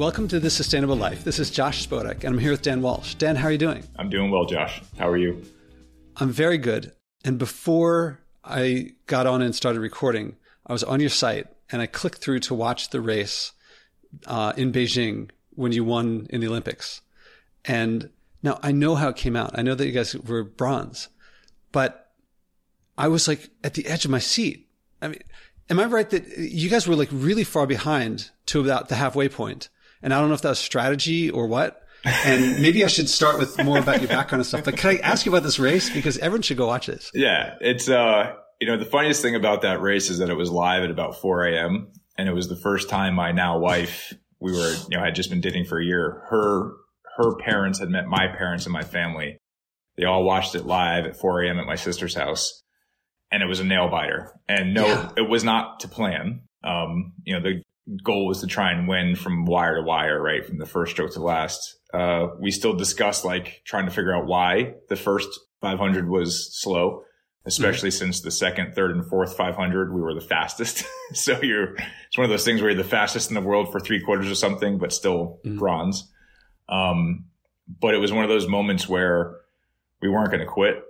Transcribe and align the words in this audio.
Welcome 0.00 0.28
to 0.28 0.40
The 0.40 0.48
Sustainable 0.48 0.96
Life. 0.96 1.24
This 1.24 1.38
is 1.38 1.50
Josh 1.50 1.86
Spodek, 1.86 2.24
and 2.24 2.34
I'm 2.34 2.38
here 2.38 2.52
with 2.52 2.62
Dan 2.62 2.80
Walsh. 2.80 3.16
Dan, 3.16 3.36
how 3.36 3.48
are 3.48 3.52
you 3.52 3.58
doing? 3.58 3.84
I'm 3.96 4.08
doing 4.08 4.30
well, 4.30 4.46
Josh. 4.46 4.80
How 4.98 5.06
are 5.06 5.18
you? 5.18 5.44
I'm 6.16 6.30
very 6.30 6.56
good. 6.56 6.94
And 7.22 7.38
before 7.38 8.18
I 8.42 8.92
got 9.04 9.26
on 9.26 9.42
and 9.42 9.54
started 9.54 9.80
recording, 9.80 10.36
I 10.66 10.72
was 10.72 10.82
on 10.82 11.00
your 11.00 11.10
site 11.10 11.48
and 11.70 11.82
I 11.82 11.86
clicked 11.86 12.16
through 12.16 12.38
to 12.40 12.54
watch 12.54 12.88
the 12.88 13.02
race 13.02 13.52
uh, 14.26 14.54
in 14.56 14.72
Beijing 14.72 15.32
when 15.50 15.72
you 15.72 15.84
won 15.84 16.26
in 16.30 16.40
the 16.40 16.48
Olympics. 16.48 17.02
And 17.66 18.08
now 18.42 18.58
I 18.62 18.72
know 18.72 18.94
how 18.94 19.10
it 19.10 19.16
came 19.16 19.36
out. 19.36 19.50
I 19.52 19.60
know 19.60 19.74
that 19.74 19.84
you 19.84 19.92
guys 19.92 20.16
were 20.16 20.44
bronze, 20.44 21.08
but 21.72 22.10
I 22.96 23.08
was 23.08 23.28
like 23.28 23.50
at 23.62 23.74
the 23.74 23.86
edge 23.86 24.06
of 24.06 24.10
my 24.10 24.18
seat. 24.18 24.66
I 25.02 25.08
mean, 25.08 25.20
am 25.68 25.78
I 25.78 25.84
right 25.84 26.08
that 26.08 26.38
you 26.38 26.70
guys 26.70 26.88
were 26.88 26.96
like 26.96 27.10
really 27.12 27.44
far 27.44 27.66
behind 27.66 28.30
to 28.46 28.62
about 28.62 28.88
the 28.88 28.94
halfway 28.94 29.28
point? 29.28 29.68
And 30.02 30.14
I 30.14 30.20
don't 30.20 30.28
know 30.28 30.34
if 30.34 30.42
that 30.42 30.50
was 30.50 30.58
strategy 30.58 31.30
or 31.30 31.46
what. 31.46 31.82
and 32.04 32.62
maybe 32.62 32.82
I 32.82 32.88
should 32.88 33.10
start 33.10 33.38
with 33.38 33.62
more 33.62 33.78
about 33.78 34.00
your 34.00 34.08
background 34.08 34.40
and 34.40 34.46
stuff. 34.46 34.64
But 34.64 34.76
can 34.76 34.90
I 34.90 34.96
ask 34.98 35.26
you 35.26 35.32
about 35.32 35.42
this 35.42 35.58
race 35.58 35.90
because 35.90 36.16
everyone 36.18 36.42
should 36.42 36.56
go 36.56 36.66
watch 36.66 36.86
this? 36.86 37.10
Yeah, 37.12 37.56
it's 37.60 37.90
uh, 37.90 38.34
you 38.60 38.66
know, 38.66 38.78
the 38.78 38.86
funniest 38.86 39.22
thing 39.22 39.34
about 39.34 39.62
that 39.62 39.80
race 39.80 40.10
is 40.10 40.18
that 40.18 40.30
it 40.30 40.36
was 40.36 40.50
live 40.50 40.82
at 40.82 40.90
about 40.90 41.20
4 41.20 41.44
a.m. 41.46 41.88
and 42.16 42.28
it 42.28 42.32
was 42.32 42.48
the 42.48 42.56
first 42.56 42.88
time 42.88 43.14
my 43.14 43.32
now 43.32 43.58
wife, 43.58 44.14
we 44.38 44.52
were, 44.52 44.74
you 44.90 44.96
know, 44.96 45.04
had 45.04 45.14
just 45.14 45.30
been 45.30 45.40
dating 45.40 45.64
for 45.64 45.78
a 45.80 45.84
year. 45.84 46.22
Her 46.28 46.72
her 47.16 47.36
parents 47.36 47.80
had 47.80 47.90
met 47.90 48.06
my 48.06 48.28
parents 48.28 48.64
and 48.64 48.72
my 48.72 48.82
family. 48.82 49.38
They 49.96 50.04
all 50.04 50.24
watched 50.24 50.54
it 50.54 50.64
live 50.64 51.04
at 51.04 51.18
4 51.18 51.42
a.m. 51.42 51.58
at 51.58 51.66
my 51.66 51.74
sister's 51.74 52.14
house, 52.14 52.62
and 53.30 53.42
it 53.42 53.46
was 53.46 53.60
a 53.60 53.64
nail 53.64 53.90
biter. 53.90 54.32
And 54.48 54.72
no, 54.72 54.86
yeah. 54.86 55.10
it 55.16 55.28
was 55.28 55.44
not 55.44 55.80
to 55.80 55.88
plan. 55.88 56.42
Um, 56.62 57.12
you 57.24 57.34
know, 57.34 57.42
the 57.42 57.62
goal 58.02 58.26
was 58.26 58.40
to 58.40 58.46
try 58.46 58.72
and 58.72 58.88
win 58.88 59.16
from 59.16 59.44
wire 59.44 59.76
to 59.76 59.82
wire, 59.82 60.20
right, 60.20 60.44
from 60.44 60.58
the 60.58 60.66
first 60.66 60.92
stroke 60.92 61.12
to 61.14 61.22
last. 61.22 61.78
Uh, 61.92 62.28
we 62.38 62.50
still 62.50 62.74
discussed 62.74 63.24
like 63.24 63.62
trying 63.64 63.86
to 63.86 63.90
figure 63.90 64.14
out 64.14 64.26
why 64.26 64.74
the 64.88 64.96
first 64.96 65.28
500 65.60 66.08
was 66.08 66.56
slow, 66.60 67.02
especially 67.44 67.90
mm-hmm. 67.90 68.04
since 68.06 68.20
the 68.20 68.30
second, 68.30 68.74
third, 68.74 68.92
and 68.92 69.06
fourth 69.06 69.36
500 69.36 69.92
we 69.92 70.00
were 70.00 70.14
the 70.14 70.20
fastest. 70.20 70.84
so 71.12 71.40
you're 71.42 71.74
it's 71.74 72.16
one 72.16 72.24
of 72.24 72.30
those 72.30 72.44
things 72.44 72.60
where 72.60 72.70
you're 72.70 72.82
the 72.82 72.88
fastest 72.88 73.30
in 73.30 73.34
the 73.34 73.40
world 73.40 73.72
for 73.72 73.80
three 73.80 74.00
quarters 74.00 74.30
or 74.30 74.34
something, 74.34 74.78
but 74.78 74.92
still 74.92 75.40
mm-hmm. 75.44 75.58
bronze. 75.58 76.10
Um, 76.68 77.24
but 77.80 77.94
it 77.94 77.98
was 77.98 78.12
one 78.12 78.24
of 78.24 78.30
those 78.30 78.48
moments 78.48 78.88
where 78.88 79.36
we 80.00 80.08
weren't 80.08 80.30
going 80.30 80.40
to 80.40 80.46
quit. 80.46 80.82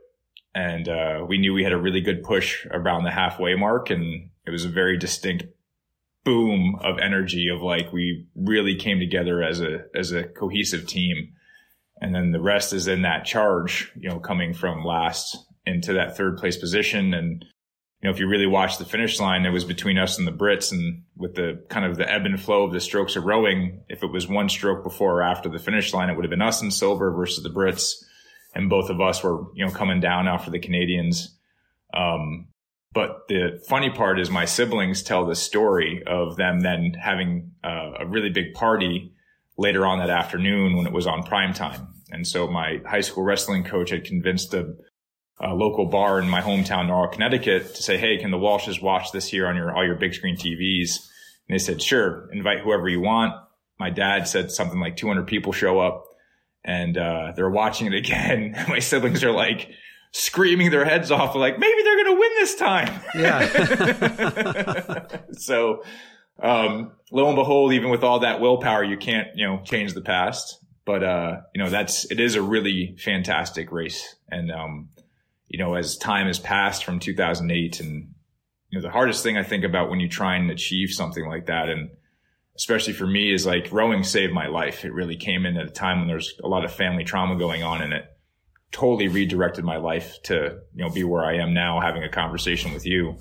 And 0.54 0.88
uh, 0.88 1.24
we 1.28 1.38
knew 1.38 1.54
we 1.54 1.62
had 1.62 1.72
a 1.72 1.78
really 1.78 2.00
good 2.00 2.22
push 2.22 2.66
around 2.70 3.04
the 3.04 3.10
halfway 3.10 3.54
mark. 3.54 3.90
And 3.90 4.30
it 4.46 4.50
was 4.50 4.64
a 4.64 4.68
very 4.68 4.96
distinct 4.96 5.44
boom 6.24 6.76
of 6.82 6.98
energy 6.98 7.48
of 7.48 7.62
like 7.62 7.92
we 7.92 8.26
really 8.34 8.76
came 8.76 8.98
together 8.98 9.42
as 9.42 9.60
a 9.60 9.84
as 9.94 10.12
a 10.12 10.24
cohesive 10.24 10.86
team. 10.86 11.32
And 12.00 12.14
then 12.14 12.32
the 12.32 12.40
rest 12.40 12.72
is 12.72 12.88
in 12.88 13.02
that 13.02 13.24
charge, 13.24 13.92
you 13.96 14.08
know, 14.08 14.18
coming 14.18 14.54
from 14.54 14.84
last 14.84 15.36
into 15.66 15.92
that 15.94 16.16
third 16.16 16.38
place 16.38 16.56
position 16.56 17.12
and 17.12 17.44
you 18.02 18.08
know, 18.08 18.14
if 18.14 18.18
you 18.18 18.28
really 18.28 18.46
watch 18.46 18.78
the 18.78 18.86
finish 18.86 19.20
line, 19.20 19.44
it 19.44 19.50
was 19.50 19.64
between 19.64 19.98
us 19.98 20.16
and 20.16 20.26
the 20.26 20.32
Brits. 20.32 20.72
And 20.72 21.02
with 21.16 21.34
the 21.34 21.62
kind 21.68 21.84
of 21.84 21.98
the 21.98 22.10
ebb 22.10 22.24
and 22.24 22.40
flow 22.40 22.64
of 22.64 22.72
the 22.72 22.80
strokes 22.80 23.14
of 23.14 23.24
rowing, 23.24 23.82
if 23.90 24.02
it 24.02 24.10
was 24.10 24.26
one 24.26 24.48
stroke 24.48 24.82
before 24.82 25.18
or 25.18 25.22
after 25.22 25.50
the 25.50 25.58
finish 25.58 25.92
line, 25.92 26.08
it 26.08 26.16
would 26.16 26.24
have 26.24 26.30
been 26.30 26.40
us 26.40 26.62
in 26.62 26.70
silver 26.70 27.12
versus 27.12 27.42
the 27.42 27.50
Brits. 27.50 28.02
And 28.54 28.70
both 28.70 28.88
of 28.88 29.02
us 29.02 29.22
were, 29.22 29.44
you 29.54 29.66
know, 29.66 29.70
coming 29.70 30.00
down 30.00 30.28
after 30.28 30.50
the 30.50 30.58
Canadians. 30.58 31.36
Um, 31.92 32.48
but 32.92 33.28
the 33.28 33.62
funny 33.68 33.90
part 33.90 34.18
is 34.18 34.30
my 34.30 34.44
siblings 34.44 35.02
tell 35.02 35.26
the 35.26 35.36
story 35.36 36.02
of 36.06 36.36
them 36.36 36.60
then 36.60 36.94
having 37.00 37.52
uh, 37.62 37.92
a 38.00 38.06
really 38.06 38.30
big 38.30 38.54
party 38.54 39.12
later 39.56 39.86
on 39.86 39.98
that 39.98 40.10
afternoon 40.10 40.76
when 40.76 40.86
it 40.86 40.92
was 40.92 41.06
on 41.06 41.22
prime 41.22 41.52
time. 41.52 41.88
And 42.10 42.26
so 42.26 42.48
my 42.48 42.80
high 42.84 43.02
school 43.02 43.22
wrestling 43.22 43.62
coach 43.62 43.90
had 43.90 44.04
convinced 44.04 44.50
the 44.50 44.76
a 45.42 45.54
local 45.54 45.86
bar 45.86 46.20
in 46.20 46.28
my 46.28 46.42
hometown, 46.42 46.86
Norwalk, 46.86 47.12
Connecticut, 47.12 47.74
to 47.74 47.82
say, 47.82 47.96
"Hey, 47.96 48.18
can 48.18 48.30
the 48.30 48.36
Walshes 48.36 48.82
watch 48.82 49.10
this 49.10 49.26
here 49.26 49.46
on 49.46 49.56
your 49.56 49.74
all 49.74 49.86
your 49.86 49.94
big 49.94 50.12
screen 50.12 50.36
TVs?" 50.36 51.08
And 51.48 51.54
they 51.54 51.58
said, 51.58 51.80
"Sure, 51.80 52.28
invite 52.30 52.60
whoever 52.60 52.88
you 52.88 53.00
want." 53.00 53.34
My 53.78 53.88
dad 53.88 54.28
said 54.28 54.50
something 54.50 54.78
like 54.78 54.96
200 54.96 55.26
people 55.26 55.52
show 55.52 55.80
up, 55.80 56.04
and 56.62 56.98
uh, 56.98 57.32
they're 57.34 57.48
watching 57.48 57.86
it 57.86 57.94
again. 57.94 58.54
my 58.68 58.80
siblings 58.80 59.24
are 59.24 59.32
like 59.32 59.70
screaming 60.12 60.70
their 60.70 60.84
heads 60.84 61.10
off, 61.10 61.34
like 61.34 61.58
maybe 61.58 61.82
they're 61.82 62.04
going 62.04 62.14
to 62.14 62.20
win 62.20 62.30
this 62.38 62.54
time. 62.56 63.00
Yeah. 63.14 65.06
so, 65.32 65.82
um, 66.42 66.92
lo 67.10 67.26
and 67.26 67.36
behold, 67.36 67.72
even 67.72 67.90
with 67.90 68.02
all 68.02 68.20
that 68.20 68.40
willpower, 68.40 68.84
you 68.84 68.96
can't 68.96 69.28
you 69.34 69.46
know 69.46 69.60
change 69.64 69.94
the 69.94 70.00
past. 70.00 70.58
But 70.84 71.04
uh, 71.04 71.40
you 71.54 71.62
know 71.62 71.70
that's 71.70 72.10
it 72.10 72.18
is 72.20 72.34
a 72.34 72.42
really 72.42 72.96
fantastic 72.98 73.70
race, 73.70 74.16
and 74.30 74.50
um, 74.50 74.88
you 75.50 75.58
know, 75.58 75.74
as 75.74 75.98
time 75.98 76.28
has 76.28 76.38
passed 76.38 76.84
from 76.84 77.00
2008 77.00 77.80
and, 77.80 78.14
you 78.70 78.78
know, 78.78 78.82
the 78.82 78.90
hardest 78.90 79.24
thing 79.24 79.36
I 79.36 79.42
think 79.42 79.64
about 79.64 79.90
when 79.90 79.98
you 79.98 80.08
try 80.08 80.36
and 80.36 80.48
achieve 80.48 80.90
something 80.90 81.26
like 81.26 81.46
that 81.46 81.68
and 81.68 81.90
especially 82.56 82.92
for 82.92 83.06
me 83.06 83.32
is 83.32 83.46
like 83.46 83.72
rowing 83.72 84.04
saved 84.04 84.32
my 84.32 84.46
life. 84.46 84.84
It 84.84 84.92
really 84.92 85.16
came 85.16 85.46
in 85.46 85.56
at 85.56 85.66
a 85.66 85.70
time 85.70 85.98
when 85.98 86.08
there's 86.08 86.34
a 86.44 86.46
lot 86.46 86.64
of 86.64 86.72
family 86.72 87.02
trauma 87.02 87.36
going 87.36 87.64
on 87.64 87.82
in 87.82 87.92
it 87.92 88.04
totally 88.72 89.08
redirected 89.08 89.64
my 89.64 89.76
life 89.76 90.16
to, 90.24 90.60
you 90.74 90.84
know, 90.84 90.90
be 90.90 91.04
where 91.04 91.24
I 91.24 91.36
am 91.36 91.54
now 91.54 91.80
having 91.80 92.04
a 92.04 92.08
conversation 92.08 92.72
with 92.72 92.86
you 92.86 93.18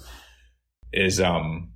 is, 0.93 1.19
um, 1.19 1.71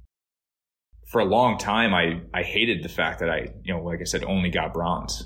for 1.08 1.22
a 1.22 1.26
long 1.26 1.58
time, 1.58 1.94
I, 1.94 2.22
I 2.34 2.44
hated 2.44 2.84
the 2.84 2.90
fact 2.90 3.20
that 3.20 3.30
I, 3.30 3.50
you 3.64 3.74
know, 3.74 3.84
like 3.84 4.00
I 4.02 4.06
said, 4.06 4.24
only 4.24 4.50
got 4.50 4.74
bronze 4.74 5.24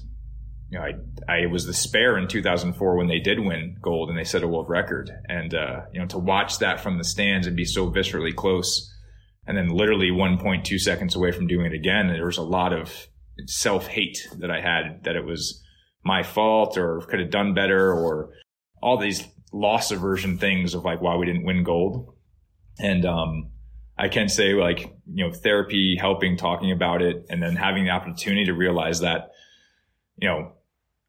you 0.70 0.78
know, 0.78 0.86
I, 0.86 1.44
I 1.44 1.46
was 1.46 1.66
the 1.66 1.74
spare 1.74 2.18
in 2.18 2.28
2004 2.28 2.98
when 2.98 3.08
they 3.08 3.20
did 3.20 3.40
win 3.40 3.78
gold 3.82 4.10
and 4.10 4.18
they 4.18 4.24
set 4.24 4.44
a 4.44 4.48
world 4.48 4.70
record. 4.70 5.10
And, 5.28 5.54
uh, 5.54 5.82
you 5.94 6.00
know, 6.00 6.08
to 6.08 6.18
watch 6.18 6.60
that 6.60 6.82
from 6.82 6.98
the 6.98 7.04
stands 7.04 7.48
and 7.48 7.56
be 7.56 7.66
so 7.66 7.90
viscerally 7.90 8.36
close 8.36 8.94
and 9.46 9.58
then 9.58 9.70
literally 9.70 10.10
1.2 10.12 10.78
seconds 10.80 11.16
away 11.16 11.32
from 11.32 11.48
doing 11.48 11.68
it 11.68 11.74
again, 11.74 12.08
there 12.08 12.26
was 12.26 12.38
a 12.38 12.44
lot 12.44 12.74
of 12.74 13.08
self 13.46 13.88
hate 13.88 14.28
that 14.40 14.52
I 14.52 14.60
had 14.60 15.04
that 15.06 15.16
it 15.16 15.24
was 15.24 15.64
my 16.08 16.24
fault 16.24 16.78
or 16.78 17.02
could 17.02 17.20
have 17.20 17.30
done 17.30 17.54
better 17.54 17.92
or 17.92 18.32
all 18.82 18.98
these 18.98 19.24
loss 19.52 19.92
aversion 19.92 20.38
things 20.38 20.74
of 20.74 20.86
like 20.86 21.02
why 21.02 21.16
we 21.18 21.26
didn't 21.26 21.44
win 21.44 21.64
gold. 21.64 22.16
And, 22.80 23.06
um, 23.06 23.50
I 23.98 24.08
can 24.08 24.30
say 24.30 24.54
like, 24.54 24.96
you 25.12 25.26
know, 25.26 25.34
therapy, 25.34 25.98
helping, 26.00 26.38
talking 26.38 26.72
about 26.72 27.02
it, 27.02 27.26
and 27.30 27.42
then 27.42 27.56
having 27.56 27.84
the 27.84 27.90
opportunity 27.90 28.46
to 28.46 28.54
realize 28.54 29.00
that, 29.02 29.32
you 30.18 30.28
know, 30.28 30.54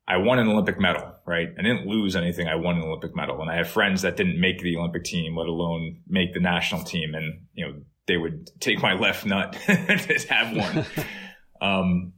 I 0.06 0.16
won 0.16 0.38
an 0.38 0.48
Olympic 0.48 0.80
medal, 0.80 1.14
right? 1.26 1.48
I 1.58 1.62
didn't 1.62 1.86
lose 1.86 2.16
anything. 2.16 2.48
I 2.48 2.54
won 2.54 2.76
an 2.76 2.82
Olympic 2.82 3.14
medal. 3.14 3.40
And 3.42 3.50
I 3.50 3.56
have 3.56 3.68
friends 3.68 4.02
that 4.02 4.16
didn't 4.16 4.40
make 4.40 4.60
the 4.60 4.76
Olympic 4.76 5.04
team, 5.04 5.36
let 5.36 5.48
alone 5.48 6.00
make 6.08 6.32
the 6.32 6.40
national 6.40 6.82
team. 6.82 7.14
And, 7.14 7.42
you 7.52 7.66
know, 7.66 7.74
they 8.06 8.16
would 8.16 8.50
take 8.58 8.80
my 8.80 8.94
left 8.98 9.26
nut 9.26 9.52
to 9.66 10.26
have 10.30 10.56
one. 10.56 10.86
um, 11.60 12.12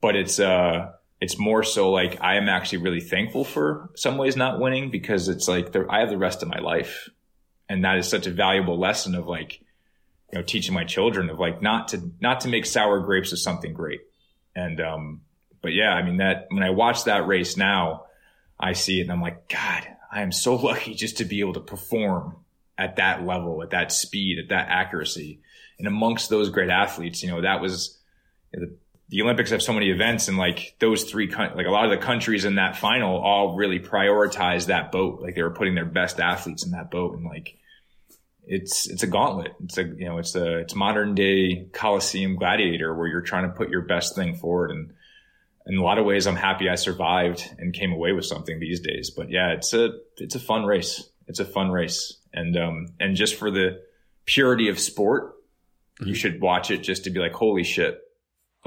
but 0.00 0.16
it's, 0.16 0.40
uh, 0.40 0.92
it's 1.20 1.38
more 1.38 1.62
so 1.62 1.90
like 1.90 2.18
I 2.20 2.36
am 2.36 2.48
actually 2.48 2.78
really 2.78 3.00
thankful 3.00 3.44
for 3.44 3.90
some 3.96 4.18
ways 4.18 4.36
not 4.36 4.60
winning 4.60 4.90
because 4.90 5.28
it's 5.28 5.48
like 5.48 5.74
I 5.88 6.00
have 6.00 6.10
the 6.10 6.18
rest 6.18 6.42
of 6.42 6.48
my 6.48 6.58
life. 6.58 7.08
And 7.68 7.84
that 7.84 7.98
is 7.98 8.08
such 8.08 8.26
a 8.26 8.30
valuable 8.30 8.78
lesson 8.78 9.14
of 9.14 9.26
like, 9.26 9.60
you 10.32 10.38
know, 10.38 10.42
teaching 10.42 10.74
my 10.74 10.84
children 10.84 11.28
of 11.28 11.38
like 11.38 11.60
not 11.60 11.88
to, 11.88 12.12
not 12.20 12.40
to 12.40 12.48
make 12.48 12.66
sour 12.66 13.00
grapes 13.00 13.32
of 13.32 13.40
something 13.40 13.74
great. 13.74 14.00
And, 14.54 14.80
um, 14.80 15.20
but 15.60 15.72
yeah, 15.72 15.90
I 15.90 16.02
mean 16.02 16.18
that 16.18 16.46
when 16.50 16.62
I 16.62 16.70
watch 16.70 17.04
that 17.04 17.26
race 17.26 17.56
now, 17.56 18.04
I 18.58 18.72
see 18.72 19.00
it 19.00 19.02
and 19.02 19.12
I'm 19.12 19.22
like, 19.22 19.48
God, 19.48 19.86
I 20.10 20.22
am 20.22 20.32
so 20.32 20.54
lucky 20.66 20.94
just 20.94 21.18
to 21.18 21.24
be 21.24 21.40
able 21.40 21.54
to 21.54 21.60
perform 21.60 22.36
at 22.78 22.96
that 22.96 23.26
level, 23.26 23.62
at 23.62 23.70
that 23.70 23.90
speed, 23.90 24.38
at 24.38 24.50
that 24.50 24.68
accuracy. 24.68 25.40
And 25.78 25.88
amongst 25.88 26.30
those 26.30 26.48
great 26.48 26.70
athletes, 26.70 27.22
you 27.22 27.30
know, 27.30 27.42
that 27.42 27.60
was 27.60 27.98
you 28.52 28.60
know, 28.60 28.66
the, 28.66 28.76
the, 29.08 29.22
Olympics 29.22 29.50
have 29.50 29.62
so 29.62 29.72
many 29.72 29.90
events 29.90 30.28
and 30.28 30.36
like 30.36 30.76
those 30.78 31.04
three, 31.04 31.30
like 31.30 31.66
a 31.66 31.70
lot 31.70 31.84
of 31.84 31.90
the 31.90 31.98
countries 31.98 32.44
in 32.44 32.56
that 32.56 32.76
final 32.76 33.18
all 33.18 33.56
really 33.56 33.78
prioritized 33.78 34.66
that 34.66 34.92
boat. 34.92 35.20
Like 35.20 35.34
they 35.34 35.42
were 35.42 35.50
putting 35.50 35.74
their 35.74 35.86
best 35.86 36.20
athletes 36.20 36.64
in 36.64 36.72
that 36.72 36.90
boat 36.90 37.16
and 37.16 37.24
like, 37.24 37.56
it's 38.50 38.88
it's 38.88 39.02
a 39.02 39.06
gauntlet. 39.06 39.52
It's 39.62 39.76
a 39.76 39.84
you 39.84 40.06
know 40.06 40.16
it's 40.16 40.34
a 40.34 40.60
it's 40.60 40.74
modern 40.74 41.14
day 41.14 41.66
Coliseum 41.70 42.36
gladiator 42.36 42.94
where 42.94 43.06
you're 43.06 43.20
trying 43.20 43.42
to 43.42 43.54
put 43.54 43.68
your 43.68 43.82
best 43.82 44.16
thing 44.16 44.36
forward 44.36 44.70
and 44.70 44.94
in 45.68 45.76
a 45.76 45.82
lot 45.82 45.98
of 45.98 46.06
ways, 46.06 46.26
I'm 46.26 46.36
happy 46.36 46.68
I 46.68 46.76
survived 46.76 47.46
and 47.58 47.74
came 47.74 47.92
away 47.92 48.12
with 48.12 48.24
something 48.24 48.58
these 48.58 48.80
days. 48.80 49.10
But 49.10 49.30
yeah, 49.30 49.52
it's 49.52 49.74
a 49.74 49.90
it's 50.16 50.34
a 50.34 50.40
fun 50.40 50.64
race. 50.64 51.08
It's 51.26 51.40
a 51.40 51.44
fun 51.44 51.70
race, 51.70 52.16
and 52.32 52.56
um 52.56 52.86
and 52.98 53.14
just 53.14 53.34
for 53.34 53.50
the 53.50 53.82
purity 54.24 54.68
of 54.68 54.78
sport, 54.78 55.34
mm-hmm. 56.00 56.08
you 56.08 56.14
should 56.14 56.40
watch 56.40 56.70
it 56.70 56.78
just 56.78 57.04
to 57.04 57.10
be 57.10 57.20
like, 57.20 57.32
holy 57.32 57.64
shit, 57.64 58.00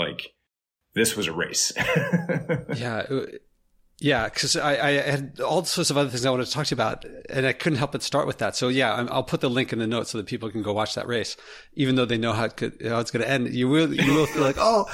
like 0.01 0.33
this 0.93 1.15
was 1.15 1.27
a 1.27 1.33
race. 1.33 1.71
yeah, 2.75 3.05
Yeah, 3.99 4.25
because 4.25 4.55
I, 4.57 4.87
I, 4.87 4.91
had 4.93 5.39
all 5.39 5.63
sorts 5.63 5.89
of 5.89 5.97
other 5.97 6.09
things 6.09 6.25
I 6.25 6.31
wanted 6.31 6.47
to 6.47 6.51
talk 6.51 6.65
to 6.65 6.75
you 6.75 6.77
about, 6.77 7.05
and 7.29 7.45
I 7.45 7.53
couldn't 7.53 7.77
help 7.77 7.91
but 7.91 8.03
start 8.03 8.27
with 8.27 8.39
that. 8.39 8.55
So 8.55 8.67
yeah, 8.67 9.07
I'll 9.09 9.23
put 9.23 9.41
the 9.41 9.49
link 9.49 9.71
in 9.71 9.79
the 9.79 9.87
notes 9.87 10.11
so 10.11 10.17
that 10.17 10.27
people 10.27 10.49
can 10.49 10.63
go 10.63 10.73
watch 10.73 10.95
that 10.95 11.07
race, 11.07 11.37
even 11.75 11.95
though 11.95 12.05
they 12.05 12.17
know 12.17 12.33
how, 12.33 12.45
it 12.45 12.57
could, 12.57 12.77
how 12.83 12.99
it's 12.99 13.11
going 13.11 13.23
to 13.23 13.29
end. 13.29 13.53
You 13.53 13.69
will 13.69 13.93
you 13.93 14.13
will 14.13 14.25
feel 14.25 14.41
like, 14.41 14.57
oh, 14.59 14.85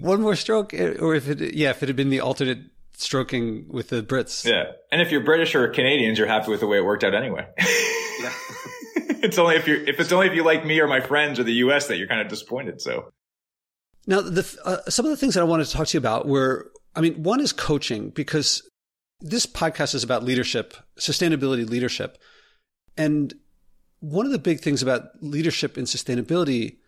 one 0.00 0.22
more 0.22 0.36
stroke, 0.36 0.74
eh, 0.74 0.94
or 0.98 1.14
if 1.14 1.28
it 1.28 1.54
yeah, 1.54 1.70
if 1.70 1.82
it 1.82 1.88
had 1.88 1.96
been 1.96 2.10
the 2.10 2.20
alternate 2.20 2.60
stroking 2.94 3.66
with 3.68 3.88
the 3.90 4.02
Brits. 4.02 4.44
Yeah, 4.44 4.72
and 4.90 5.00
if 5.00 5.12
you're 5.12 5.24
British 5.24 5.54
or 5.54 5.68
Canadians, 5.68 6.18
you're 6.18 6.26
happy 6.26 6.50
with 6.50 6.60
the 6.60 6.66
way 6.66 6.78
it 6.78 6.84
worked 6.84 7.04
out 7.04 7.14
anyway. 7.14 7.46
yeah. 7.58 8.32
it's 9.22 9.38
only 9.38 9.56
if 9.56 9.68
you 9.68 9.84
if 9.86 10.00
it's 10.00 10.12
only 10.12 10.26
if 10.28 10.34
you 10.34 10.44
like 10.44 10.64
me 10.64 10.80
or 10.80 10.88
my 10.88 11.00
friends 11.00 11.38
or 11.38 11.44
the 11.44 11.52
U.S. 11.54 11.88
that 11.88 11.98
you're 11.98 12.08
kind 12.08 12.20
of 12.20 12.28
disappointed. 12.28 12.80
So 12.80 13.12
now, 14.06 14.20
the, 14.20 14.58
uh, 14.64 14.90
some 14.90 15.04
of 15.04 15.10
the 15.10 15.16
things 15.16 15.34
that 15.34 15.40
I 15.40 15.44
wanted 15.44 15.66
to 15.66 15.72
talk 15.72 15.88
to 15.88 15.96
you 15.96 15.98
about 15.98 16.26
were 16.26 16.70
I 16.94 17.00
mean, 17.00 17.22
one 17.22 17.40
is 17.40 17.52
coaching 17.52 18.10
because 18.10 18.68
this 19.20 19.46
podcast 19.46 19.94
is 19.94 20.02
about 20.02 20.24
leadership, 20.24 20.74
sustainability 20.98 21.68
leadership. 21.68 22.18
And 22.96 23.34
one 24.00 24.26
of 24.26 24.32
the 24.32 24.38
big 24.38 24.60
things 24.60 24.82
about 24.82 25.10
leadership 25.20 25.76
and 25.76 25.86
sustainability 25.86 26.78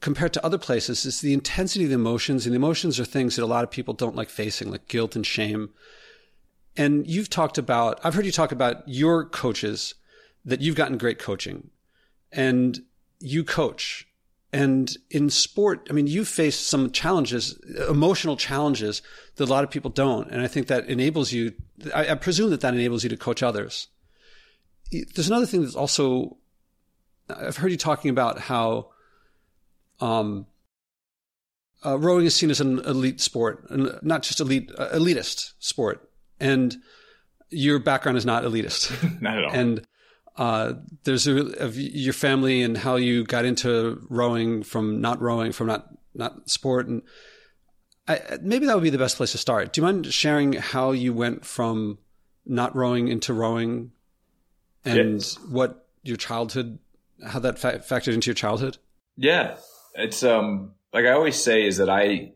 compared 0.00 0.32
to 0.32 0.44
other 0.44 0.58
places 0.58 1.04
is 1.06 1.20
the 1.20 1.32
intensity 1.32 1.84
of 1.84 1.90
the 1.90 1.94
emotions. 1.94 2.44
And 2.44 2.52
the 2.52 2.58
emotions 2.58 2.98
are 2.98 3.04
things 3.04 3.36
that 3.36 3.44
a 3.44 3.46
lot 3.46 3.64
of 3.64 3.70
people 3.70 3.94
don't 3.94 4.16
like 4.16 4.30
facing, 4.30 4.70
like 4.70 4.88
guilt 4.88 5.14
and 5.14 5.24
shame. 5.24 5.70
And 6.76 7.06
you've 7.06 7.30
talked 7.30 7.56
about, 7.56 8.00
I've 8.02 8.14
heard 8.14 8.26
you 8.26 8.32
talk 8.32 8.50
about 8.50 8.82
your 8.86 9.24
coaches 9.24 9.94
that 10.44 10.60
you've 10.60 10.76
gotten 10.76 10.98
great 10.98 11.18
coaching 11.18 11.70
and 12.32 12.80
you 13.20 13.44
coach 13.44 14.08
and 14.54 14.96
in 15.10 15.30
sport, 15.30 15.88
I 15.90 15.92
mean, 15.92 16.06
you've 16.06 16.28
faced 16.28 16.68
some 16.68 16.92
challenges, 16.92 17.58
emotional 17.88 18.36
challenges 18.36 19.02
that 19.34 19.48
a 19.48 19.50
lot 19.50 19.64
of 19.64 19.70
people 19.70 19.90
don't. 19.90 20.30
And 20.30 20.40
I 20.40 20.46
think 20.46 20.68
that 20.68 20.86
enables 20.86 21.32
you, 21.32 21.54
I, 21.92 22.10
I 22.10 22.14
presume 22.14 22.50
that 22.50 22.60
that 22.60 22.72
enables 22.72 23.02
you 23.02 23.10
to 23.10 23.16
coach 23.16 23.42
others. 23.42 23.88
There's 24.92 25.26
another 25.26 25.44
thing 25.44 25.62
that's 25.62 25.74
also, 25.74 26.36
I've 27.28 27.56
heard 27.56 27.72
you 27.72 27.76
talking 27.76 28.12
about 28.12 28.38
how, 28.38 28.90
um, 29.98 30.46
uh, 31.84 31.98
rowing 31.98 32.24
is 32.24 32.36
seen 32.36 32.50
as 32.50 32.60
an 32.60 32.78
elite 32.78 33.20
sport, 33.20 33.66
and 33.70 33.98
not 34.02 34.22
just 34.22 34.38
elite, 34.38 34.70
uh, 34.78 34.90
elitist 34.90 35.54
sport. 35.58 36.08
And 36.38 36.76
your 37.50 37.80
background 37.80 38.18
is 38.18 38.24
not 38.24 38.44
elitist. 38.44 39.20
not 39.20 39.36
at 39.36 39.44
all. 39.46 39.52
And 39.52 39.84
uh, 40.36 40.74
there's 41.04 41.26
a, 41.26 41.62
of 41.62 41.76
your 41.76 42.12
family 42.12 42.62
and 42.62 42.76
how 42.76 42.96
you 42.96 43.24
got 43.24 43.44
into 43.44 44.04
rowing 44.08 44.62
from 44.62 45.00
not 45.00 45.20
rowing 45.20 45.52
from 45.52 45.68
not 45.68 45.88
not 46.14 46.48
sport 46.48 46.86
and 46.86 47.02
I, 48.06 48.38
maybe 48.42 48.66
that 48.66 48.74
would 48.74 48.82
be 48.82 48.90
the 48.90 48.98
best 48.98 49.16
place 49.16 49.32
to 49.32 49.38
start. 49.38 49.72
Do 49.72 49.80
you 49.80 49.86
mind 49.86 50.12
sharing 50.12 50.52
how 50.52 50.92
you 50.92 51.14
went 51.14 51.46
from 51.46 51.98
not 52.44 52.76
rowing 52.76 53.08
into 53.08 53.32
rowing 53.32 53.92
and 54.84 55.14
yes. 55.14 55.38
what 55.48 55.86
your 56.02 56.18
childhood 56.18 56.78
how 57.26 57.38
that 57.38 57.58
fa- 57.58 57.82
factored 57.88 58.12
into 58.12 58.26
your 58.26 58.34
childhood? 58.34 58.78
Yeah, 59.16 59.56
it's 59.94 60.22
um 60.22 60.72
like 60.92 61.06
I 61.06 61.12
always 61.12 61.42
say 61.42 61.66
is 61.66 61.78
that 61.78 61.88
I 61.88 62.32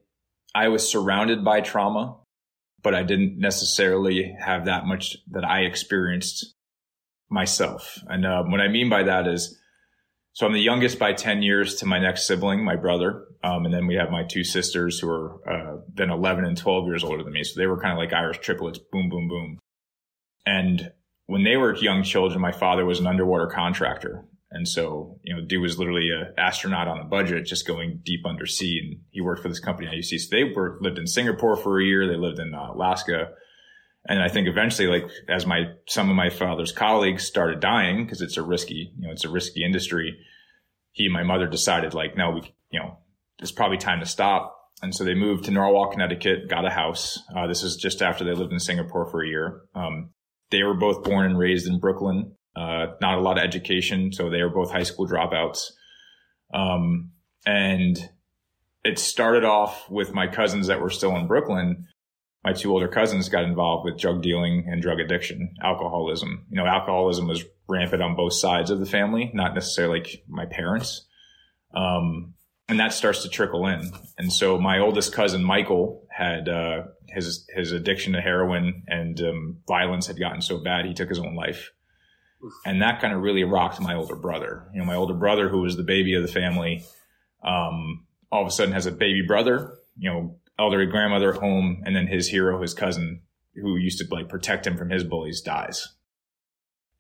I 0.55 0.69
was 0.69 0.89
surrounded 0.89 1.45
by 1.45 1.61
trauma, 1.61 2.17
but 2.83 2.95
I 2.95 3.03
didn't 3.03 3.39
necessarily 3.39 4.35
have 4.41 4.65
that 4.65 4.87
much 4.87 5.17
that 5.33 5.45
I 5.45 5.63
experienced 5.63 6.55
myself. 7.31 7.99
And 8.07 8.25
uh, 8.25 8.43
what 8.45 8.61
I 8.61 8.69
mean 8.69 8.89
by 8.89 9.03
that 9.05 9.27
is, 9.27 9.59
so 10.33 10.47
I'm 10.47 10.53
the 10.53 10.61
youngest 10.61 10.99
by 10.99 11.15
10 11.15 11.43
years 11.43 11.77
to 11.77 11.87
my 11.87 11.99
next 11.99 12.27
sibling, 12.27 12.65
my 12.65 12.77
brother. 12.77 13.25
Um, 13.43 13.65
and 13.65 13.75
then 13.75 13.87
we 13.87 13.97
have 13.97 14.11
my 14.11 14.25
two 14.25 14.45
sisters 14.45 15.01
who 15.01 15.09
are 15.11 15.51
uh, 15.51 15.81
then 15.93 16.11
11 16.11 16.45
and 16.45 16.57
12 16.57 16.87
years 16.87 17.03
older 17.03 17.25
than 17.25 17.33
me. 17.33 17.43
So 17.43 17.59
they 17.59 17.67
were 17.67 17.81
kind 17.81 17.93
of 17.93 17.99
like 17.99 18.13
Irish 18.13 18.39
triplets, 18.39 18.79
boom, 18.79 19.09
boom, 19.09 19.29
boom. 19.29 19.59
And 20.47 20.93
when 21.27 21.45
they 21.45 21.57
were 21.57 21.75
young 21.77 22.03
children, 22.03 22.41
my 22.41 22.53
father 22.53 22.85
was 22.85 23.01
an 23.01 23.07
underwater 23.07 23.49
contractor. 23.49 24.25
And 24.51 24.67
so, 24.67 25.19
you 25.23 25.35
know, 25.35 25.45
dude 25.45 25.61
was 25.61 25.79
literally 25.79 26.09
an 26.11 26.33
astronaut 26.39 26.89
on 26.89 27.01
a 27.01 27.05
budget, 27.05 27.45
just 27.45 27.67
going 27.67 28.01
deep 28.03 28.25
undersea. 28.25 28.81
And 28.83 29.01
he 29.11 29.21
worked 29.21 29.43
for 29.43 29.49
this 29.49 29.61
company 29.61 29.89
at 29.89 29.95
UC. 29.95 30.21
So 30.21 30.29
they 30.31 30.45
were, 30.45 30.79
lived 30.81 30.99
in 30.99 31.07
Singapore 31.07 31.57
for 31.57 31.81
a 31.81 31.85
year. 31.85 32.07
They 32.07 32.17
lived 32.17 32.39
in 32.39 32.55
uh, 32.55 32.73
Alaska. 32.73 33.31
And 34.09 34.23
I 34.23 34.29
think 34.29 34.49
eventually, 34.49 34.89
like 34.89 35.11
as 35.29 35.45
my 35.45 35.75
some 35.87 36.09
of 36.09 36.17
my 36.17 36.31
father's 36.31 36.73
colleagues 36.73 37.25
started 37.25 37.61
dying 37.61 38.05
because 38.05 38.23
it's 38.23 38.39
a 38.39 38.43
risky, 38.43 38.93
you 38.99 39.07
know, 39.07 39.13
it's 39.13 39.25
a 39.25 39.31
risky 39.31 39.65
industry. 39.65 40.19
He 40.93 41.05
and 41.05 41.13
my 41.13 41.23
mother 41.23 41.47
decided, 41.47 41.95
like, 41.95 42.17
no, 42.17 42.31
we, 42.31 42.55
you 42.71 42.81
know, 42.81 42.99
it's 43.39 43.53
probably 43.53 43.77
time 43.77 44.01
to 44.01 44.07
stop. 44.07 44.57
And 44.81 44.95
so 44.95 45.05
they 45.05 45.15
moved 45.15 45.45
to 45.45 45.51
Norwalk, 45.51 45.93
Connecticut, 45.93 46.49
got 46.49 46.65
a 46.65 46.71
house. 46.71 47.19
Uh, 47.37 47.47
this 47.47 47.63
is 47.63 47.77
just 47.77 48.01
after 48.01 48.25
they 48.25 48.33
lived 48.33 48.53
in 48.53 48.59
Singapore 48.59 49.07
for 49.07 49.23
a 49.23 49.29
year. 49.29 49.61
Um, 49.75 50.11
they 50.51 50.63
were 50.63 50.75
both 50.75 51.05
born 51.05 51.27
and 51.27 51.39
raised 51.39 51.67
in 51.67 51.79
Brooklyn. 51.79 52.33
Uh, 52.57 52.87
not 53.01 53.19
a 53.19 53.21
lot 53.21 53.39
of 53.39 53.45
education, 53.45 54.13
so 54.13 54.31
they 54.31 54.43
were 54.43 54.49
both 54.49 54.73
high 54.73 54.83
school 54.83 55.07
dropouts. 55.07 55.67
Um, 56.53 57.11
and 57.45 57.99
it 58.85 58.99
started 58.99 59.45
off 59.45 59.89
with 59.91 60.15
my 60.15 60.27
cousins 60.27 60.69
that 60.69 60.81
were 60.81 60.91
still 60.91 61.15
in 61.17 61.27
Brooklyn 61.27 61.87
my 62.45 62.53
two 62.53 62.73
older 62.73 62.89
cousins 62.89 63.29
got 63.29 63.45
involved 63.45 63.85
with 63.85 63.99
drug 63.99 64.23
dealing 64.23 64.67
and 64.71 64.81
drug 64.81 65.01
addiction, 65.01 65.55
alcoholism. 65.63 66.47
You 66.51 66.57
know, 66.57 66.67
alcoholism 66.67 67.27
was 67.27 67.45
rampant 67.69 68.03
on 68.03 68.17
both 68.17 68.33
sides 68.33 68.71
of 68.71 68.79
the 68.79 68.87
family, 68.87 69.31
not 69.35 69.55
necessarily 69.55 70.01
like 70.01 70.23
my 70.29 70.47
parents. 70.47 71.07
Um, 71.75 72.35
and 72.69 72.81
that 72.81 72.93
starts 72.93 73.23
to 73.23 73.29
trickle 73.29 73.67
in. 73.67 73.91
And 74.19 74.33
so 74.33 74.59
my 74.59 74.79
oldest 74.79 75.13
cousin, 75.13 75.43
Michael, 75.43 76.07
had, 76.11 76.49
uh, 76.49 76.83
his, 77.09 77.47
his 77.55 77.73
addiction 77.73 78.13
to 78.13 78.21
heroin 78.21 78.83
and, 78.87 79.21
um, 79.21 79.59
violence 79.67 80.07
had 80.07 80.19
gotten 80.19 80.43
so 80.43 80.59
bad 80.59 80.85
he 80.85 80.95
took 80.95 81.09
his 81.09 81.19
own 81.19 81.35
life. 81.35 81.73
And 82.65 82.83
that 82.83 83.01
kind 83.01 83.13
of 83.13 83.21
really 83.23 83.43
rocked 83.43 83.81
my 83.81 83.95
older 83.95 84.17
brother. 84.17 84.69
You 84.73 84.81
know, 84.81 84.87
my 84.87 84.95
older 84.95 85.15
brother, 85.15 85.49
who 85.49 85.63
was 85.63 85.77
the 85.77 85.83
baby 85.83 86.15
of 86.15 86.23
the 86.23 86.33
family, 86.33 86.85
um, 87.43 88.07
all 88.31 88.43
of 88.43 88.49
a 88.49 88.51
sudden 88.51 88.75
has 88.75 88.87
a 88.87 88.93
baby 88.93 89.23
brother, 89.27 89.75
you 89.97 90.11
know, 90.11 90.37
elderly 90.59 90.87
grandmother 90.87 91.33
at 91.33 91.41
home, 91.41 91.83
and 91.85 91.95
then 91.95 92.07
his 92.07 92.29
hero, 92.29 92.61
his 92.61 92.75
cousin, 92.75 93.23
who 93.55 93.77
used 93.77 93.99
to 93.99 94.15
like 94.15 94.29
protect 94.29 94.67
him 94.67 94.77
from 94.77 94.91
his 94.91 95.05
bullies, 95.05 95.41
dies. 95.41 95.89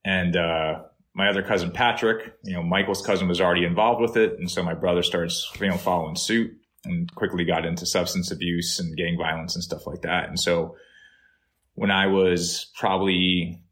And 0.04 0.36
uh, 0.36 0.82
my 1.14 1.28
other 1.28 1.42
cousin 1.42 1.72
Patrick, 1.72 2.34
you 2.44 2.54
know, 2.54 2.62
Michael's 2.62 3.04
cousin 3.04 3.28
was 3.28 3.40
already 3.40 3.64
involved 3.64 4.00
with 4.00 4.16
it, 4.16 4.38
and 4.38 4.50
so 4.50 4.62
my 4.62 4.74
brother 4.74 5.02
starts, 5.02 5.50
you 5.60 5.68
know, 5.68 5.76
following 5.76 6.16
suit 6.16 6.52
and 6.84 7.12
quickly 7.14 7.44
got 7.44 7.66
into 7.66 7.84
substance 7.84 8.30
abuse 8.30 8.78
and 8.78 8.96
gang 8.96 9.16
violence 9.18 9.54
and 9.54 9.64
stuff 9.64 9.86
like 9.86 10.02
that. 10.02 10.28
And 10.28 10.38
so 10.38 10.76
when 11.74 11.90
I 11.90 12.06
was 12.06 12.70
probably, 12.78 13.62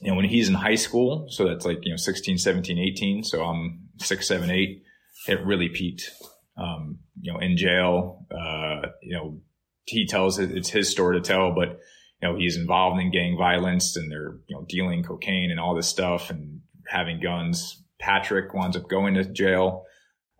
you 0.00 0.10
know, 0.10 0.14
when 0.14 0.24
he's 0.24 0.48
in 0.48 0.54
high 0.54 0.76
school, 0.76 1.26
so 1.30 1.46
that's 1.46 1.66
like, 1.66 1.78
you 1.82 1.90
know, 1.90 1.96
16, 1.96 2.38
17, 2.38 2.78
18. 2.78 3.24
So 3.24 3.42
I'm 3.42 3.88
six, 3.98 4.28
seven, 4.28 4.50
eight, 4.50 4.82
it 5.26 5.44
really 5.44 5.68
peaked 5.68 6.12
um, 6.56 6.98
you 7.20 7.32
know, 7.32 7.38
in 7.38 7.56
jail. 7.56 8.26
Uh, 8.30 8.88
you 9.02 9.14
know, 9.14 9.40
he 9.84 10.06
tells 10.06 10.38
it, 10.38 10.50
it's 10.50 10.70
his 10.70 10.90
story 10.90 11.20
to 11.20 11.26
tell, 11.26 11.54
but 11.54 11.78
you 12.22 12.28
know, 12.28 12.36
he's 12.36 12.56
involved 12.56 13.00
in 13.00 13.10
gang 13.10 13.36
violence 13.36 13.96
and 13.96 14.10
they're, 14.10 14.38
you 14.48 14.56
know, 14.56 14.64
dealing 14.68 15.02
cocaine 15.02 15.50
and 15.50 15.60
all 15.60 15.74
this 15.74 15.88
stuff 15.88 16.30
and 16.30 16.60
having 16.86 17.20
guns. 17.20 17.82
Patrick 18.00 18.52
winds 18.54 18.76
up 18.76 18.88
going 18.88 19.14
to 19.14 19.24
jail. 19.24 19.84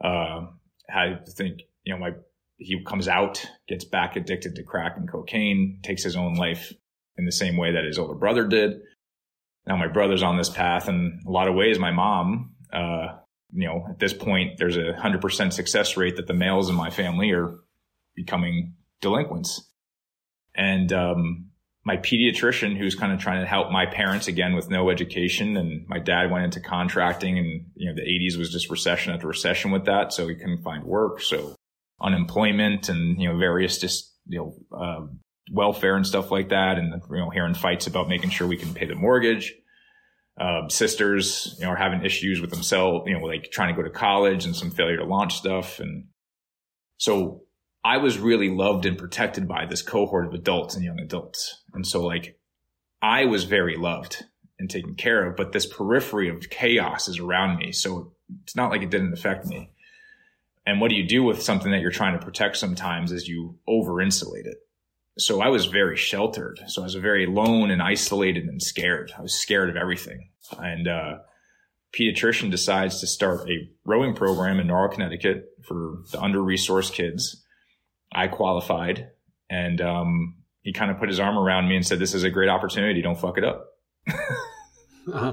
Uh, 0.02 0.46
I 0.92 1.18
think, 1.36 1.60
you 1.84 1.92
know, 1.92 1.98
my, 1.98 2.12
he 2.56 2.82
comes 2.84 3.08
out, 3.08 3.44
gets 3.68 3.84
back 3.84 4.16
addicted 4.16 4.54
to 4.56 4.62
crack 4.62 4.96
and 4.96 5.10
cocaine, 5.10 5.80
takes 5.82 6.02
his 6.02 6.16
own 6.16 6.34
life 6.34 6.72
in 7.18 7.24
the 7.24 7.32
same 7.32 7.56
way 7.56 7.72
that 7.72 7.84
his 7.84 7.98
older 7.98 8.14
brother 8.14 8.46
did. 8.46 8.80
Now 9.66 9.76
my 9.76 9.88
brother's 9.88 10.22
on 10.22 10.38
this 10.38 10.50
path 10.50 10.88
and 10.88 11.20
a 11.26 11.30
lot 11.30 11.48
of 11.48 11.54
ways 11.54 11.78
my 11.78 11.90
mom, 11.90 12.54
uh, 12.72 13.16
you 13.56 13.66
know, 13.66 13.86
at 13.88 13.98
this 13.98 14.12
point, 14.12 14.58
there's 14.58 14.76
a 14.76 14.94
hundred 14.94 15.20
percent 15.20 15.54
success 15.54 15.96
rate 15.96 16.16
that 16.16 16.26
the 16.26 16.34
males 16.34 16.68
in 16.68 16.76
my 16.76 16.90
family 16.90 17.30
are 17.32 17.58
becoming 18.14 18.74
delinquents. 19.00 19.68
And, 20.54 20.92
um, 20.92 21.46
my 21.86 21.96
pediatrician 21.96 22.76
who's 22.76 22.96
kind 22.96 23.12
of 23.12 23.20
trying 23.20 23.40
to 23.40 23.46
help 23.46 23.70
my 23.70 23.86
parents 23.86 24.26
again 24.26 24.56
with 24.56 24.68
no 24.68 24.90
education 24.90 25.56
and 25.56 25.86
my 25.86 26.00
dad 26.00 26.32
went 26.32 26.44
into 26.44 26.60
contracting 26.60 27.38
and 27.38 27.66
you 27.76 27.88
know 27.88 27.94
the 27.94 28.02
80s 28.02 28.36
was 28.36 28.50
just 28.50 28.68
recession 28.70 29.14
after 29.14 29.28
recession 29.28 29.70
with 29.70 29.84
that 29.84 30.12
so 30.12 30.26
he 30.26 30.34
couldn't 30.34 30.62
find 30.62 30.82
work 30.84 31.22
so 31.22 31.54
unemployment 32.00 32.88
and 32.88 33.22
you 33.22 33.28
know 33.28 33.38
various 33.38 33.78
just 33.78 34.12
you 34.26 34.38
know 34.38 34.76
uh, 34.76 35.06
welfare 35.52 35.94
and 35.94 36.06
stuff 36.06 36.32
like 36.32 36.48
that 36.48 36.76
and 36.76 36.92
you 37.08 37.16
know 37.16 37.30
hearing 37.30 37.54
fights 37.54 37.86
about 37.86 38.08
making 38.08 38.30
sure 38.30 38.48
we 38.48 38.56
can 38.56 38.74
pay 38.74 38.86
the 38.86 38.96
mortgage 38.96 39.54
uh, 40.38 40.68
sisters, 40.68 41.56
you 41.58 41.64
know, 41.64 41.70
are 41.70 41.76
having 41.76 42.04
issues 42.04 42.40
with 42.40 42.50
themselves, 42.50 43.04
you 43.06 43.18
know, 43.18 43.24
like 43.24 43.50
trying 43.50 43.74
to 43.74 43.80
go 43.80 43.86
to 43.86 43.94
college 43.94 44.44
and 44.44 44.54
some 44.54 44.70
failure 44.70 44.98
to 44.98 45.04
launch 45.04 45.36
stuff. 45.36 45.80
And 45.80 46.08
so 46.98 47.42
I 47.84 47.96
was 47.98 48.18
really 48.18 48.50
loved 48.50 48.84
and 48.84 48.98
protected 48.98 49.48
by 49.48 49.64
this 49.66 49.82
cohort 49.82 50.26
of 50.26 50.34
adults 50.34 50.74
and 50.74 50.84
young 50.84 51.00
adults. 51.00 51.62
And 51.72 51.86
so 51.86 52.04
like 52.04 52.38
I 53.00 53.24
was 53.24 53.44
very 53.44 53.76
loved 53.76 54.24
and 54.58 54.68
taken 54.68 54.94
care 54.94 55.26
of, 55.26 55.36
but 55.36 55.52
this 55.52 55.66
periphery 55.66 56.28
of 56.28 56.50
chaos 56.50 57.08
is 57.08 57.18
around 57.18 57.58
me. 57.58 57.72
So 57.72 58.12
it's 58.42 58.56
not 58.56 58.70
like 58.70 58.82
it 58.82 58.90
didn't 58.90 59.12
affect 59.12 59.46
me. 59.46 59.70
And 60.66 60.80
what 60.80 60.88
do 60.88 60.96
you 60.96 61.06
do 61.06 61.22
with 61.22 61.42
something 61.42 61.70
that 61.70 61.80
you're 61.80 61.90
trying 61.90 62.18
to 62.18 62.24
protect 62.24 62.56
sometimes 62.56 63.12
is 63.12 63.28
you 63.28 63.58
over 63.68 64.00
insulate 64.00 64.46
it. 64.46 64.58
So 65.18 65.40
I 65.40 65.48
was 65.48 65.66
very 65.66 65.96
sheltered. 65.96 66.60
So 66.66 66.82
I 66.82 66.84
was 66.84 66.94
very 66.94 67.24
alone 67.24 67.70
and 67.70 67.82
isolated 67.82 68.44
and 68.44 68.62
scared. 68.62 69.12
I 69.16 69.22
was 69.22 69.34
scared 69.34 69.70
of 69.70 69.76
everything. 69.76 70.30
And, 70.58 70.86
uh, 70.86 71.18
pediatrician 71.92 72.50
decides 72.50 73.00
to 73.00 73.06
start 73.06 73.48
a 73.48 73.70
rowing 73.84 74.14
program 74.14 74.60
in 74.60 74.66
Norwalk, 74.66 74.92
Connecticut 74.92 75.46
for 75.66 76.02
the 76.12 76.20
under 76.20 76.40
resourced 76.40 76.92
kids. 76.92 77.42
I 78.12 78.28
qualified 78.28 79.10
and, 79.48 79.80
um, 79.80 80.36
he 80.60 80.72
kind 80.72 80.90
of 80.90 80.98
put 80.98 81.08
his 81.08 81.20
arm 81.20 81.38
around 81.38 81.68
me 81.68 81.76
and 81.76 81.86
said, 81.86 81.98
this 81.98 82.14
is 82.14 82.24
a 82.24 82.30
great 82.30 82.50
opportunity. 82.50 83.00
Don't 83.00 83.18
fuck 83.18 83.38
it 83.38 83.44
up. 83.44 83.68
uh-huh. 84.08 85.32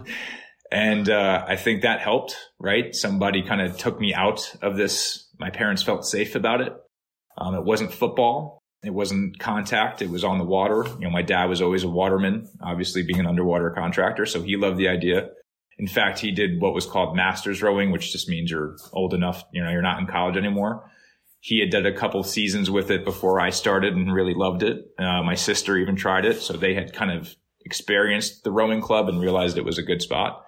And, 0.71 1.09
uh, 1.09 1.45
I 1.47 1.57
think 1.57 1.81
that 1.81 1.99
helped, 1.99 2.37
right? 2.57 2.95
Somebody 2.95 3.43
kind 3.43 3.61
of 3.61 3.77
took 3.77 3.99
me 3.99 4.13
out 4.13 4.55
of 4.61 4.77
this. 4.77 5.27
My 5.39 5.49
parents 5.49 5.83
felt 5.83 6.05
safe 6.05 6.35
about 6.35 6.61
it. 6.61 6.73
Um, 7.37 7.55
it 7.55 7.63
wasn't 7.63 7.91
football. 7.91 8.62
It 8.83 8.93
wasn't 8.93 9.39
contact. 9.39 10.01
It 10.01 10.09
was 10.09 10.23
on 10.23 10.39
the 10.39 10.43
water. 10.43 10.85
You 10.99 11.05
know, 11.05 11.09
my 11.09 11.21
dad 11.21 11.45
was 11.45 11.61
always 11.61 11.83
a 11.83 11.89
waterman, 11.89 12.49
obviously 12.61 13.01
being 13.01 13.19
an 13.19 13.27
underwater 13.27 13.69
contractor. 13.69 14.25
So 14.25 14.41
he 14.41 14.57
loved 14.57 14.77
the 14.77 14.89
idea. 14.89 15.29
In 15.79 15.87
fact, 15.87 16.19
he 16.19 16.31
did 16.31 16.61
what 16.61 16.73
was 16.73 16.85
called 16.85 17.15
masters 17.15 17.61
rowing, 17.61 17.91
which 17.91 18.11
just 18.11 18.29
means 18.29 18.51
you're 18.51 18.77
old 18.91 19.13
enough, 19.13 19.43
you 19.53 19.63
know, 19.63 19.69
you're 19.69 19.81
not 19.81 19.99
in 19.99 20.07
college 20.07 20.37
anymore. 20.37 20.89
He 21.39 21.59
had 21.59 21.71
done 21.71 21.85
a 21.85 21.95
couple 21.97 22.23
seasons 22.23 22.69
with 22.69 22.91
it 22.91 23.03
before 23.03 23.39
I 23.39 23.49
started 23.49 23.95
and 23.95 24.13
really 24.13 24.33
loved 24.35 24.63
it. 24.63 24.85
Uh, 24.99 25.23
my 25.23 25.35
sister 25.35 25.77
even 25.77 25.95
tried 25.95 26.25
it. 26.25 26.41
So 26.41 26.53
they 26.53 26.73
had 26.73 26.93
kind 26.93 27.11
of 27.11 27.35
experienced 27.65 28.43
the 28.43 28.51
rowing 28.51 28.81
club 28.81 29.09
and 29.09 29.19
realized 29.19 29.57
it 29.57 29.65
was 29.65 29.77
a 29.77 29.83
good 29.83 30.01
spot. 30.01 30.43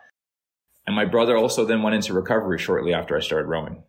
And 0.86 0.96
my 0.96 1.06
brother 1.06 1.36
also 1.36 1.66
then 1.66 1.82
went 1.82 1.96
into 1.96 2.14
recovery 2.14 2.60
shortly 2.60 2.94
after 2.94 3.18
I 3.18 3.22
started 3.22 3.48
rowing. 3.48 3.84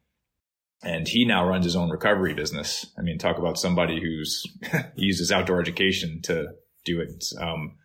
And 0.83 1.09
he 1.09 1.25
now 1.25 1.47
runs 1.47 1.65
his 1.65 1.77
own 1.77 1.91
recovery 1.91 2.35
business. 2.35 2.87
I 2.99 3.03
mean, 3.03 3.19
talk 3.19 3.39
about 3.39 3.59
somebody 3.59 4.01
who's 4.01 4.45
uses 4.97 5.33
outdoor 5.33 5.61
education 5.61 6.21
to 6.25 6.49
do 6.85 7.01
it. 7.01 7.25
Um, 7.41 7.77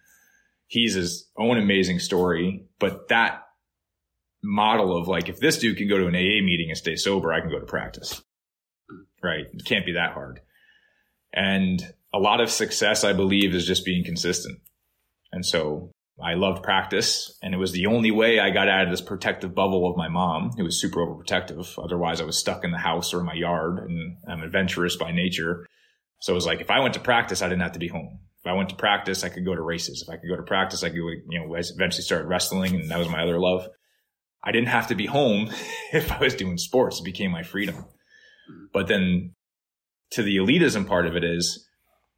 he's 0.68 0.94
his 0.96 1.30
own 1.38 1.58
amazing 1.58 2.00
story, 2.00 2.66
but 2.80 3.08
that 3.08 3.44
model 4.44 4.98
of 4.98 5.08
like, 5.08 5.30
if 5.30 5.40
this 5.40 5.58
dude 5.58 5.78
can 5.78 5.88
go 5.88 5.98
to 5.98 6.08
an 6.08 6.16
AA 6.16 6.44
meeting 6.44 6.68
and 6.70 6.78
stay 6.78 6.96
sober, 6.96 7.32
I 7.32 7.42
can 7.42 7.50
go 7.50 7.60
to 7.60 7.66
practice. 7.66 8.22
Right. 9.24 9.46
It 9.54 9.66
can't 9.66 9.86
be 9.86 9.94
that 9.94 10.14
hard. 10.14 10.42
And 11.34 11.82
a 12.14 12.20
lot 12.20 12.42
of 12.42 12.50
success, 12.50 13.04
I 13.04 13.14
believe, 13.14 13.56
is 13.56 13.66
just 13.66 13.86
being 13.86 14.04
consistent. 14.04 14.60
And 15.32 15.46
so 15.46 15.92
I 16.24 16.36
loved 16.36 16.64
practice 16.64 17.38
and 17.42 17.54
it 17.54 17.58
was 17.58 17.72
the 17.72 17.88
only 17.88 18.12
way 18.12 18.40
I 18.40 18.50
got 18.50 18.68
out 18.68 18.86
of 18.86 18.92
this 18.92 19.02
protective 19.02 19.56
bubble 19.56 19.90
of 19.90 19.98
my 19.98 20.08
mom, 20.08 20.52
who 20.58 20.64
was 20.64 20.80
super 20.80 21.00
overprotective. 21.00 21.68
Otherwise 21.84 22.22
I 22.22 22.26
was 22.26 22.38
stuck 22.38 22.64
in 22.64 22.72
the 22.72 22.78
house 22.78 23.14
or 23.14 23.20
in 23.20 23.26
my 23.26 23.34
yard 23.34 23.80
and 23.80 24.18
I'm 24.28 24.42
adventurous 24.42 24.96
by 24.96 25.12
nature. 25.12 25.66
So 26.20 26.34
it 26.34 26.36
was 26.36 26.46
like, 26.46 26.62
if 26.62 26.70
I 26.70 26.80
went 26.80 26.94
to 26.94 27.00
practice, 27.00 27.42
I 27.42 27.50
didn't 27.50 27.64
have 27.64 27.74
to 27.74 27.80
be 27.80 27.88
home. 27.88 28.20
If 28.44 28.48
I 28.48 28.54
went 28.54 28.70
to 28.70 28.76
practice, 28.76 29.24
I 29.24 29.30
could 29.30 29.46
go 29.46 29.56
to 29.56 29.62
races. 29.62 30.04
If 30.08 30.14
I 30.14 30.18
could 30.18 30.30
go 30.30 30.36
to 30.36 30.44
practice, 30.44 30.84
I 30.84 30.90
could, 30.90 30.98
you 30.98 31.24
know, 31.40 31.56
I 31.56 31.60
eventually 31.60 32.04
started 32.04 32.28
wrestling 32.28 32.76
and 32.76 32.90
that 32.90 33.00
was 33.00 33.10
my 33.10 33.24
other 33.24 33.40
love. 33.40 33.68
I 34.44 34.52
didn't 34.52 34.70
have 34.70 34.88
to 34.88 34.96
be 34.96 35.06
home 35.06 35.50
if 35.94 36.12
I 36.12 36.20
was 36.20 36.36
doing 36.36 36.58
sports. 36.58 37.00
It 37.00 37.06
became 37.06 37.32
my 37.32 37.44
freedom. 37.44 37.76
Hmm. 37.76 38.66
But 38.74 38.88
then 38.88 39.34
to 40.12 40.24
the 40.24 40.38
elitism 40.38 40.88
part 40.88 41.08
of 41.08 41.16
it 41.16 41.24
is, 41.24 41.68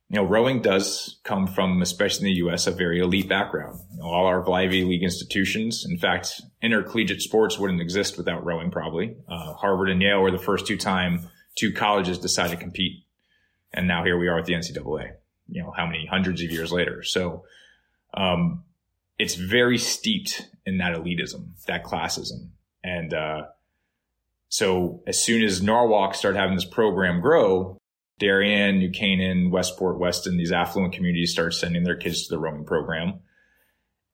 you 0.09 0.17
know, 0.17 0.27
rowing 0.27 0.61
does 0.61 1.19
come 1.23 1.47
from, 1.47 1.81
especially 1.81 2.27
in 2.27 2.33
the 2.33 2.37
U.S., 2.39 2.67
a 2.67 2.71
very 2.71 2.99
elite 2.99 3.27
background. 3.27 3.79
You 3.91 3.97
know, 3.97 4.05
all 4.05 4.27
our 4.27 4.47
Ivy 4.47 4.83
League 4.83 5.03
institutions, 5.03 5.85
in 5.89 5.97
fact, 5.97 6.41
intercollegiate 6.61 7.21
sports 7.21 7.57
wouldn't 7.57 7.81
exist 7.81 8.17
without 8.17 8.45
rowing. 8.45 8.69
Probably 8.69 9.15
uh, 9.27 9.53
Harvard 9.53 9.89
and 9.89 10.01
Yale 10.01 10.21
were 10.21 10.31
the 10.31 10.37
first 10.37 10.67
two 10.67 10.77
time 10.77 11.29
two 11.55 11.71
colleges 11.71 12.17
decided 12.17 12.51
to 12.51 12.61
compete, 12.61 13.05
and 13.73 13.87
now 13.87 14.03
here 14.03 14.17
we 14.17 14.27
are 14.27 14.39
at 14.39 14.45
the 14.45 14.53
NCAA. 14.53 15.13
You 15.49 15.63
know, 15.63 15.73
how 15.75 15.85
many 15.85 16.05
hundreds 16.05 16.43
of 16.43 16.51
years 16.51 16.71
later? 16.71 17.03
So, 17.03 17.45
um, 18.13 18.63
it's 19.17 19.35
very 19.35 19.77
steeped 19.77 20.47
in 20.65 20.77
that 20.77 20.95
elitism, 20.95 21.49
that 21.67 21.83
classism, 21.83 22.49
and 22.83 23.13
uh, 23.13 23.43
so 24.49 25.01
as 25.07 25.19
soon 25.19 25.43
as 25.43 25.63
Norwalk 25.63 26.13
started 26.13 26.37
having 26.37 26.55
this 26.55 26.65
program 26.65 27.19
grow, 27.21 27.79
Darien, 28.19 28.77
New 28.77 28.91
Canaan, 28.91 29.51
Westport, 29.51 29.99
Weston, 29.99 30.37
these 30.37 30.51
affluent 30.51 30.93
communities 30.93 31.31
started 31.31 31.53
sending 31.53 31.83
their 31.83 31.95
kids 31.95 32.27
to 32.27 32.35
the 32.35 32.39
rowing 32.39 32.65
program. 32.65 33.19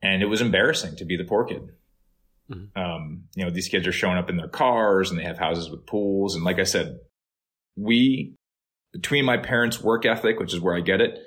And 0.02 0.24
it 0.24 0.28
was 0.28 0.42
embarrassing 0.42 0.96
to 0.98 1.06
be 1.06 1.18
the 1.18 1.26
poor 1.26 1.46
kid. 1.46 1.70
Mm-hmm. 2.50 2.80
Um, 2.80 3.24
you 3.36 3.44
know, 3.44 3.52
these 3.52 3.68
kids 3.68 3.86
are 3.86 3.92
showing 3.92 4.18
up 4.18 4.30
in 4.30 4.38
their 4.38 4.48
cars 4.48 5.12
and 5.12 5.20
they 5.20 5.26
have 5.26 5.38
houses 5.38 5.70
with 5.70 5.86
pools. 5.86 6.36
And 6.36 6.44
like 6.44 6.60
I 6.60 6.64
said, 6.64 7.00
we, 7.76 8.36
between 8.94 9.26
my 9.26 9.38
parents' 9.38 9.84
work 9.84 10.06
ethic, 10.06 10.40
which 10.40 10.54
is 10.54 10.62
where 10.62 10.76
I 10.76 10.82
get 10.82 11.02
it, 11.02 11.20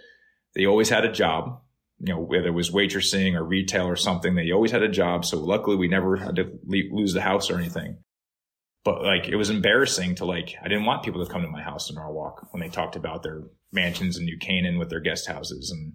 they 0.55 0.67
always 0.67 0.88
had 0.88 1.05
a 1.05 1.12
job. 1.12 1.61
You 2.00 2.14
know, 2.14 2.21
whether 2.21 2.49
it 2.49 2.55
was 2.55 2.71
waitressing 2.71 3.35
or 3.35 3.45
retail 3.45 3.87
or 3.87 3.95
something, 3.95 4.35
they 4.35 4.50
always 4.50 4.73
had 4.73 4.83
a 4.83 4.88
job. 4.88 5.25
So 5.25 5.38
luckily 5.38 5.76
we 5.76 5.87
never 5.87 6.17
had 6.17 6.37
to 6.37 6.59
lose 6.67 7.12
the 7.12 7.21
house 7.21 7.50
or 7.50 7.59
anything 7.59 7.99
but 8.85 9.03
like 9.03 9.29
it 9.29 9.37
was 9.37 9.51
embarrassing 9.51 10.17
to 10.17 10.25
like 10.25 10.55
I 10.62 10.69
didn't 10.69 10.85
want 10.85 11.05
people 11.05 11.25
to 11.25 11.31
come 11.31 11.43
to 11.43 11.49
my 11.49 11.62
house 11.62 11.89
in 11.89 11.97
Norwalk 11.97 12.49
when 12.51 12.61
they 12.61 12.69
talked 12.69 12.97
about 12.97 13.23
their 13.23 13.43
mansions 13.71 14.19
in 14.19 14.25
New 14.25 14.39
Canaan 14.39 14.79
with 14.79 14.91
their 14.91 15.01
guest 15.01 15.29
houses. 15.29 15.71
And 15.71 15.95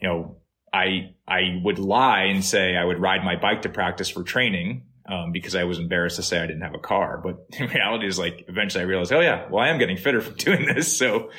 you 0.00 0.08
know 0.08 0.36
I 0.72 1.14
I 1.28 1.60
would 1.62 1.78
lie 1.78 2.24
and 2.24 2.44
say 2.44 2.76
I 2.76 2.84
would 2.84 3.00
ride 3.00 3.24
my 3.24 3.36
bike 3.36 3.62
to 3.62 3.68
practice 3.68 4.08
for 4.08 4.22
training 4.22 4.86
um, 5.06 5.32
because 5.32 5.54
I 5.54 5.64
was 5.64 5.78
embarrassed 5.78 6.16
to 6.16 6.22
say 6.22 6.38
I 6.38 6.46
didn't 6.46 6.62
have 6.62 6.74
a 6.74 6.78
car. 6.78 7.20
But 7.22 7.46
in 7.58 7.68
reality 7.68 8.06
is 8.06 8.18
like 8.18 8.44
eventually 8.48 8.82
I 8.82 8.86
realized 8.86 9.12
oh 9.12 9.20
yeah 9.20 9.48
well 9.50 9.62
I 9.62 9.68
am 9.68 9.78
getting 9.78 9.96
fitter 9.96 10.20
from 10.20 10.34
doing 10.36 10.66
this. 10.66 10.96
So 10.96 11.30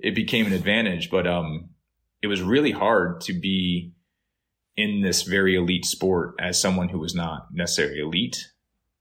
it 0.00 0.14
became 0.14 0.46
an 0.46 0.52
advantage. 0.52 1.10
But 1.10 1.26
um 1.26 1.70
it 2.22 2.26
was 2.26 2.42
really 2.42 2.72
hard 2.72 3.20
to 3.22 3.32
be 3.32 3.92
in 4.76 5.02
this 5.02 5.22
very 5.22 5.54
elite 5.54 5.84
sport 5.84 6.34
as 6.40 6.60
someone 6.60 6.88
who 6.88 6.98
was 6.98 7.14
not 7.14 7.48
necessarily 7.52 8.00
elite 8.00 8.48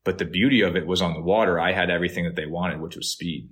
but 0.03 0.17
the 0.17 0.25
beauty 0.25 0.62
of 0.62 0.75
it 0.75 0.86
was 0.86 1.01
on 1.01 1.13
the 1.13 1.22
water. 1.22 1.60
I 1.60 1.72
had 1.72 1.89
everything 1.89 2.25
that 2.25 2.36
they 2.36 2.45
wanted, 2.45 2.81
which 2.81 2.95
was 2.95 3.12
speed. 3.12 3.50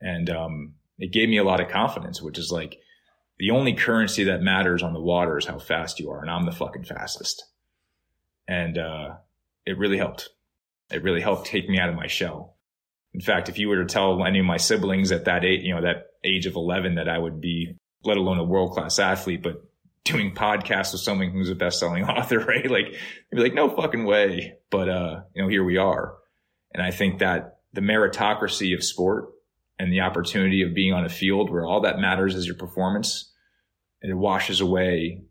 And, 0.00 0.30
um, 0.30 0.74
it 0.98 1.12
gave 1.12 1.28
me 1.28 1.38
a 1.38 1.44
lot 1.44 1.60
of 1.60 1.68
confidence, 1.68 2.20
which 2.22 2.38
is 2.38 2.50
like 2.50 2.78
the 3.38 3.50
only 3.50 3.74
currency 3.74 4.24
that 4.24 4.42
matters 4.42 4.82
on 4.82 4.92
the 4.92 5.00
water 5.00 5.38
is 5.38 5.46
how 5.46 5.58
fast 5.58 6.00
you 6.00 6.10
are. 6.10 6.20
And 6.20 6.30
I'm 6.30 6.46
the 6.46 6.52
fucking 6.52 6.84
fastest. 6.84 7.44
And, 8.48 8.78
uh, 8.78 9.16
it 9.66 9.78
really 9.78 9.98
helped. 9.98 10.30
It 10.90 11.02
really 11.02 11.20
helped 11.20 11.46
take 11.46 11.68
me 11.68 11.78
out 11.78 11.90
of 11.90 11.94
my 11.94 12.06
shell. 12.06 12.56
In 13.12 13.20
fact, 13.20 13.48
if 13.48 13.58
you 13.58 13.68
were 13.68 13.82
to 13.82 13.84
tell 13.84 14.24
any 14.24 14.38
of 14.38 14.46
my 14.46 14.56
siblings 14.56 15.12
at 15.12 15.26
that 15.26 15.44
age, 15.44 15.62
you 15.62 15.74
know, 15.74 15.82
that 15.82 16.06
age 16.24 16.46
of 16.46 16.56
11 16.56 16.94
that 16.96 17.08
I 17.08 17.18
would 17.18 17.40
be, 17.40 17.76
let 18.04 18.16
alone 18.16 18.38
a 18.38 18.44
world 18.44 18.72
class 18.72 18.98
athlete, 18.98 19.42
but 19.42 19.62
doing 20.04 20.34
podcasts 20.34 20.92
with 20.92 21.02
someone 21.02 21.30
who's 21.30 21.50
a 21.50 21.54
best-selling 21.54 22.04
author, 22.08 22.38
right? 22.38 22.70
Like, 22.70 22.94
be 23.30 23.40
like, 23.40 23.54
no 23.54 23.68
fucking 23.68 24.04
way. 24.04 24.54
But, 24.70 24.88
uh, 24.88 25.20
you 25.34 25.42
know, 25.42 25.48
here 25.48 25.64
we 25.64 25.76
are. 25.76 26.14
And 26.72 26.82
I 26.82 26.90
think 26.90 27.18
that 27.20 27.58
the 27.72 27.80
meritocracy 27.80 28.74
of 28.74 28.82
sport 28.82 29.30
and 29.78 29.92
the 29.92 30.00
opportunity 30.00 30.62
of 30.62 30.74
being 30.74 30.92
on 30.92 31.04
a 31.04 31.08
field 31.08 31.50
where 31.50 31.64
all 31.64 31.82
that 31.82 31.98
matters 31.98 32.34
is 32.34 32.46
your 32.46 32.56
performance, 32.56 33.32
it 34.00 34.14
washes 34.14 34.60
away 34.60 35.22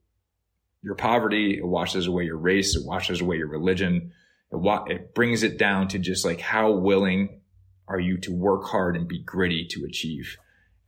your 0.82 0.96
poverty. 0.96 1.58
It 1.58 1.66
washes 1.66 2.08
away 2.08 2.24
your 2.24 2.38
race. 2.38 2.76
It 2.76 2.86
washes 2.86 3.22
away 3.22 3.38
your 3.38 3.50
religion. 3.50 4.12
It, 4.52 4.56
wa- 4.56 4.86
it 4.88 5.14
brings 5.14 5.44
it 5.44 5.58
down 5.58 5.90
to 5.90 6.00
just 6.00 6.26
like 6.26 6.40
how 6.40 6.72
willing 6.72 7.42
are 7.88 8.00
you 8.00 8.18
to 8.20 8.34
work 8.34 8.66
hard 8.66 8.96
and 8.96 9.08
be 9.08 9.22
gritty 9.22 9.68
to 9.72 9.86
achieve. 9.86 10.38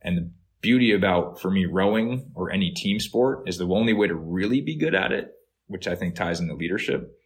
And 0.02 0.16
the 0.16 0.30
beauty 0.60 0.92
about 0.92 1.40
for 1.40 1.50
me 1.50 1.66
rowing 1.66 2.30
or 2.34 2.50
any 2.50 2.70
team 2.70 3.00
sport 3.00 3.48
is 3.48 3.58
the 3.58 3.66
only 3.66 3.92
way 3.92 4.06
to 4.06 4.14
really 4.14 4.60
be 4.60 4.76
good 4.76 4.94
at 4.94 5.12
it, 5.12 5.32
which 5.66 5.86
I 5.86 5.94
think 5.94 6.14
ties 6.14 6.40
into 6.40 6.54
leadership, 6.54 7.16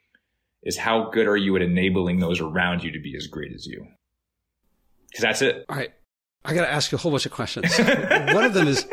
is 0.63 0.77
how 0.77 1.11
good 1.11 1.27
are 1.27 1.37
you 1.37 1.57
at 1.57 1.63
enabling 1.63 2.21
those 2.21 2.41
around 2.41 2.83
you 2.83 2.93
to 2.93 3.01
be 3.01 3.17
as 3.17 3.27
great 3.27 3.53
as 3.53 3.67
you? 3.67 3.87
Because 5.09 5.23
that's 5.23 5.43
it. 5.43 5.65
All 5.69 5.77
right. 5.77 5.93
I 6.45 6.55
got 6.55 6.63
to 6.63 6.73
ask 6.73 6.93
you 6.93 6.97
a 6.97 7.01
whole 7.01 7.11
bunch 7.11 7.27
of 7.27 7.33
questions. 7.33 7.77
One 7.79 8.45
of 8.45 8.53
them 8.55 8.69
is 8.69 8.87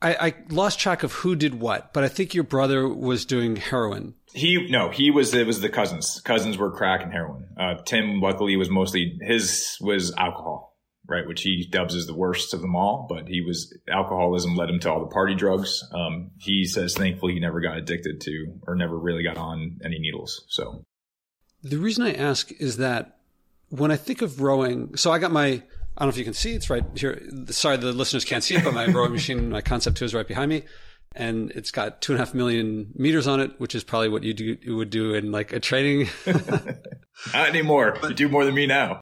I, 0.00 0.14
I, 0.14 0.34
lost 0.50 0.78
track 0.78 1.02
of 1.02 1.12
who 1.12 1.34
did 1.34 1.58
what, 1.58 1.92
but 1.92 2.04
I 2.04 2.08
think 2.08 2.34
your 2.34 2.44
brother 2.44 2.86
was 2.88 3.24
doing 3.24 3.56
heroin. 3.56 4.14
He 4.32 4.68
no, 4.70 4.90
he 4.90 5.10
was 5.10 5.34
it 5.34 5.46
was 5.46 5.60
the 5.60 5.68
cousins. 5.68 6.20
Cousins 6.24 6.58
were 6.58 6.70
crack 6.70 7.02
and 7.02 7.12
heroin. 7.12 7.48
Uh, 7.58 7.74
Tim 7.84 8.20
luckily 8.20 8.56
was 8.56 8.68
mostly 8.68 9.18
his 9.22 9.76
was 9.80 10.12
alcohol 10.16 10.73
right, 11.06 11.26
which 11.26 11.42
he 11.42 11.66
dubs 11.70 11.94
as 11.94 12.06
the 12.06 12.14
worst 12.14 12.54
of 12.54 12.60
them 12.60 12.74
all. 12.74 13.06
But 13.08 13.28
he 13.28 13.40
was 13.40 13.76
alcoholism 13.88 14.56
led 14.56 14.70
him 14.70 14.80
to 14.80 14.92
all 14.92 15.00
the 15.00 15.06
party 15.06 15.34
drugs. 15.34 15.84
Um, 15.92 16.30
he 16.38 16.64
says 16.64 16.94
thankfully 16.94 17.34
he 17.34 17.40
never 17.40 17.60
got 17.60 17.76
addicted 17.76 18.20
to 18.22 18.58
or 18.66 18.74
never 18.74 18.98
really 18.98 19.22
got 19.22 19.36
on 19.36 19.80
any 19.84 19.98
needles. 19.98 20.44
So 20.48 20.84
the 21.62 21.78
reason 21.78 22.04
I 22.04 22.12
ask 22.12 22.52
is 22.52 22.76
that 22.78 23.18
when 23.70 23.90
I 23.90 23.96
think 23.96 24.22
of 24.22 24.40
rowing, 24.40 24.96
so 24.96 25.10
I 25.10 25.18
got 25.18 25.32
my 25.32 25.62
I 25.96 26.00
don't 26.00 26.08
know 26.08 26.12
if 26.12 26.18
you 26.18 26.24
can 26.24 26.34
see 26.34 26.54
it's 26.54 26.70
right 26.70 26.84
here. 26.96 27.22
Sorry, 27.46 27.76
the 27.76 27.92
listeners 27.92 28.24
can't 28.24 28.42
see 28.42 28.56
it, 28.56 28.64
but 28.64 28.74
my 28.74 28.86
rowing 28.86 29.12
machine, 29.12 29.50
my 29.50 29.60
concept 29.60 29.96
two 29.96 30.04
is 30.04 30.14
right 30.14 30.26
behind 30.26 30.48
me. 30.48 30.64
And 31.16 31.52
it's 31.52 31.70
got 31.70 32.02
two 32.02 32.12
and 32.12 32.20
a 32.20 32.24
half 32.24 32.34
million 32.34 32.90
meters 32.96 33.28
on 33.28 33.38
it, 33.38 33.52
which 33.60 33.76
is 33.76 33.84
probably 33.84 34.08
what 34.08 34.24
you 34.24 34.34
do 34.34 34.56
you 34.60 34.76
would 34.76 34.90
do 34.90 35.14
in 35.14 35.30
like 35.30 35.52
a 35.52 35.60
training. 35.60 36.08
Not 36.26 37.48
anymore. 37.48 37.96
But, 38.00 38.10
you 38.10 38.16
do 38.16 38.28
more 38.28 38.44
than 38.44 38.54
me 38.54 38.66
now. 38.66 39.00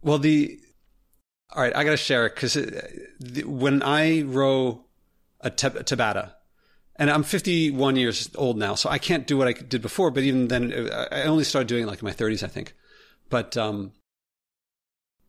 Well, 0.00 0.18
the 0.18 0.60
All 1.54 1.62
right, 1.62 1.74
I 1.74 1.84
got 1.84 1.92
to 1.92 1.96
share 1.96 2.26
it 2.26 2.34
because 2.34 2.56
when 3.44 3.82
I 3.82 4.22
row 4.22 4.84
a 5.40 5.50
Tabata, 5.50 6.32
and 6.96 7.10
I'm 7.10 7.22
51 7.22 7.96
years 7.96 8.30
old 8.36 8.56
now, 8.56 8.74
so 8.74 8.88
I 8.88 8.98
can't 8.98 9.26
do 9.26 9.36
what 9.36 9.48
I 9.48 9.52
did 9.52 9.82
before. 9.82 10.10
But 10.10 10.24
even 10.24 10.48
then, 10.48 10.90
I 11.12 11.22
only 11.22 11.44
started 11.44 11.68
doing 11.68 11.84
it 11.84 11.86
like 11.86 12.00
in 12.00 12.06
my 12.06 12.12
30s, 12.12 12.42
I 12.42 12.48
think. 12.48 12.74
But 13.30 13.56
um, 13.56 13.92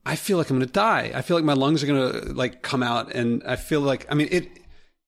I 0.06 0.16
feel 0.16 0.38
like 0.38 0.50
I'm 0.50 0.58
going 0.58 0.68
to 0.68 0.74
die. 0.74 1.12
I 1.14 1.22
feel 1.22 1.38
like 1.38 1.44
my 1.44 1.54
lungs 1.54 1.84
are 1.84 1.88
going 1.88 2.12
to 2.12 2.34
like 2.34 2.62
come 2.62 2.84
out, 2.84 3.14
and 3.14 3.44
I 3.46 3.56
feel 3.56 3.82
like 3.82 4.06
I 4.10 4.16
mean 4.16 4.30
it 4.32 4.50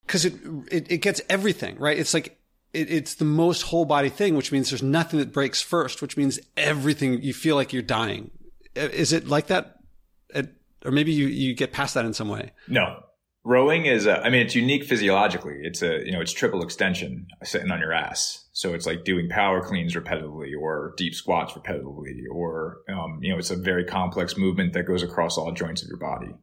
because 0.06 0.26
it, 0.26 0.34
it 0.72 0.92
it 0.92 0.98
gets 0.98 1.22
everything 1.30 1.78
right. 1.78 1.98
It's 1.98 2.14
like 2.14 2.40
it, 2.74 2.92
it's 2.92 3.16
the 3.16 3.26
most 3.26 3.64
whole 3.64 3.86
body 3.86 4.10
thing, 4.10 4.36
which 4.36 4.52
means 4.52 4.70
there's 4.70 4.84
nothing 4.84 5.20
that 5.20 5.32
breaks 5.32 5.62
first, 5.62 6.02
which 6.02 6.18
means 6.18 6.40
everything 6.56 7.22
you 7.22 7.34
feel 7.34 7.56
like 7.56 7.74
you're 7.74 7.82
dying. 7.82 8.32
Is 8.76 9.14
it 9.14 9.28
like 9.28 9.48
that? 9.48 9.78
Or 10.88 10.92
maybe 10.92 11.12
you, 11.12 11.28
you 11.28 11.54
get 11.54 11.74
past 11.74 11.94
that 11.94 12.06
in 12.06 12.14
some 12.14 12.30
way. 12.30 12.54
No, 12.68 13.04
rowing 13.48 13.86
is 13.86 14.06
a, 14.06 14.22
I 14.24 14.30
mean 14.30 14.42
it's 14.42 14.56
unique 14.56 14.84
physiologically. 14.84 15.60
It's 15.62 15.82
a 15.82 16.06
you 16.06 16.12
know 16.12 16.22
it's 16.22 16.34
triple 16.34 16.64
extension 16.64 17.28
sitting 17.44 17.72
on 17.72 17.80
your 17.80 17.94
ass. 17.94 18.46
So 18.52 18.74
it's 18.74 18.86
like 18.86 19.04
doing 19.04 19.30
power 19.30 19.62
cleans 19.62 19.96
repetitively 19.96 20.52
or 20.60 20.94
deep 20.98 21.14
squats 21.14 21.54
repetitively 21.54 22.24
or 22.32 22.80
um, 22.90 23.20
you 23.22 23.32
know 23.32 23.40
it's 23.40 23.52
a 23.52 23.56
very 23.56 23.86
complex 23.86 24.38
movement 24.38 24.74
that 24.74 24.84
goes 24.84 25.04
across 25.04 25.38
all 25.38 25.52
joints 25.52 25.82
of 25.82 25.88
your 25.88 25.98
body. 25.98 26.34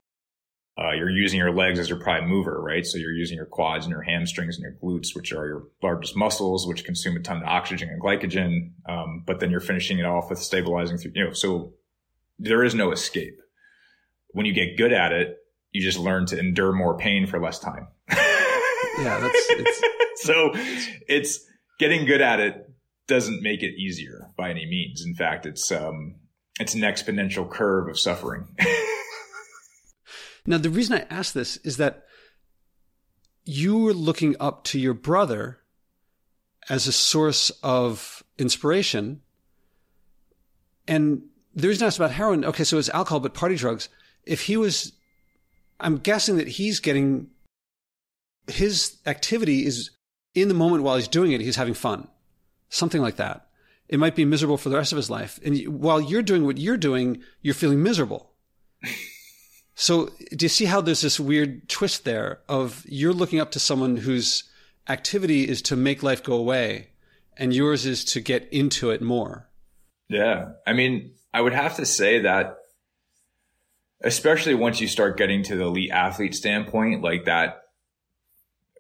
Uh, 0.77 0.91
you're 0.91 1.11
using 1.11 1.39
your 1.39 1.53
legs 1.53 1.79
as 1.79 1.89
your 1.89 2.01
prime 2.01 2.29
mover 2.29 2.61
right? 2.61 2.85
So 2.85 2.99
you're 2.99 3.13
using 3.13 3.37
your 3.37 3.47
quads 3.47 3.85
and 3.85 3.93
your 3.93 4.03
hamstrings 4.03 4.57
and 4.57 4.63
your 4.63 4.77
glutes 4.83 5.15
which 5.15 5.33
are 5.33 5.47
your 5.47 5.69
largest 5.83 6.17
muscles 6.17 6.67
which 6.67 6.85
consume 6.85 7.17
a 7.17 7.21
ton 7.21 7.37
of 7.39 7.45
oxygen 7.45 7.91
and 7.91 8.03
glycogen. 8.03 8.73
Um, 8.89 9.23
but 9.27 9.41
then 9.41 9.51
you're 9.51 9.61
finishing 9.61 9.99
it 9.99 10.07
off 10.07 10.31
with 10.31 10.39
stabilizing 10.39 10.97
through 10.99 11.13
you 11.15 11.25
know 11.25 11.33
so 11.33 11.75
there 12.39 12.65
is 12.65 12.75
no 12.75 12.91
escape 12.93 13.39
when 14.35 14.45
you 14.45 14.53
get 14.53 14.77
good 14.77 14.93
at 14.93 15.13
it 15.13 15.39
you 15.75 15.83
just 15.83 15.99
learn 15.99 16.25
to 16.25 16.39
endure 16.39 16.73
more 16.73 16.97
pain 16.97 17.27
for 17.27 17.39
less 17.39 17.59
time. 17.59 17.89
yeah, 18.11 19.19
that's 19.21 19.47
it's, 19.51 19.83
so 20.25 20.51
it's 20.55 21.45
getting 21.79 22.07
good 22.07 22.23
at 22.23 22.41
it 22.41 22.71
doesn't 23.07 23.43
make 23.43 23.63
it 23.63 23.75
easier 23.75 24.31
by 24.37 24.49
any 24.49 24.65
means. 24.65 25.05
In 25.05 25.15
fact, 25.15 25.45
it's 25.45 25.71
um 25.71 26.15
it's 26.59 26.75
an 26.75 26.83
exponential 26.83 27.51
curve 27.51 27.89
of 27.89 27.99
suffering. 27.99 28.47
now, 30.47 30.59
the 30.59 30.71
reason 30.71 30.97
I 30.97 31.07
ask 31.11 31.35
this 31.35 31.57
is 31.59 31.77
that 31.79 32.05
you 33.45 33.77
were 33.79 33.93
looking 33.93 34.37
up 34.39 34.63
to 34.65 34.79
your 34.79 34.95
brother 34.95 35.59
as 36.69 36.87
a 36.87 36.93
source 36.93 37.51
of 37.63 38.23
inspiration. 38.39 39.23
And 40.87 41.23
the 41.53 41.67
reason 41.67 41.85
I 41.85 41.89
asked 41.89 41.99
about 41.99 42.13
heroin, 42.13 42.45
okay, 42.45 42.65
so 42.65 42.79
it's 42.79 42.89
alcohol, 42.91 43.21
but 43.21 43.35
party 43.35 43.57
drugs. 43.57 43.89
If 44.27 44.43
he 44.43 44.57
was 44.57 44.93
I'm 45.81 45.99
guessing 45.99 46.37
that 46.37 46.49
he's 46.49 46.81
getting 46.81 47.29
his 48.47 48.97
activity 49.07 49.67
is 49.67 49.91
in 50.35 50.49
the 50.49 50.55
moment 50.55 50.83
while 50.83 50.97
he's 50.97 51.09
doing 51.09 51.33
it, 51.33 51.41
he's 51.41 51.57
having 51.57 51.75
fun. 51.75 52.09
Something 52.69 53.03
like 53.03 53.17
that. 53.17 53.47
It 53.89 53.99
might 53.99 54.17
be 54.17 54.25
miserable 54.25 54.57
for 54.57 54.69
the 54.69 54.77
rest 54.77 54.93
of 54.93 54.97
his 54.97 55.11
life. 55.11 55.39
And 55.45 55.81
while 55.81 56.01
you're 56.01 56.23
doing 56.23 56.45
what 56.45 56.59
you're 56.59 56.77
doing, 56.77 57.23
you're 57.43 57.55
feeling 57.55 57.83
miserable. 57.83 58.33
so 59.75 60.11
do 60.31 60.45
you 60.45 60.49
see 60.49 60.65
how 60.65 60.81
there's 60.81 61.03
this 61.03 61.21
weird 61.21 61.69
twist 61.69 62.05
there 62.05 62.41
of 62.49 62.85
you're 62.89 63.13
looking 63.13 63.41
up 63.41 63.51
to 63.53 63.61
someone 63.61 63.99
whose 63.99 64.45
activity 64.89 65.49
is 65.49 65.63
to 65.63 65.77
make 65.77 66.03
life 66.03 66.23
go 66.23 66.35
away 66.35 66.89
and 67.37 67.55
yours 67.55 67.85
is 67.87 68.05
to 68.07 68.21
get 68.21 68.49
into 68.53 68.91
it 68.91 69.03
more? 69.03 69.49
Yeah. 70.09 70.53
I 70.67 70.73
mean, 70.73 71.13
I 71.33 71.41
would 71.41 71.55
have 71.55 71.77
to 71.77 71.87
say 71.87 72.21
that 72.21 72.57
especially 74.05 74.55
once 74.55 74.81
you 74.81 74.87
start 74.87 75.17
getting 75.17 75.43
to 75.45 75.57
the 75.57 75.65
elite 75.65 75.91
athlete 75.91 76.35
standpoint, 76.35 77.03
like 77.03 77.25
that 77.25 77.63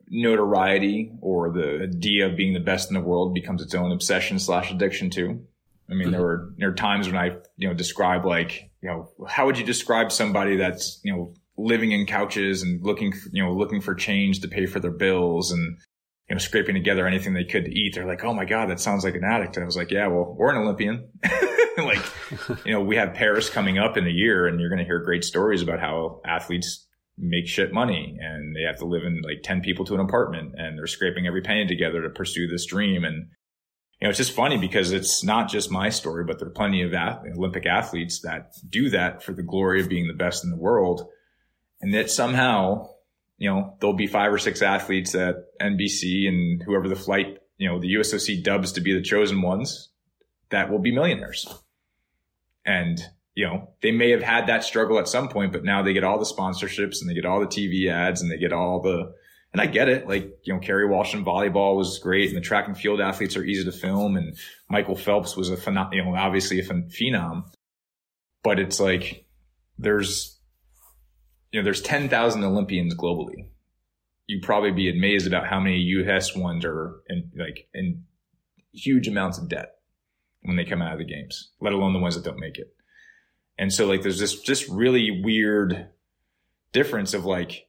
notoriety 0.08 1.10
or 1.20 1.50
the 1.50 1.84
idea 1.84 2.26
of 2.26 2.36
being 2.36 2.52
the 2.52 2.60
best 2.60 2.90
in 2.90 2.94
the 2.94 3.00
world 3.00 3.34
becomes 3.34 3.62
its 3.62 3.74
own 3.74 3.90
obsession 3.90 4.38
slash 4.38 4.70
addiction 4.70 5.10
too. 5.10 5.46
I 5.90 5.94
mean, 5.94 6.04
mm-hmm. 6.04 6.12
there 6.12 6.22
were 6.22 6.54
there 6.58 6.68
are 6.68 6.74
times 6.74 7.06
when 7.06 7.16
I 7.16 7.36
you 7.56 7.68
know 7.68 7.74
describe 7.74 8.24
like 8.24 8.70
you 8.82 8.88
know 8.88 9.10
how 9.26 9.46
would 9.46 9.58
you 9.58 9.64
describe 9.64 10.12
somebody 10.12 10.56
that's 10.56 11.00
you 11.02 11.12
know 11.12 11.34
living 11.56 11.92
in 11.92 12.06
couches 12.06 12.62
and 12.62 12.82
looking 12.84 13.12
you 13.32 13.42
know 13.42 13.52
looking 13.52 13.80
for 13.80 13.94
change 13.94 14.40
to 14.40 14.48
pay 14.48 14.66
for 14.66 14.80
their 14.80 14.90
bills 14.90 15.52
and 15.52 15.78
you 16.28 16.34
know 16.34 16.38
scraping 16.38 16.74
together 16.74 17.06
anything 17.06 17.34
they 17.34 17.44
could 17.44 17.64
to 17.64 17.70
eat. 17.70 17.94
They're 17.94 18.06
like, 18.06 18.24
oh 18.24 18.32
my 18.32 18.44
god, 18.44 18.70
that 18.70 18.80
sounds 18.80 19.04
like 19.04 19.14
an 19.14 19.24
addict. 19.24 19.56
And 19.56 19.64
I 19.64 19.66
was 19.66 19.76
like, 19.76 19.90
yeah, 19.90 20.06
well, 20.06 20.34
we're 20.36 20.50
an 20.50 20.62
Olympian. 20.62 21.08
like, 21.76 22.02
you 22.64 22.72
know, 22.72 22.80
we 22.80 22.96
have 22.96 23.14
Paris 23.14 23.50
coming 23.50 23.78
up 23.78 23.96
in 23.96 24.06
a 24.06 24.10
year 24.10 24.46
and 24.46 24.60
you're 24.60 24.70
going 24.70 24.78
to 24.78 24.84
hear 24.84 25.00
great 25.00 25.24
stories 25.24 25.62
about 25.62 25.80
how 25.80 26.20
athletes 26.26 26.86
make 27.16 27.46
shit 27.46 27.72
money 27.72 28.16
and 28.20 28.56
they 28.56 28.62
have 28.62 28.78
to 28.78 28.86
live 28.86 29.04
in 29.04 29.22
like 29.22 29.42
10 29.42 29.60
people 29.60 29.84
to 29.84 29.94
an 29.94 30.00
apartment 30.00 30.54
and 30.56 30.78
they're 30.78 30.86
scraping 30.86 31.26
every 31.26 31.42
penny 31.42 31.66
together 31.66 32.02
to 32.02 32.10
pursue 32.10 32.48
this 32.48 32.66
dream. 32.66 33.04
And, 33.04 33.28
you 34.00 34.06
know, 34.06 34.08
it's 34.08 34.18
just 34.18 34.32
funny 34.32 34.56
because 34.56 34.92
it's 34.92 35.22
not 35.22 35.48
just 35.48 35.70
my 35.70 35.90
story, 35.90 36.24
but 36.24 36.38
there 36.38 36.48
are 36.48 36.52
plenty 36.52 36.82
of 36.82 36.92
Olympic 37.36 37.66
athletes 37.66 38.20
that 38.22 38.52
do 38.68 38.90
that 38.90 39.22
for 39.22 39.32
the 39.32 39.42
glory 39.42 39.80
of 39.80 39.88
being 39.88 40.08
the 40.08 40.14
best 40.14 40.42
in 40.44 40.50
the 40.50 40.56
world. 40.56 41.06
And 41.80 41.92
that 41.94 42.10
somehow, 42.10 42.88
you 43.38 43.50
know, 43.50 43.76
there'll 43.80 43.94
be 43.94 44.06
five 44.06 44.32
or 44.32 44.38
six 44.38 44.62
athletes 44.62 45.14
at 45.14 45.36
NBC 45.60 46.28
and 46.28 46.62
whoever 46.62 46.88
the 46.88 46.96
flight, 46.96 47.38
you 47.58 47.68
know, 47.68 47.80
the 47.80 47.94
USOC 47.94 48.42
dubs 48.42 48.72
to 48.72 48.80
be 48.80 48.94
the 48.94 49.02
chosen 49.02 49.42
ones 49.42 49.90
that 50.50 50.70
will 50.70 50.78
be 50.78 50.92
millionaires. 50.92 51.46
And, 52.64 53.00
you 53.34 53.46
know, 53.46 53.70
they 53.82 53.90
may 53.90 54.10
have 54.10 54.22
had 54.22 54.46
that 54.46 54.64
struggle 54.64 54.98
at 54.98 55.08
some 55.08 55.28
point, 55.28 55.52
but 55.52 55.64
now 55.64 55.82
they 55.82 55.92
get 55.92 56.04
all 56.04 56.18
the 56.18 56.24
sponsorships 56.24 57.00
and 57.00 57.10
they 57.10 57.14
get 57.14 57.26
all 57.26 57.40
the 57.40 57.46
TV 57.46 57.90
ads 57.90 58.22
and 58.22 58.30
they 58.30 58.38
get 58.38 58.52
all 58.52 58.80
the, 58.80 59.12
and 59.52 59.60
I 59.60 59.66
get 59.66 59.88
it. 59.88 60.08
Like, 60.08 60.38
you 60.44 60.54
know, 60.54 60.60
Kerri 60.60 60.88
Walsh 60.88 61.14
in 61.14 61.24
volleyball 61.24 61.76
was 61.76 61.98
great 61.98 62.28
and 62.28 62.36
the 62.36 62.40
track 62.40 62.68
and 62.68 62.78
field 62.78 63.00
athletes 63.00 63.36
are 63.36 63.44
easy 63.44 63.64
to 63.64 63.72
film 63.72 64.16
and 64.16 64.36
Michael 64.70 64.96
Phelps 64.96 65.36
was 65.36 65.50
a 65.50 65.56
phenom, 65.56 65.92
you 65.92 66.04
know, 66.04 66.14
obviously 66.14 66.60
a 66.60 66.62
phenom, 66.62 67.44
but 68.42 68.60
it's 68.60 68.78
like 68.78 69.26
there's, 69.78 70.33
you 71.54 71.60
know, 71.60 71.64
there's 71.64 71.82
10,000 71.82 72.42
Olympians 72.42 72.96
globally. 72.96 73.46
You'd 74.26 74.42
probably 74.42 74.72
be 74.72 74.90
amazed 74.90 75.24
about 75.28 75.46
how 75.46 75.60
many 75.60 75.76
US 75.76 76.34
ones 76.34 76.64
are 76.64 76.96
in 77.08 77.30
like 77.38 77.68
in 77.72 78.02
huge 78.72 79.06
amounts 79.06 79.38
of 79.38 79.48
debt 79.48 79.76
when 80.42 80.56
they 80.56 80.64
come 80.64 80.82
out 80.82 80.94
of 80.94 80.98
the 80.98 81.04
games, 81.04 81.52
let 81.60 81.72
alone 81.72 81.92
the 81.92 82.00
ones 82.00 82.16
that 82.16 82.24
don't 82.24 82.40
make 82.40 82.58
it. 82.58 82.74
And 83.56 83.72
so 83.72 83.86
like 83.86 84.02
there's 84.02 84.18
this 84.18 84.40
just 84.40 84.68
really 84.68 85.22
weird 85.22 85.90
difference 86.72 87.14
of 87.14 87.24
like, 87.24 87.68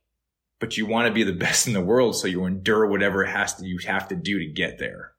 but 0.60 0.78
you 0.78 0.88
want 0.88 1.08
to 1.08 1.14
be 1.14 1.24
the 1.24 1.32
best 1.32 1.68
in 1.68 1.74
the 1.74 1.80
world, 1.80 2.16
so 2.16 2.28
you 2.28 2.46
endure 2.46 2.88
whatever 2.88 3.24
it 3.24 3.30
has 3.30 3.54
to 3.58 3.68
you 3.68 3.78
have 3.86 4.08
to 4.08 4.16
do 4.16 4.40
to 4.40 4.48
get 4.48 4.80
there. 4.80 5.12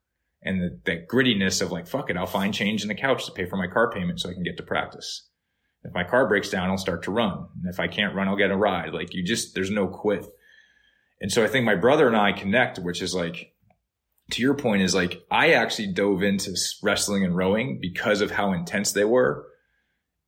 And 0.42 0.61
the, 0.61 0.81
that 0.87 1.07
grittiness 1.07 1.62
of 1.62 1.70
like, 1.70 1.87
fuck 1.87 2.11
it, 2.11 2.16
I'll 2.16 2.26
find 2.26 2.52
change 2.52 2.83
in 2.83 2.88
the 2.88 2.96
couch 2.96 3.26
to 3.26 3.33
pay 3.33 3.46
for 3.46 3.57
my 3.57 3.68
car 3.68 3.92
payment 3.92 4.20
so 4.20 4.29
I 4.29 4.35
can 4.35 4.42
get 4.42 4.57
to 4.57 4.64
practice. 4.64 5.29
If 5.87 5.94
my 5.94 6.05
car 6.05 6.27
breaks 6.27 6.51
down, 6.51 6.68
I'll 6.68 6.79
start 6.79 7.05
to 7.05 7.12
run. 7.12 7.46
And 7.62 7.72
if 7.72 7.79
I 7.79 7.87
can't 7.87 8.14
run, 8.14 8.27
I'll 8.27 8.37
get 8.37 8.51
a 8.51 8.57
ride. 8.57 8.92
Like 8.92 9.14
you 9.14 9.22
just, 9.22 9.55
there's 9.55 9.70
no 9.70 9.87
quit. 9.87 10.27
And 11.20 11.31
so 11.31 11.44
I 11.44 11.46
think 11.46 11.64
my 11.64 11.77
brother 11.77 12.09
and 12.09 12.16
I 12.16 12.33
connect, 12.33 12.79
which 12.79 13.01
is 13.01 13.14
like, 13.14 13.53
to 14.33 14.42
your 14.42 14.55
point 14.55 14.83
is 14.83 14.94
like 14.94 15.25
I 15.31 15.53
actually 15.53 15.92
dove 15.92 16.22
into 16.22 16.57
wrestling 16.83 17.25
and 17.25 17.37
rowing 17.37 17.79
because 17.81 18.20
of 18.20 18.33
how 18.33 18.53
intense 18.53 18.92
they 18.92 19.05
were 19.05 19.46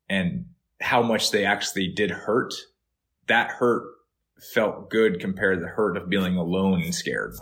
and 0.07 0.45
how 0.79 1.01
much 1.01 1.31
they 1.31 1.43
actually 1.43 1.89
did 1.89 2.09
hurt. 2.09 2.53
That 3.27 3.51
hurt 3.51 3.83
felt 4.53 4.89
good 4.89 5.19
compared 5.19 5.57
to 5.57 5.61
the 5.61 5.67
hurt 5.67 5.97
of 5.97 6.09
being 6.09 6.37
alone 6.37 6.81
and 6.81 6.95
scared. 6.95 7.35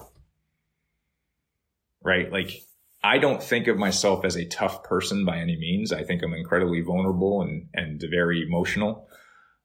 Right? 2.01 2.31
Like 2.31 2.63
I 3.03 3.19
don't 3.19 3.41
think 3.41 3.67
of 3.67 3.77
myself 3.77 4.25
as 4.25 4.35
a 4.35 4.45
tough 4.45 4.83
person 4.83 5.25
by 5.25 5.37
any 5.37 5.57
means. 5.57 5.91
I 5.91 6.03
think 6.03 6.23
I'm 6.23 6.33
incredibly 6.33 6.81
vulnerable 6.81 7.41
and 7.41 7.67
and 7.73 8.03
very 8.09 8.43
emotional. 8.43 9.07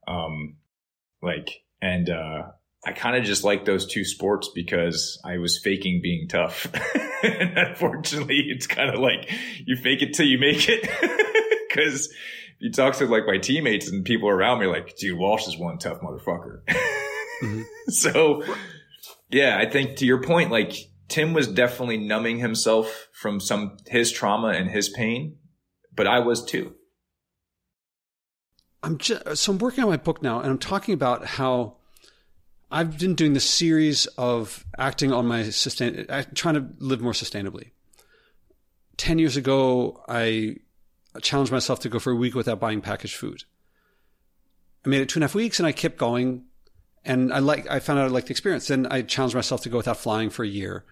Um 0.07 0.57
like 1.23 1.63
and 1.81 2.11
uh 2.11 2.43
I 2.85 2.93
kind 2.93 3.17
of 3.17 3.25
just 3.25 3.45
like 3.45 3.65
those 3.65 3.87
two 3.87 4.05
sports 4.05 4.51
because 4.55 5.21
I 5.25 5.39
was 5.39 5.59
faking 5.59 6.01
being 6.03 6.27
tough. 6.29 6.67
and 7.23 7.57
unfortunately, 7.57 8.45
it's 8.49 8.67
kind 8.67 8.91
of 8.91 9.01
like 9.01 9.31
you 9.65 9.77
fake 9.77 10.03
it 10.03 10.15
till 10.15 10.27
you 10.27 10.39
make 10.39 10.69
it. 10.69 10.89
Cause 11.73 12.13
you 12.59 12.71
talk 12.71 12.95
to 12.97 13.07
like 13.07 13.27
my 13.27 13.39
teammates 13.39 13.89
and 13.89 14.05
people 14.05 14.29
around 14.29 14.61
me 14.61 14.67
like, 14.67 14.97
dude, 14.97 15.19
Walsh 15.19 15.47
is 15.47 15.57
one 15.57 15.79
tough 15.79 16.01
motherfucker. 16.01 16.63
mm-hmm. 16.69 17.63
So 17.89 18.43
yeah, 19.31 19.59
I 19.59 19.71
think 19.71 19.97
to 19.97 20.07
your 20.07 20.23
point, 20.23 20.51
like 20.51 20.75
Tim 21.13 21.35
was 21.35 21.47
definitely 21.47 21.99
numbing 21.99 22.39
himself 22.39 23.09
from 23.13 23.39
some, 23.39 23.77
his 23.87 24.11
trauma 24.11 24.49
and 24.49 24.71
his 24.71 24.89
pain, 24.89 25.37
but 25.95 26.07
I 26.07 26.21
was 26.21 26.43
too. 26.43 26.75
I'm 28.83 28.97
just, 28.97 29.37
so 29.37 29.53
I'm 29.53 29.59
working 29.59 29.85
on 29.85 29.91
my 29.91 29.99
book 29.99 30.23
now 30.23 30.41
and 30.41 30.51
I'm 30.51 30.59
talking 30.59 30.95
about 30.95 31.27
how 31.27 31.77
I've 32.71 32.99
been 32.99 33.15
doing 33.15 33.35
this 33.35 33.49
series 33.49 34.07
of 34.17 34.65
acting 34.79 35.13
on 35.13 35.27
my 35.27 35.51
sustain, 35.51 36.07
uh, 36.09 36.25
trying 36.35 36.55
to 36.55 36.67
live 36.79 37.03
more 37.03 37.13
sustainably. 37.13 37.73
10 38.97 39.19
years 39.19 39.37
ago, 39.37 40.03
I 40.09 40.57
challenged 41.21 41.53
myself 41.53 41.81
to 41.81 41.91
go 41.91 41.99
for 41.99 42.11
a 42.11 42.17
week 42.17 42.35
without 42.35 42.59
buying 42.59 42.81
packaged 42.81 43.17
food. 43.17 43.45
I 44.87 44.89
made 44.89 45.03
it 45.03 45.11
two 45.11 45.19
and 45.19 45.25
a 45.25 45.27
half 45.27 45.35
weeks 45.35 45.61
and 45.61 45.67
I 45.67 45.73
kept 45.73 45.99
going 45.99 46.47
and 47.05 47.35
I 47.35 47.41
like, 47.41 47.71
I 47.71 47.81
found 47.81 47.99
out 47.99 48.07
I 48.07 48.09
liked 48.09 48.29
the 48.29 48.33
experience. 48.33 48.69
Then 48.69 48.87
I 48.91 49.03
challenged 49.03 49.35
myself 49.35 49.61
to 49.65 49.69
go 49.69 49.77
without 49.77 49.99
flying 49.99 50.31
for 50.31 50.43
a 50.43 50.49
year 50.49 50.87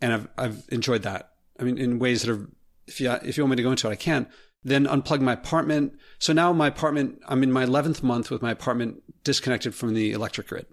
and 0.00 0.12
I've, 0.12 0.28
I've 0.36 0.64
enjoyed 0.70 1.02
that. 1.02 1.32
I 1.58 1.64
mean, 1.64 1.78
in 1.78 1.98
ways 1.98 2.22
that 2.22 2.32
are, 2.32 2.48
if 2.86 3.00
you, 3.00 3.10
if 3.10 3.36
you 3.36 3.42
want 3.42 3.50
me 3.50 3.56
to 3.56 3.62
go 3.62 3.70
into 3.70 3.88
it, 3.88 3.92
I 3.92 3.96
can. 3.96 4.26
Then 4.62 4.86
unplug 4.86 5.20
my 5.20 5.32
apartment. 5.32 5.94
So 6.18 6.32
now 6.32 6.52
my 6.52 6.66
apartment, 6.66 7.20
I'm 7.28 7.42
in 7.42 7.52
my 7.52 7.64
11th 7.64 8.02
month 8.02 8.30
with 8.30 8.42
my 8.42 8.50
apartment 8.50 9.02
disconnected 9.24 9.74
from 9.74 9.94
the 9.94 10.12
electric 10.12 10.48
grid. 10.48 10.66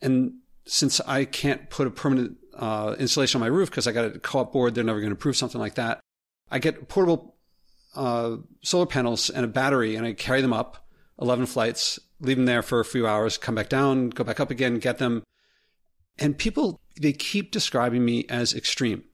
And 0.00 0.34
since 0.66 1.00
I 1.00 1.24
can't 1.24 1.70
put 1.70 1.86
a 1.86 1.90
permanent 1.90 2.36
uh, 2.54 2.96
installation 2.98 3.40
on 3.40 3.48
my 3.48 3.54
roof 3.54 3.70
because 3.70 3.86
I 3.86 3.92
got 3.92 4.16
a 4.16 4.18
co-op 4.18 4.52
board, 4.52 4.74
they're 4.74 4.84
never 4.84 5.00
going 5.00 5.10
to 5.10 5.16
approve 5.16 5.36
something 5.36 5.60
like 5.60 5.74
that. 5.74 6.00
I 6.50 6.58
get 6.58 6.88
portable 6.88 7.36
uh, 7.94 8.36
solar 8.62 8.86
panels 8.86 9.30
and 9.30 9.44
a 9.44 9.48
battery, 9.48 9.96
and 9.96 10.06
I 10.06 10.12
carry 10.12 10.42
them 10.42 10.52
up 10.52 10.86
11 11.20 11.46
flights, 11.46 11.98
leave 12.20 12.36
them 12.36 12.46
there 12.46 12.62
for 12.62 12.80
a 12.80 12.84
few 12.84 13.06
hours, 13.06 13.38
come 13.38 13.54
back 13.54 13.68
down, 13.68 14.10
go 14.10 14.22
back 14.22 14.38
up 14.38 14.50
again, 14.50 14.78
get 14.78 14.98
them. 14.98 15.22
And 16.18 16.36
people, 16.36 16.80
they 17.00 17.12
keep 17.12 17.50
describing 17.50 18.04
me 18.04 18.24
as 18.28 18.54
extreme. 18.54 19.04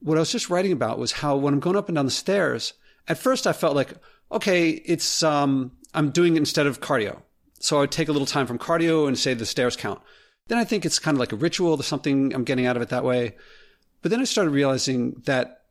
What 0.00 0.16
I 0.16 0.20
was 0.20 0.32
just 0.32 0.50
writing 0.50 0.72
about 0.72 0.98
was 0.98 1.12
how 1.12 1.36
when 1.36 1.54
I'm 1.54 1.60
going 1.60 1.76
up 1.76 1.88
and 1.88 1.96
down 1.96 2.06
the 2.06 2.10
stairs, 2.10 2.72
at 3.06 3.18
first 3.18 3.46
I 3.46 3.52
felt 3.52 3.76
like, 3.76 3.92
okay, 4.32 4.70
it's, 4.70 5.22
um, 5.22 5.72
I'm 5.92 6.10
doing 6.10 6.36
it 6.36 6.38
instead 6.38 6.66
of 6.66 6.80
cardio. 6.80 7.20
So 7.58 7.76
I 7.76 7.80
would 7.80 7.90
take 7.90 8.08
a 8.08 8.12
little 8.12 8.26
time 8.26 8.46
from 8.46 8.58
cardio 8.58 9.06
and 9.06 9.18
say 9.18 9.34
the 9.34 9.44
stairs 9.44 9.76
count. 9.76 10.00
Then 10.48 10.58
I 10.58 10.64
think 10.64 10.86
it's 10.86 10.98
kind 10.98 11.14
of 11.14 11.20
like 11.20 11.32
a 11.32 11.36
ritual. 11.36 11.76
There's 11.76 11.86
something 11.86 12.34
I'm 12.34 12.44
getting 12.44 12.66
out 12.66 12.76
of 12.76 12.82
it 12.82 12.88
that 12.88 13.04
way. 13.04 13.36
But 14.02 14.10
then 14.10 14.20
I 14.20 14.24
started 14.24 14.50
realizing 14.50 15.22
that, 15.26 15.64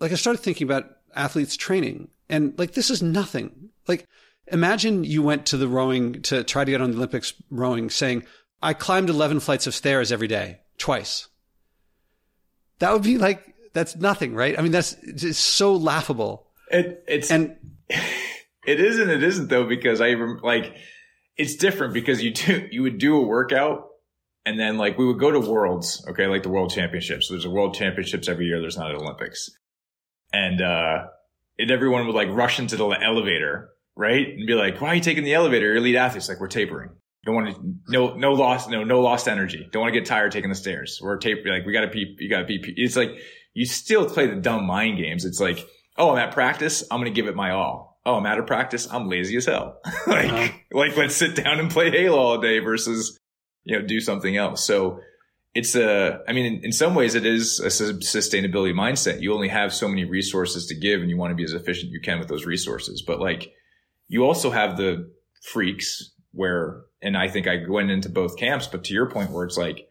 like, 0.00 0.10
I 0.10 0.16
started 0.16 0.42
thinking 0.42 0.66
about 0.66 0.96
athletes 1.14 1.56
training 1.56 2.08
and 2.28 2.58
like, 2.58 2.72
this 2.72 2.90
is 2.90 3.02
nothing. 3.02 3.70
Like, 3.86 4.06
imagine 4.48 5.04
you 5.04 5.22
went 5.22 5.46
to 5.46 5.56
the 5.56 5.68
rowing 5.68 6.22
to 6.22 6.42
try 6.42 6.64
to 6.64 6.70
get 6.70 6.80
on 6.80 6.90
the 6.90 6.96
Olympics 6.96 7.32
rowing 7.50 7.88
saying, 7.90 8.24
I 8.62 8.74
climbed 8.74 9.10
11 9.10 9.40
flights 9.40 9.66
of 9.66 9.74
stairs 9.74 10.10
every 10.10 10.28
day, 10.28 10.60
twice. 10.78 11.28
That 12.80 12.92
would 12.92 13.02
be 13.02 13.18
like, 13.18 13.54
that's 13.72 13.96
nothing, 13.96 14.34
right? 14.34 14.58
I 14.58 14.62
mean, 14.62 14.72
that's 14.72 14.94
it's 15.02 15.38
so 15.38 15.74
laughable. 15.74 16.46
It, 16.70 17.04
it's, 17.06 17.30
and 17.30 17.56
it 17.88 18.80
isn't, 18.80 19.10
it 19.10 19.22
isn't 19.22 19.48
though, 19.48 19.66
because 19.66 20.00
I 20.00 20.14
like, 20.14 20.74
it's 21.36 21.56
different 21.56 21.94
because 21.94 22.22
you 22.22 22.32
do, 22.32 22.68
you 22.70 22.82
would 22.82 22.98
do 22.98 23.16
a 23.16 23.20
workout 23.24 23.88
and 24.44 24.58
then 24.58 24.78
like 24.78 24.98
we 24.98 25.06
would 25.06 25.20
go 25.20 25.30
to 25.30 25.40
worlds, 25.40 26.04
okay, 26.08 26.26
like 26.26 26.42
the 26.42 26.48
world 26.48 26.70
championships. 26.70 27.28
So 27.28 27.34
there's 27.34 27.44
a 27.44 27.50
world 27.50 27.74
championships 27.74 28.28
every 28.28 28.46
year. 28.46 28.60
There's 28.60 28.78
not 28.78 28.90
an 28.90 28.96
Olympics. 28.96 29.50
And, 30.32 30.60
uh, 30.60 31.06
and 31.58 31.70
everyone 31.70 32.06
would 32.06 32.14
like 32.14 32.28
rush 32.30 32.58
into 32.58 32.76
the 32.76 32.86
elevator, 32.88 33.70
right? 33.96 34.26
And 34.26 34.46
be 34.46 34.54
like, 34.54 34.80
why 34.80 34.88
are 34.88 34.94
you 34.94 35.00
taking 35.00 35.24
the 35.24 35.34
elevator? 35.34 35.66
You're 35.66 35.76
elite 35.76 35.96
athletes. 35.96 36.28
Like 36.28 36.40
we're 36.40 36.48
tapering. 36.48 36.90
Don't 37.24 37.34
want 37.34 37.54
to, 37.54 37.74
no, 37.88 38.14
no 38.14 38.32
lost, 38.32 38.70
no, 38.70 38.84
no 38.84 39.00
lost 39.00 39.28
energy. 39.28 39.68
Don't 39.72 39.82
want 39.82 39.92
to 39.92 40.00
get 40.00 40.06
tired 40.06 40.32
taking 40.32 40.50
the 40.50 40.56
stairs. 40.56 40.98
We're 41.02 41.18
tapering. 41.18 41.52
Like 41.52 41.66
we 41.66 41.72
got 41.72 41.82
to 41.82 41.88
be, 41.88 42.16
you 42.18 42.30
got 42.30 42.40
to 42.40 42.44
be, 42.44 42.62
it's 42.76 42.96
like 42.96 43.10
you 43.54 43.66
still 43.66 44.08
play 44.08 44.26
the 44.26 44.36
dumb 44.36 44.66
mind 44.66 44.98
games. 44.98 45.24
It's 45.24 45.40
like, 45.40 45.66
oh, 45.96 46.10
I'm 46.10 46.18
at 46.18 46.32
practice. 46.32 46.84
I'm 46.90 47.00
going 47.00 47.12
to 47.12 47.14
give 47.14 47.26
it 47.26 47.36
my 47.36 47.50
all. 47.50 48.00
Oh, 48.06 48.14
I'm 48.14 48.24
out 48.24 48.38
of 48.38 48.46
practice. 48.46 48.88
I'm 48.90 49.08
lazy 49.08 49.36
as 49.36 49.46
hell. 49.46 49.80
like, 50.06 50.32
uh-huh. 50.32 50.48
like 50.72 50.96
let's 50.96 51.16
sit 51.16 51.36
down 51.36 51.58
and 51.58 51.70
play 51.70 51.90
Halo 51.90 52.16
all 52.16 52.38
day 52.38 52.60
versus, 52.60 53.18
you 53.64 53.78
know, 53.78 53.84
do 53.84 54.00
something 54.00 54.36
else. 54.36 54.64
So 54.64 55.00
it's 55.54 55.74
a, 55.74 56.20
I 56.28 56.32
mean, 56.32 56.46
in, 56.46 56.64
in 56.66 56.72
some 56.72 56.94
ways 56.94 57.14
it 57.14 57.26
is 57.26 57.60
a 57.60 57.66
sustainability 57.66 58.72
mindset. 58.72 59.20
You 59.20 59.34
only 59.34 59.48
have 59.48 59.74
so 59.74 59.88
many 59.88 60.04
resources 60.04 60.66
to 60.66 60.74
give 60.74 61.00
and 61.00 61.10
you 61.10 61.16
want 61.16 61.32
to 61.32 61.34
be 61.34 61.44
as 61.44 61.52
efficient 61.52 61.90
you 61.90 62.00
can 62.00 62.18
with 62.18 62.28
those 62.28 62.46
resources. 62.46 63.02
But 63.06 63.20
like 63.20 63.52
you 64.06 64.24
also 64.24 64.50
have 64.50 64.76
the 64.76 65.10
freaks 65.42 66.12
where, 66.32 66.82
and 67.02 67.16
I 67.16 67.28
think 67.28 67.46
I 67.46 67.64
went 67.68 67.90
into 67.90 68.08
both 68.08 68.36
camps, 68.36 68.66
but 68.66 68.84
to 68.84 68.94
your 68.94 69.10
point 69.10 69.30
where 69.30 69.44
it's 69.44 69.56
like, 69.56 69.88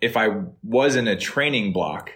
if 0.00 0.16
I 0.16 0.28
was 0.62 0.96
in 0.96 1.08
a 1.08 1.16
training 1.16 1.72
block, 1.72 2.10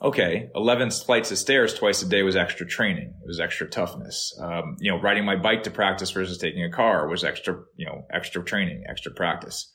okay, 0.00 0.50
11 0.54 0.90
flights 0.90 1.30
of 1.30 1.38
stairs 1.38 1.74
twice 1.74 2.02
a 2.02 2.08
day 2.08 2.22
was 2.22 2.36
extra 2.36 2.66
training. 2.66 3.14
It 3.22 3.26
was 3.26 3.40
extra 3.40 3.68
toughness. 3.68 4.36
Um, 4.40 4.76
you 4.78 4.90
know, 4.90 5.00
riding 5.00 5.24
my 5.24 5.36
bike 5.36 5.64
to 5.64 5.70
practice 5.70 6.10
versus 6.10 6.38
taking 6.38 6.64
a 6.64 6.70
car 6.70 7.08
was 7.08 7.24
extra, 7.24 7.62
you 7.76 7.86
know, 7.86 8.06
extra 8.12 8.44
training, 8.44 8.84
extra 8.88 9.12
practice. 9.12 9.72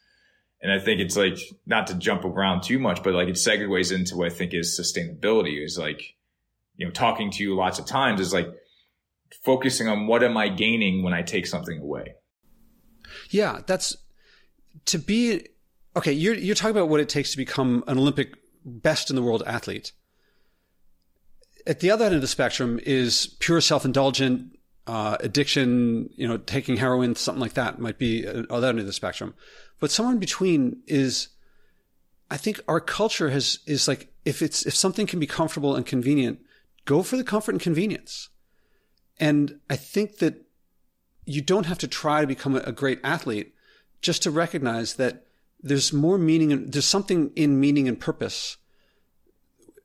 And 0.62 0.72
I 0.72 0.80
think 0.80 1.02
it's 1.02 1.18
like 1.18 1.38
not 1.66 1.88
to 1.88 1.96
jump 1.96 2.24
around 2.24 2.64
too 2.64 2.80
much, 2.80 3.04
but 3.04 3.14
like 3.14 3.28
it 3.28 3.36
segues 3.36 3.94
into 3.94 4.16
what 4.16 4.32
I 4.32 4.36
think 4.36 4.54
is 4.54 4.80
sustainability 4.80 5.64
is 5.64 5.78
like, 5.78 6.02
you 6.78 6.86
know, 6.86 6.92
talking 6.92 7.32
to 7.32 7.44
you 7.44 7.56
lots 7.56 7.80
of 7.80 7.86
times 7.86 8.22
is 8.22 8.34
like 8.34 8.48
focusing 9.44 9.90
on 9.90 10.08
what 10.08 10.24
am 10.24 10.38
I 10.38 10.48
gaining 10.48 11.04
when 11.04 11.14
I 11.14 11.22
take 11.22 11.48
something 11.48 11.80
away. 11.80 12.16
Yeah, 13.30 13.60
that's 13.68 13.98
to 14.86 15.00
be 15.00 15.48
okay. 15.96 16.12
You're 16.12 16.36
you're 16.36 16.56
talking 16.56 16.76
about 16.76 16.90
what 16.90 17.00
it 17.00 17.10
takes 17.10 17.32
to 17.32 17.38
become 17.38 17.84
an 17.88 17.98
Olympic 17.98 18.36
best 18.66 19.10
in 19.10 19.16
the 19.16 19.22
world 19.22 19.44
athlete. 19.46 19.92
At 21.66 21.80
the 21.80 21.92
other 21.92 22.06
end 22.06 22.16
of 22.16 22.22
the 22.22 22.28
spectrum 22.28 22.80
is 22.84 23.36
pure 23.40 23.62
self 23.62 23.86
indulgent 23.86 24.58
uh, 24.88 25.18
addiction. 25.20 26.10
You 26.16 26.28
know, 26.28 26.38
taking 26.38 26.78
heroin, 26.78 27.16
something 27.16 27.42
like 27.42 27.54
that 27.54 27.80
might 27.80 27.98
be 27.98 28.22
the 28.24 28.46
other 28.50 28.68
end 28.68 28.80
of 28.80 28.86
the 28.86 28.94
spectrum. 28.94 29.34
But 29.80 29.92
somewhere 29.92 30.14
in 30.14 30.20
between 30.20 30.82
is, 30.88 31.28
I 32.32 32.38
think 32.38 32.62
our 32.70 32.80
culture 32.80 33.30
has, 33.32 33.60
is 33.66 33.86
like, 33.86 34.14
if 34.24 34.42
it's, 34.42 34.66
if 34.66 34.74
something 34.74 35.06
can 35.06 35.20
be 35.20 35.28
comfortable 35.28 35.76
and 35.76 35.86
convenient, 35.86 36.40
go 36.86 37.04
for 37.04 37.18
the 37.18 37.24
comfort 37.26 37.52
and 37.52 37.62
convenience. 37.62 38.30
And 39.20 39.60
I 39.70 39.76
think 39.76 40.20
that 40.20 40.46
you 41.26 41.42
don't 41.42 41.66
have 41.66 41.80
to 41.80 41.88
try 41.90 42.22
to 42.22 42.28
become 42.28 42.56
a 42.56 42.72
great 42.72 43.02
athlete 43.04 43.53
just 44.04 44.22
to 44.24 44.32
recognize 44.32 44.96
that 44.96 45.26
there's 45.62 45.92
more 45.92 46.18
meaning, 46.18 46.70
there's 46.70 46.86
something 46.86 47.32
in 47.36 47.60
meaning 47.60 47.88
and 47.88 48.00
purpose 48.00 48.58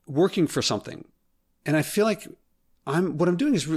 working 0.05 0.45
for 0.45 0.61
something. 0.61 1.05
And 1.65 1.75
I 1.75 1.81
feel 1.81 2.05
like 2.05 2.27
I'm, 2.85 3.17
what 3.17 3.29
I'm 3.29 3.37
doing 3.37 3.55
is, 3.55 3.67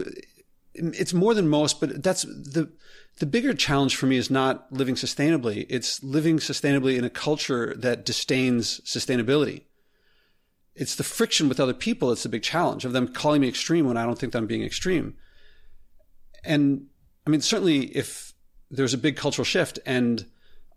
it's 0.75 1.15
more 1.15 1.35
than 1.35 1.49
most, 1.49 1.81
but 1.81 2.03
that's 2.03 2.23
the, 2.23 2.71
the 3.19 3.27
bigger 3.27 3.55
challenge 3.55 3.97
for 3.97 4.07
me 4.07 4.17
is 4.17 4.31
not 4.31 4.73
living 4.73 4.95
sustainably. 4.95 5.67
It's 5.69 6.03
living 6.03 6.39
sustainably 6.39 6.97
in 6.99 7.05
a 7.05 7.11
culture 7.11 7.75
that 7.77 8.05
disdains 8.05 8.81
sustainability. 8.81 9.63
It's 10.75 10.97
the 10.97 11.05
friction 11.05 11.49
with 11.49 11.61
other 11.61 11.75
people 11.75 12.09
that's 12.09 12.23
the 12.23 12.31
big 12.31 12.43
challenge 12.43 12.85
of 12.85 12.93
them 12.93 13.09
calling 13.09 13.43
me 13.43 13.49
extreme 13.49 13.87
when 13.87 13.99
I 13.99 14.07
don't 14.07 14.19
think 14.19 14.33
that 14.33 14.39
I'm 14.39 14.47
being 14.47 14.65
extreme. 14.65 15.15
And 16.43 16.87
I 17.27 17.31
mean, 17.31 17.43
certainly 17.43 17.97
if 17.97 18.32
there's 18.73 18.95
a 18.95 18.99
big 18.99 19.17
cultural 19.17 19.45
shift 19.45 19.79
and 19.87 20.27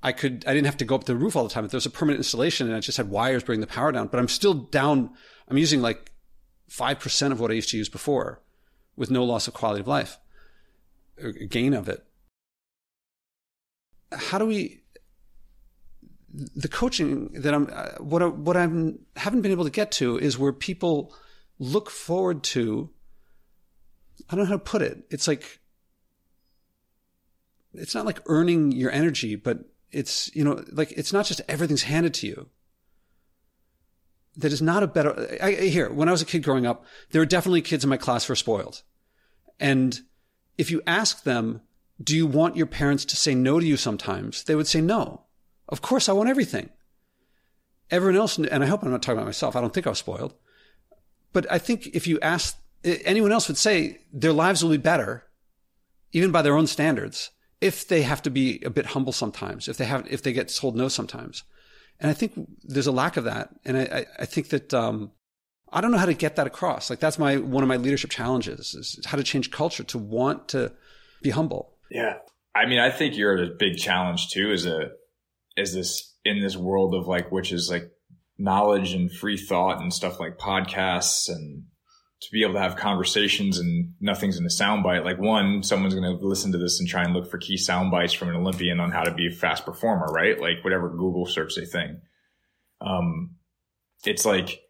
I 0.03 0.11
could, 0.11 0.43
I 0.45 0.53
didn't 0.53 0.67
have 0.67 0.77
to 0.77 0.85
go 0.85 0.93
up 0.93 1.05
the 1.05 1.15
roof 1.15 1.35
all 1.35 1.43
the 1.43 1.49
time. 1.49 1.65
If 1.65 1.71
there 1.71 1.77
was 1.77 1.87
a 1.87 1.89
permanent 1.89 2.19
installation 2.19 2.67
and 2.67 2.75
I 2.75 2.79
just 2.79 2.97
had 2.97 3.09
wires 3.09 3.43
bringing 3.43 3.61
the 3.61 3.67
power 3.67 3.91
down, 3.91 4.07
but 4.07 4.19
I'm 4.19 4.27
still 4.27 4.53
down. 4.53 5.09
I'm 5.47 5.57
using 5.57 5.81
like 5.81 6.11
5% 6.69 7.31
of 7.31 7.39
what 7.39 7.49
I 7.49 7.55
used 7.55 7.69
to 7.69 7.77
use 7.77 7.89
before 7.89 8.41
with 8.95 9.09
no 9.09 9.23
loss 9.23 9.47
of 9.47 9.55
quality 9.55 9.81
of 9.81 9.87
life, 9.87 10.19
or 11.19 11.31
gain 11.31 11.73
of 11.73 11.89
it 11.89 12.05
how 14.15 14.37
do 14.37 14.45
we 14.45 14.81
the 16.33 16.67
coaching 16.67 17.29
that 17.33 17.53
I'm 17.53 17.69
uh, 17.71 17.91
what 17.99 18.21
I, 18.21 18.27
what 18.27 18.57
I 18.57 18.61
haven't 18.61 19.41
been 19.41 19.51
able 19.51 19.63
to 19.63 19.69
get 19.69 19.91
to 19.93 20.17
is 20.17 20.37
where 20.37 20.51
people 20.51 21.13
look 21.59 21.89
forward 21.89 22.43
to. 22.43 22.89
I 24.29 24.35
don't 24.35 24.45
know 24.45 24.49
how 24.49 24.53
to 24.53 24.59
put 24.59 24.81
it. 24.81 25.05
It's 25.09 25.27
like 25.27 25.59
it's 27.77 27.95
not 27.95 28.05
like 28.05 28.21
earning 28.25 28.71
your 28.71 28.91
energy, 28.91 29.35
but 29.35 29.59
it's 29.91 30.33
you 30.35 30.43
know 30.43 30.63
like 30.71 30.91
it's 30.93 31.13
not 31.13 31.25
just 31.25 31.41
everything's 31.47 31.83
handed 31.83 32.13
to 32.15 32.27
you. 32.27 32.49
That 34.37 34.51
is 34.51 34.61
not 34.61 34.83
a 34.83 34.87
better. 34.87 35.37
I, 35.41 35.51
here, 35.51 35.91
when 35.91 36.09
I 36.09 36.11
was 36.11 36.21
a 36.21 36.25
kid 36.25 36.43
growing 36.43 36.65
up, 36.65 36.85
there 37.11 37.21
were 37.21 37.25
definitely 37.25 37.61
kids 37.61 37.83
in 37.83 37.89
my 37.89 37.97
class 37.97 38.25
who 38.25 38.31
were 38.31 38.35
spoiled, 38.35 38.83
and 39.59 39.99
if 40.57 40.71
you 40.71 40.81
ask 40.85 41.23
them 41.23 41.61
do 42.03 42.15
you 42.15 42.27
want 42.27 42.57
your 42.57 42.65
parents 42.65 43.05
to 43.05 43.15
say 43.15 43.33
no 43.33 43.59
to 43.59 43.65
you 43.65 43.77
sometimes? 43.77 44.43
They 44.43 44.55
would 44.55 44.67
say 44.67 44.81
no. 44.81 45.23
Of 45.69 45.81
course, 45.81 46.09
I 46.09 46.13
want 46.13 46.29
everything. 46.29 46.69
Everyone 47.89 48.19
else, 48.19 48.37
and 48.37 48.63
I 48.63 48.67
hope 48.67 48.83
I'm 48.83 48.91
not 48.91 49.01
talking 49.01 49.17
about 49.17 49.27
myself. 49.27 49.55
I 49.55 49.61
don't 49.61 49.73
think 49.73 49.87
I 49.87 49.91
was 49.91 49.99
spoiled. 49.99 50.33
But 51.31 51.49
I 51.51 51.57
think 51.57 51.87
if 51.87 52.07
you 52.07 52.19
ask 52.19 52.57
anyone 52.83 53.31
else 53.31 53.47
would 53.47 53.57
say 53.57 54.01
their 54.11 54.33
lives 54.33 54.63
will 54.63 54.71
be 54.71 54.77
better, 54.77 55.23
even 56.11 56.31
by 56.31 56.41
their 56.41 56.57
own 56.57 56.67
standards, 56.67 57.31
if 57.61 57.87
they 57.87 58.01
have 58.01 58.21
to 58.23 58.29
be 58.29 58.61
a 58.63 58.69
bit 58.69 58.87
humble 58.87 59.13
sometimes, 59.13 59.67
if 59.67 59.77
they 59.77 59.85
have, 59.85 60.05
if 60.09 60.21
they 60.23 60.33
get 60.33 60.53
told 60.53 60.75
no 60.75 60.87
sometimes. 60.87 61.43
And 61.99 62.11
I 62.11 62.13
think 62.13 62.33
there's 62.63 62.87
a 62.87 62.91
lack 62.91 63.17
of 63.17 63.23
that. 63.23 63.49
And 63.63 63.77
I, 63.77 64.05
I 64.19 64.25
think 64.25 64.49
that, 64.49 64.73
um, 64.73 65.11
I 65.71 65.81
don't 65.81 65.91
know 65.91 65.97
how 65.97 66.05
to 66.05 66.13
get 66.13 66.35
that 66.35 66.47
across. 66.47 66.89
Like 66.89 66.99
that's 66.99 67.17
my, 67.17 67.37
one 67.37 67.63
of 67.63 67.69
my 67.69 67.77
leadership 67.77 68.09
challenges 68.09 68.75
is 68.75 68.99
how 69.05 69.17
to 69.17 69.23
change 69.23 69.51
culture 69.51 69.83
to 69.85 69.97
want 69.97 70.49
to 70.49 70.73
be 71.21 71.29
humble 71.29 71.75
yeah. 71.89 72.15
I 72.53 72.65
mean, 72.67 72.79
I 72.79 72.89
think 72.89 73.17
you're 73.17 73.43
a 73.43 73.47
big 73.47 73.77
challenge 73.77 74.29
too, 74.29 74.51
is 74.51 74.65
a, 74.65 74.91
is 75.57 75.73
this, 75.73 76.13
in 76.23 76.41
this 76.41 76.55
world 76.55 76.95
of 76.95 77.07
like, 77.07 77.31
which 77.31 77.51
is 77.51 77.69
like 77.69 77.91
knowledge 78.37 78.93
and 78.93 79.11
free 79.11 79.37
thought 79.37 79.81
and 79.81 79.93
stuff 79.93 80.19
like 80.19 80.37
podcasts 80.37 81.29
and, 81.29 81.63
to 82.21 82.31
be 82.31 82.43
able 82.43 82.53
to 82.53 82.59
have 82.59 82.75
conversations 82.75 83.59
and 83.59 83.93
nothing's 83.99 84.37
in 84.37 84.45
a 84.45 84.49
soundbite. 84.49 85.03
Like 85.03 85.19
one, 85.19 85.61
someone's 85.63 85.93
going 85.93 86.17
to 86.17 86.25
listen 86.25 86.51
to 86.53 86.57
this 86.57 86.79
and 86.79 86.87
try 86.87 87.03
and 87.03 87.13
look 87.13 87.29
for 87.29 87.37
key 87.37 87.57
sound 87.57 87.91
bites 87.91 88.13
from 88.13 88.29
an 88.29 88.35
Olympian 88.35 88.79
on 88.79 88.91
how 88.91 89.03
to 89.03 89.13
be 89.13 89.27
a 89.27 89.31
fast 89.31 89.65
performer, 89.65 90.07
right? 90.07 90.39
Like 90.39 90.63
whatever 90.63 90.89
Google 90.89 91.25
search 91.25 91.55
they 91.55 91.65
thing. 91.65 92.01
Um, 92.81 93.35
it's 94.05 94.25
like, 94.25 94.61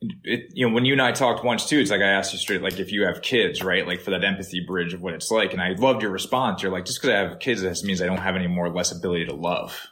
it, 0.00 0.52
you 0.52 0.68
know, 0.68 0.74
when 0.74 0.84
you 0.84 0.92
and 0.92 1.02
I 1.02 1.12
talked 1.12 1.44
once 1.44 1.68
too, 1.68 1.78
it's 1.78 1.90
like 1.90 2.02
I 2.02 2.10
asked 2.10 2.32
you 2.32 2.38
straight, 2.38 2.62
like 2.62 2.78
if 2.78 2.92
you 2.92 3.06
have 3.06 3.22
kids, 3.22 3.62
right? 3.62 3.86
Like 3.86 4.00
for 4.00 4.10
that 4.10 4.24
empathy 4.24 4.64
bridge 4.64 4.92
of 4.92 5.00
what 5.00 5.14
it's 5.14 5.30
like. 5.30 5.52
And 5.52 5.62
I 5.62 5.70
loved 5.70 6.02
your 6.02 6.10
response. 6.10 6.62
You're 6.62 6.70
like, 6.70 6.84
just 6.84 7.00
because 7.00 7.14
I 7.14 7.18
have 7.20 7.38
kids, 7.40 7.62
this 7.62 7.82
means 7.82 8.02
I 8.02 8.06
don't 8.06 8.18
have 8.18 8.36
any 8.36 8.46
more 8.46 8.66
or 8.66 8.72
less 8.72 8.92
ability 8.92 9.26
to 9.26 9.34
love. 9.34 9.88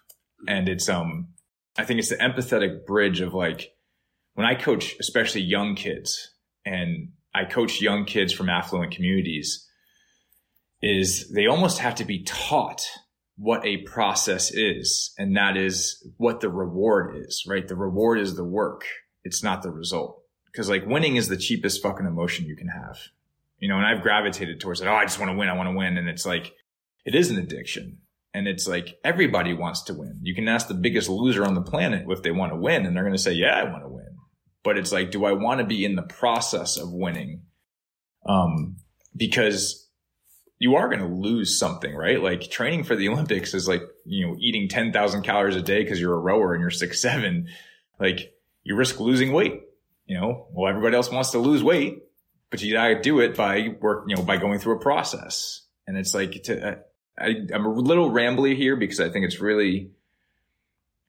And 0.46 0.68
it's, 0.68 0.88
um, 0.88 1.28
I 1.76 1.85
think 1.85 1.98
it's 1.98 2.11
the 2.11 2.16
empathetic 2.16 2.87
bridge 2.87 3.20
of 3.20 3.35
like, 3.35 3.72
when 4.37 4.46
I 4.46 4.55
coach, 4.55 4.96
especially 5.01 5.40
young 5.40 5.75
kids, 5.75 6.31
and 6.64 7.12
I 7.35 7.44
coach 7.44 7.81
young 7.81 8.05
kids 8.05 8.33
from 8.33 8.51
affluent 8.51 8.94
communities, 8.94 9.66
is 10.83 11.31
they 11.31 11.46
almost 11.46 11.79
have 11.79 11.94
to 11.96 12.05
be 12.05 12.22
taught 12.22 12.87
what 13.38 13.64
a 13.64 13.79
process 13.79 14.53
is. 14.53 15.14
And 15.18 15.37
that 15.37 15.57
is 15.57 16.07
what 16.18 16.40
the 16.40 16.51
reward 16.51 17.16
is, 17.16 17.44
right? 17.49 17.66
The 17.66 17.77
reward 17.77 18.20
is 18.20 18.37
the 18.37 18.44
work. 18.44 18.85
It's 19.25 19.42
not 19.42 19.62
the 19.62 19.70
result. 19.70 20.22
Cause 20.55 20.68
like 20.68 20.87
winning 20.87 21.16
is 21.16 21.29
the 21.29 21.37
cheapest 21.37 21.83
fucking 21.83 22.07
emotion 22.07 22.46
you 22.46 22.57
can 22.57 22.68
have. 22.68 22.99
You 23.59 23.68
know, 23.68 23.77
and 23.77 23.87
I've 23.87 24.03
gravitated 24.03 24.61
towards 24.61 24.83
it. 24.83 24.87
Oh, 24.87 24.94
I 24.94 25.05
just 25.05 25.18
want 25.18 25.33
to 25.33 25.37
win. 25.37 25.49
I 25.49 25.57
want 25.57 25.68
to 25.68 25.77
win. 25.77 25.96
And 25.96 26.09
it's 26.09 26.27
like, 26.27 26.53
it 27.07 27.14
is 27.14 27.31
an 27.31 27.38
addiction. 27.38 27.99
And 28.35 28.46
it's 28.46 28.68
like 28.68 28.99
everybody 29.03 29.55
wants 29.55 29.83
to 29.85 29.94
win. 29.94 30.20
You 30.22 30.35
can 30.35 30.46
ask 30.46 30.68
the 30.68 30.75
biggest 30.75 31.09
loser 31.09 31.46
on 31.46 31.55
the 31.55 31.62
planet 31.62 32.05
if 32.09 32.22
they 32.22 32.33
want 32.33 32.53
to 32.53 32.57
win, 32.57 32.85
and 32.85 32.94
they're 32.94 33.03
going 33.03 33.16
to 33.16 33.22
say, 33.22 33.33
Yeah, 33.33 33.59
I 33.59 33.64
want 33.64 33.83
to 33.83 33.88
win. 33.88 33.95
But 34.66 34.79
it's 34.79 34.90
like, 34.90 35.12
do 35.12 35.24
I 35.24 35.31
want 35.31 35.61
to 35.61 35.64
be 35.64 35.85
in 35.85 35.94
the 35.94 36.02
process 36.02 36.76
of 36.76 36.92
winning? 36.92 37.42
Um, 38.29 38.79
because 39.16 39.88
you 40.59 40.74
are 40.74 40.88
going 40.88 40.98
to 40.98 41.07
lose 41.07 41.57
something, 41.57 41.94
right? 41.94 42.20
Like 42.20 42.50
training 42.50 42.83
for 42.83 42.96
the 42.96 43.09
Olympics 43.09 43.55
is 43.55 43.68
like, 43.68 43.83
you 44.07 44.26
know, 44.26 44.37
eating 44.40 44.68
10,000 44.68 45.22
calories 45.22 45.55
a 45.55 45.62
day 45.62 45.85
because 45.85 46.00
you're 46.00 46.16
a 46.16 46.18
rower 46.18 46.52
and 46.52 46.61
you're 46.61 46.72
six, 46.72 47.00
seven. 47.00 47.46
Like 48.00 48.35
you 48.64 48.74
risk 48.74 48.98
losing 48.98 49.33
weight, 49.33 49.62
you 50.05 50.18
know, 50.18 50.48
well, 50.50 50.68
everybody 50.68 50.96
else 50.96 51.12
wants 51.12 51.31
to 51.31 51.38
lose 51.38 51.62
weight, 51.62 52.02
but 52.50 52.61
you 52.61 52.72
gotta 52.72 53.00
do 53.00 53.20
it 53.20 53.37
by 53.37 53.68
work, 53.81 54.07
you 54.09 54.16
know, 54.16 54.22
by 54.22 54.37
going 54.37 54.59
through 54.59 54.79
a 54.79 54.81
process. 54.81 55.62
And 55.87 55.96
it's 55.96 56.12
like, 56.12 56.42
to, 56.42 56.81
I, 57.16 57.37
I'm 57.55 57.66
a 57.66 57.72
little 57.72 58.11
rambly 58.11 58.57
here 58.57 58.74
because 58.74 58.98
I 58.98 59.11
think 59.11 59.26
it's 59.26 59.38
really, 59.38 59.92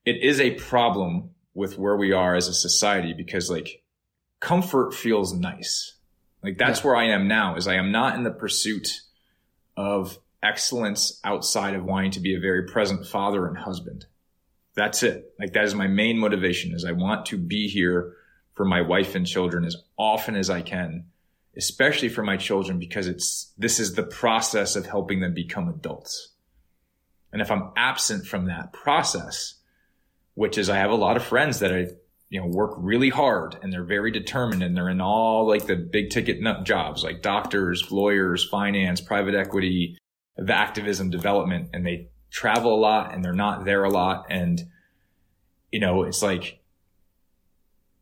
it 0.04 0.22
is 0.22 0.38
a 0.38 0.52
problem 0.52 1.30
with 1.58 1.78
where 1.78 1.96
we 1.96 2.12
are 2.12 2.34
as 2.34 2.48
a 2.48 2.54
society 2.54 3.12
because 3.12 3.50
like 3.50 3.82
comfort 4.40 4.94
feels 4.94 5.32
nice. 5.32 5.96
Like 6.42 6.56
that's 6.56 6.80
yeah. 6.80 6.86
where 6.86 6.96
I 6.96 7.08
am 7.08 7.28
now 7.28 7.56
is 7.56 7.68
I 7.68 7.74
am 7.74 7.92
not 7.92 8.16
in 8.16 8.22
the 8.22 8.30
pursuit 8.30 9.00
of 9.76 10.18
excellence 10.42 11.20
outside 11.24 11.74
of 11.74 11.84
wanting 11.84 12.12
to 12.12 12.20
be 12.20 12.34
a 12.34 12.40
very 12.40 12.64
present 12.66 13.06
father 13.06 13.46
and 13.46 13.58
husband. 13.58 14.06
That's 14.74 15.02
it. 15.02 15.34
Like 15.38 15.52
that 15.52 15.64
is 15.64 15.74
my 15.74 15.88
main 15.88 16.18
motivation 16.18 16.74
is 16.74 16.84
I 16.84 16.92
want 16.92 17.26
to 17.26 17.36
be 17.36 17.68
here 17.68 18.14
for 18.54 18.64
my 18.64 18.80
wife 18.80 19.14
and 19.14 19.26
children 19.26 19.64
as 19.64 19.76
often 19.98 20.36
as 20.36 20.48
I 20.48 20.62
can 20.62 21.06
especially 21.58 22.08
for 22.08 22.22
my 22.22 22.36
children, 22.36 22.78
because 22.78 23.08
it's, 23.08 23.52
this 23.58 23.80
is 23.80 23.94
the 23.94 24.04
process 24.04 24.76
of 24.76 24.86
helping 24.86 25.20
them 25.20 25.34
become 25.34 25.68
adults. 25.68 26.30
And 27.32 27.42
if 27.42 27.50
I'm 27.50 27.72
absent 27.76 28.26
from 28.26 28.46
that 28.46 28.72
process, 28.72 29.54
which 30.38 30.56
is 30.56 30.70
I 30.70 30.76
have 30.76 30.92
a 30.92 30.94
lot 30.94 31.16
of 31.16 31.24
friends 31.24 31.58
that 31.58 31.74
I, 31.74 31.88
you 32.30 32.40
know, 32.40 32.46
work 32.46 32.74
really 32.78 33.08
hard 33.08 33.56
and 33.60 33.72
they're 33.72 33.82
very 33.82 34.12
determined 34.12 34.62
and 34.62 34.76
they're 34.76 34.88
in 34.88 35.00
all 35.00 35.48
like 35.48 35.66
the 35.66 35.74
big 35.74 36.10
ticket 36.10 36.38
jobs 36.64 37.02
like 37.02 37.22
doctors, 37.22 37.90
lawyers, 37.90 38.48
finance, 38.48 39.00
private 39.00 39.34
equity, 39.34 39.98
the 40.36 40.54
activism 40.54 41.10
development, 41.10 41.70
and 41.74 41.84
they 41.84 42.10
travel 42.30 42.72
a 42.72 42.78
lot 42.78 43.12
and 43.12 43.24
they're 43.24 43.32
not 43.32 43.64
there 43.64 43.82
a 43.82 43.90
lot. 43.90 44.26
And, 44.30 44.62
you 45.72 45.80
know, 45.80 46.04
it's 46.04 46.22
like, 46.22 46.62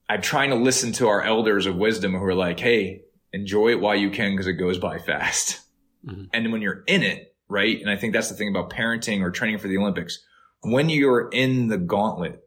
I'm 0.06 0.20
trying 0.20 0.50
to 0.50 0.56
listen 0.56 0.92
to 0.92 1.08
our 1.08 1.22
elders 1.22 1.64
of 1.64 1.76
wisdom 1.76 2.12
who 2.12 2.22
are 2.22 2.34
like, 2.34 2.60
Hey, 2.60 3.00
enjoy 3.32 3.70
it 3.70 3.80
while 3.80 3.96
you 3.96 4.10
can 4.10 4.32
because 4.32 4.46
it 4.46 4.54
goes 4.54 4.76
by 4.76 4.98
fast. 4.98 5.62
Mm-hmm. 6.06 6.24
And 6.34 6.52
when 6.52 6.60
you're 6.60 6.84
in 6.86 7.02
it, 7.02 7.34
right? 7.48 7.80
And 7.80 7.88
I 7.88 7.96
think 7.96 8.12
that's 8.12 8.28
the 8.28 8.36
thing 8.36 8.50
about 8.50 8.68
parenting 8.68 9.22
or 9.22 9.30
training 9.30 9.56
for 9.56 9.68
the 9.68 9.78
Olympics. 9.78 10.22
When 10.70 10.88
you're 10.88 11.28
in 11.28 11.68
the 11.68 11.78
gauntlet, 11.78 12.42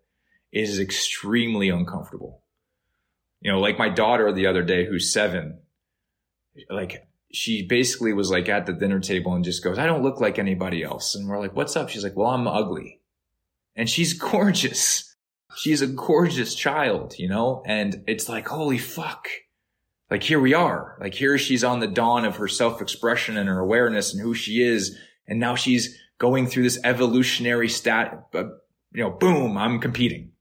it 0.52 0.62
is 0.62 0.80
extremely 0.80 1.70
uncomfortable. 1.70 2.42
You 3.42 3.52
know, 3.52 3.60
like 3.60 3.80
my 3.80 3.90
daughter 3.90 4.32
the 4.32 4.48
other 4.48 4.64
day, 4.64 4.86
who's 4.86 5.14
seven, 5.14 5.60
like 6.70 7.08
she 7.32 7.66
basically 7.66 8.14
was 8.14 8.30
like 8.30 8.50
at 8.50 8.66
the 8.66 8.74
dinner 8.74 9.00
table 9.00 9.34
and 9.34 9.46
just 9.46 9.64
goes, 9.64 9.78
I 9.78 9.86
don't 9.86 10.04
look 10.04 10.20
like 10.20 10.40
anybody 10.40 10.84
else. 10.84 11.16
And 11.16 11.28
we're 11.28 11.40
like, 11.40 11.56
what's 11.56 11.76
up? 11.76 11.90
She's 11.90 12.04
like, 12.04 12.18
well, 12.18 12.32
I'm 12.32 12.48
ugly. 12.48 13.02
And 13.76 13.90
she's 13.90 14.14
gorgeous. 14.32 15.16
She's 15.56 15.82
a 15.82 15.88
gorgeous 15.88 16.54
child, 16.56 17.16
you 17.18 17.30
know? 17.30 17.64
And 17.66 18.04
it's 18.08 18.30
like, 18.30 18.48
holy 18.48 18.78
fuck 18.78 19.28
like 20.10 20.24
here 20.24 20.40
we 20.40 20.54
are. 20.54 20.98
Like 21.00 21.14
here 21.14 21.38
she's 21.38 21.64
on 21.64 21.80
the 21.80 21.88
dawn 21.88 22.26
of 22.26 22.38
her 22.38 22.48
self-expression 22.48 23.38
and 23.38 23.48
her 23.48 23.60
awareness 23.60 24.14
and 24.14 24.22
who 24.22 24.34
she 24.34 24.64
is. 24.64 24.98
And 25.28 25.40
now 25.40 25.56
she's 25.56 26.00
going 26.20 26.46
through 26.48 26.64
this 26.64 26.80
evolutionary 26.84 27.70
stat, 27.70 28.28
uh, 28.36 28.44
you 28.92 29.04
know, 29.04 29.10
boom, 29.10 29.58
I'm 29.58 29.80
competing, 29.80 30.34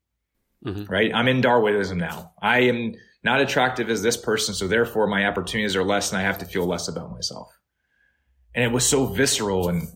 mm-hmm. 0.64 0.84
right? 0.92 1.10
I'm 1.14 1.28
in 1.28 1.40
Darwinism 1.40 1.98
now. 1.98 2.32
I 2.42 2.60
am 2.62 2.94
not 3.24 3.40
attractive 3.40 3.88
as 3.88 4.02
this 4.02 4.16
person. 4.16 4.54
So 4.54 4.68
therefore 4.68 5.06
my 5.06 5.26
opportunities 5.26 5.76
are 5.76 5.84
less 5.84 6.12
and 6.12 6.20
I 6.20 6.24
have 6.24 6.38
to 6.38 6.46
feel 6.46 6.66
less 6.66 6.88
about 6.88 7.12
myself. 7.12 7.48
And 8.54 8.64
it 8.64 8.72
was 8.72 8.86
so 8.86 9.06
visceral. 9.06 9.68
And, 9.68 9.88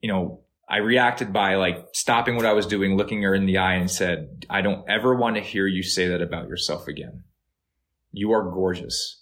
you 0.00 0.10
know, 0.10 0.42
I 0.68 0.78
reacted 0.78 1.32
by 1.32 1.56
like 1.56 1.88
stopping 1.92 2.36
what 2.36 2.46
I 2.46 2.52
was 2.52 2.66
doing, 2.66 2.96
looking 2.96 3.22
her 3.22 3.34
in 3.34 3.46
the 3.46 3.58
eye 3.58 3.74
and 3.74 3.90
said, 3.90 4.46
I 4.50 4.60
don't 4.60 4.88
ever 4.88 5.14
want 5.14 5.36
to 5.36 5.42
hear 5.42 5.66
you 5.66 5.82
say 5.82 6.08
that 6.08 6.22
about 6.22 6.48
yourself 6.48 6.86
again. 6.86 7.24
You 8.12 8.32
are 8.32 8.50
gorgeous. 8.50 9.17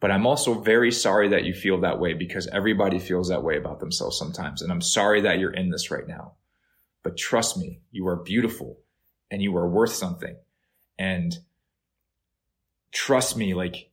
But 0.00 0.10
I'm 0.10 0.26
also 0.26 0.54
very 0.54 0.92
sorry 0.92 1.28
that 1.30 1.44
you 1.44 1.52
feel 1.52 1.80
that 1.80 1.98
way 1.98 2.14
because 2.14 2.46
everybody 2.48 2.98
feels 2.98 3.28
that 3.28 3.42
way 3.42 3.56
about 3.56 3.80
themselves 3.80 4.16
sometimes. 4.18 4.62
And 4.62 4.70
I'm 4.70 4.80
sorry 4.80 5.22
that 5.22 5.38
you're 5.38 5.52
in 5.52 5.70
this 5.70 5.90
right 5.90 6.06
now. 6.06 6.34
But 7.02 7.16
trust 7.16 7.56
me, 7.56 7.80
you 7.90 8.06
are 8.06 8.16
beautiful 8.16 8.78
and 9.30 9.42
you 9.42 9.56
are 9.56 9.68
worth 9.68 9.92
something. 9.92 10.36
And 10.98 11.36
trust 12.92 13.36
me, 13.36 13.54
like 13.54 13.90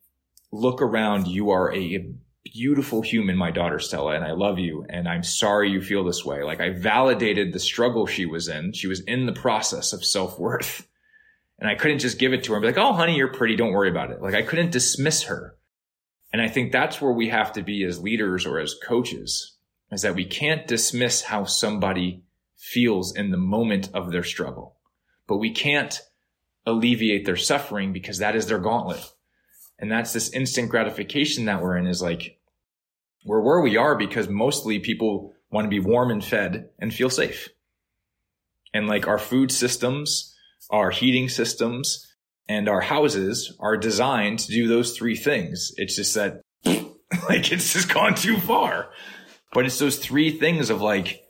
look 0.52 0.82
around. 0.82 1.28
You 1.28 1.52
are 1.52 1.74
a 1.74 2.08
beautiful 2.44 3.02
human, 3.02 3.36
my 3.36 3.52
daughter 3.52 3.80
Stella, 3.80 4.16
and 4.16 4.24
I 4.24 4.32
love 4.32 4.60
you. 4.60 4.86
And 4.90 5.08
I'm 5.08 5.24
sorry 5.24 5.72
you 5.72 5.82
feel 5.82 6.04
this 6.04 6.24
way. 6.24 6.44
Like 6.44 6.62
I 6.62 6.70
validated 6.70 7.52
the 7.52 7.60
struggle 7.60 8.06
she 8.06 8.26
was 8.26 8.48
in. 8.48 8.74
She 8.74 8.88
was 8.88 9.02
in 9.02 9.26
the 9.26 9.34
process 9.34 9.94
of 9.94 10.06
self 10.06 10.40
worth. 10.40 10.88
And 11.58 11.70
I 11.70 11.76
couldn't 11.76 12.00
just 12.00 12.20
give 12.20 12.34
it 12.34 12.44
to 12.44 12.52
her 12.52 12.58
and 12.58 12.64
be 12.64 12.68
like, 12.68 12.78
oh, 12.78 12.94
honey, 12.94 13.16
you're 13.16 13.34
pretty. 13.34 13.56
Don't 13.56 13.72
worry 13.72 13.90
about 13.90 14.12
it. 14.12 14.22
Like 14.22 14.34
I 14.34 14.42
couldn't 14.42 14.72
dismiss 14.72 15.24
her. 15.24 15.55
And 16.36 16.42
I 16.42 16.50
think 16.50 16.74
that's 16.74 17.00
where 17.00 17.14
we 17.14 17.30
have 17.30 17.54
to 17.54 17.62
be 17.62 17.86
as 17.86 18.02
leaders 18.02 18.46
or 18.46 18.60
as 18.60 18.76
coaches 18.84 19.56
is 19.90 20.02
that 20.02 20.16
we 20.16 20.26
can't 20.26 20.68
dismiss 20.68 21.22
how 21.22 21.46
somebody 21.46 22.24
feels 22.58 23.16
in 23.16 23.32
the 23.32 23.38
moment 23.38 23.90
of 23.94 24.12
their 24.12 24.22
struggle, 24.22 24.76
but 25.28 25.38
we 25.38 25.52
can't 25.52 26.02
alleviate 26.66 27.26
their 27.26 27.38
suffering 27.38 27.94
because 27.94 28.18
that 28.18 28.36
is 28.36 28.48
their 28.48 28.60
gauntlet. 28.60 29.14
And 29.80 29.90
that's 29.90 30.12
this 30.12 30.30
instant 30.34 30.68
gratification 30.68 31.46
that 31.46 31.62
we're 31.62 31.78
in 31.78 31.88
is 31.88 32.02
like, 32.02 32.38
we're 33.26 33.40
where 33.40 33.62
we 33.62 33.78
are 33.78 33.96
because 33.96 34.28
mostly 34.28 34.80
people 34.80 35.34
want 35.52 35.64
to 35.64 35.70
be 35.70 35.80
warm 35.80 36.12
and 36.12 36.22
fed 36.22 36.68
and 36.80 36.94
feel 36.94 37.10
safe. 37.10 37.48
And 38.74 38.88
like 38.88 39.08
our 39.08 39.20
food 39.20 39.54
systems, 39.54 40.36
our 40.70 40.92
heating 40.92 41.30
systems 41.30 42.05
and 42.48 42.70
our 42.70 42.82
houses 42.82 43.56
are 43.60 43.78
designed 43.78 44.40
to 44.40 44.52
do 44.52 44.68
those 44.68 44.98
three 44.98 45.16
things. 45.16 45.74
It's 45.78 45.96
just 45.96 46.14
that 46.16 46.42
like 46.66 47.52
it's 47.52 47.74
just 47.74 47.94
gone 47.94 48.16
too 48.16 48.38
far. 48.38 48.90
But 49.54 49.66
it's 49.66 49.80
those 49.80 49.98
three 49.98 50.32
things 50.32 50.70
of 50.70 50.82
like 50.82 51.24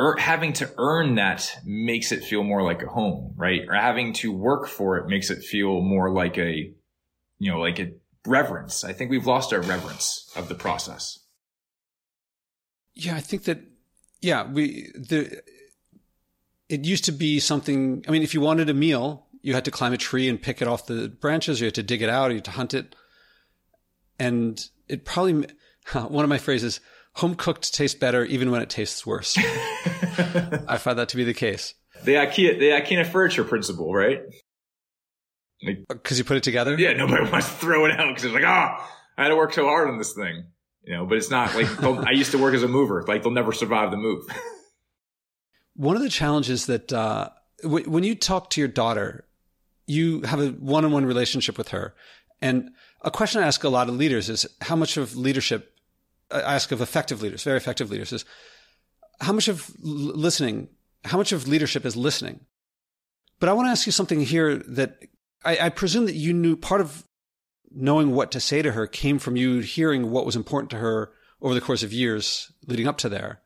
er, 0.00 0.16
having 0.18 0.52
to 0.54 0.70
earn 0.76 1.16
that 1.16 1.56
makes 1.64 2.12
it 2.12 2.24
feel 2.24 2.42
more 2.42 2.62
like 2.62 2.82
a 2.82 2.88
home, 2.88 3.34
right? 3.36 3.62
Or 3.68 3.74
having 3.74 4.12
to 4.14 4.32
work 4.32 4.66
for 4.66 4.98
it 4.98 5.08
makes 5.08 5.30
it 5.30 5.42
feel 5.42 5.80
more 5.80 6.10
like 6.10 6.38
a, 6.38 6.72
you 7.38 7.52
know, 7.52 7.60
like 7.60 7.78
a 7.78 7.92
reverence. 8.26 8.84
I 8.84 8.92
think 8.92 9.10
we've 9.10 9.26
lost 9.26 9.52
our 9.52 9.60
reverence 9.60 10.30
of 10.36 10.48
the 10.48 10.54
process. 10.54 11.18
Yeah, 12.94 13.14
I 13.14 13.20
think 13.20 13.44
that, 13.44 13.60
yeah, 14.20 14.50
we, 14.50 14.90
the, 14.94 15.40
it 16.68 16.84
used 16.84 17.04
to 17.04 17.12
be 17.12 17.40
something. 17.40 18.04
I 18.06 18.10
mean, 18.10 18.22
if 18.22 18.34
you 18.34 18.40
wanted 18.40 18.68
a 18.68 18.74
meal, 18.74 19.27
you 19.48 19.54
had 19.54 19.64
to 19.64 19.70
climb 19.70 19.94
a 19.94 19.96
tree 19.96 20.28
and 20.28 20.40
pick 20.40 20.60
it 20.60 20.68
off 20.68 20.84
the 20.84 21.08
branches. 21.08 21.58
Or 21.58 21.64
you 21.64 21.68
had 21.68 21.74
to 21.76 21.82
dig 21.82 22.02
it 22.02 22.10
out. 22.10 22.28
Or 22.28 22.32
you 22.32 22.36
had 22.36 22.44
to 22.44 22.50
hunt 22.50 22.74
it. 22.74 22.94
And 24.18 24.62
it 24.88 25.06
probably, 25.06 25.32
one 25.92 26.22
of 26.22 26.28
my 26.28 26.36
phrases, 26.36 26.80
home 27.14 27.34
cooked 27.34 27.72
tastes 27.72 27.98
better 27.98 28.26
even 28.26 28.50
when 28.50 28.60
it 28.60 28.68
tastes 28.68 29.06
worse. 29.06 29.38
I 30.68 30.76
find 30.76 30.98
that 30.98 31.08
to 31.08 31.16
be 31.16 31.24
the 31.24 31.32
case. 31.32 31.72
The 32.04 32.16
IKEA, 32.16 32.58
the 32.58 32.68
IKEA 32.72 33.06
furniture 33.06 33.42
principle, 33.42 33.94
right? 33.94 34.20
Because 35.62 36.12
like, 36.12 36.18
you 36.18 36.24
put 36.24 36.36
it 36.36 36.42
together? 36.42 36.76
Yeah, 36.78 36.92
nobody 36.92 37.22
wants 37.30 37.48
to 37.48 37.54
throw 37.54 37.86
it 37.86 37.98
out 37.98 38.08
because 38.08 38.24
it's 38.24 38.34
like, 38.34 38.44
ah, 38.46 38.76
oh, 38.78 38.88
I 39.16 39.22
had 39.22 39.28
to 39.30 39.36
work 39.36 39.54
so 39.54 39.64
hard 39.64 39.88
on 39.88 39.96
this 39.96 40.12
thing. 40.12 40.44
You 40.82 40.94
know, 40.94 41.06
but 41.06 41.16
it's 41.16 41.30
not 41.30 41.54
like 41.54 41.82
I 41.82 42.12
used 42.12 42.32
to 42.32 42.38
work 42.38 42.54
as 42.54 42.62
a 42.62 42.68
mover. 42.68 43.02
Like 43.08 43.22
they'll 43.22 43.32
never 43.32 43.52
survive 43.52 43.90
the 43.90 43.96
move. 43.96 44.24
One 45.74 45.96
of 45.96 46.02
the 46.02 46.10
challenges 46.10 46.66
that 46.66 46.92
uh, 46.92 47.30
w- 47.62 47.90
when 47.90 48.04
you 48.04 48.14
talk 48.14 48.50
to 48.50 48.60
your 48.60 48.68
daughter, 48.68 49.27
you 49.88 50.22
have 50.22 50.40
a 50.40 50.48
one-on-one 50.50 51.06
relationship 51.06 51.58
with 51.58 51.68
her, 51.68 51.94
and 52.40 52.70
a 53.02 53.10
question 53.10 53.42
I 53.42 53.46
ask 53.46 53.64
a 53.64 53.68
lot 53.68 53.88
of 53.88 53.96
leaders 53.96 54.28
is 54.28 54.46
how 54.60 54.76
much 54.76 54.96
of 54.96 55.16
leadership 55.16 55.74
I 56.30 56.40
ask 56.40 56.72
of 56.72 56.80
effective 56.80 57.22
leaders, 57.22 57.42
very 57.42 57.56
effective 57.56 57.90
leaders, 57.90 58.12
is 58.12 58.24
how 59.20 59.32
much 59.32 59.48
of 59.48 59.72
listening, 59.80 60.68
how 61.04 61.16
much 61.16 61.32
of 61.32 61.48
leadership 61.48 61.84
is 61.86 61.96
listening. 61.96 62.40
But 63.40 63.48
I 63.48 63.52
want 63.52 63.66
to 63.66 63.70
ask 63.70 63.86
you 63.86 63.92
something 63.92 64.20
here 64.20 64.56
that 64.56 65.04
I, 65.44 65.58
I 65.62 65.68
presume 65.70 66.06
that 66.06 66.14
you 66.14 66.32
knew 66.32 66.56
part 66.56 66.80
of 66.80 67.04
knowing 67.70 68.14
what 68.14 68.30
to 68.32 68.40
say 68.40 68.62
to 68.62 68.72
her 68.72 68.86
came 68.86 69.18
from 69.18 69.36
you 69.36 69.60
hearing 69.60 70.10
what 70.10 70.26
was 70.26 70.36
important 70.36 70.70
to 70.70 70.78
her 70.78 71.12
over 71.40 71.54
the 71.54 71.60
course 71.60 71.82
of 71.82 71.92
years 71.92 72.52
leading 72.66 72.88
up 72.88 72.98
to 72.98 73.08
there. 73.08 73.40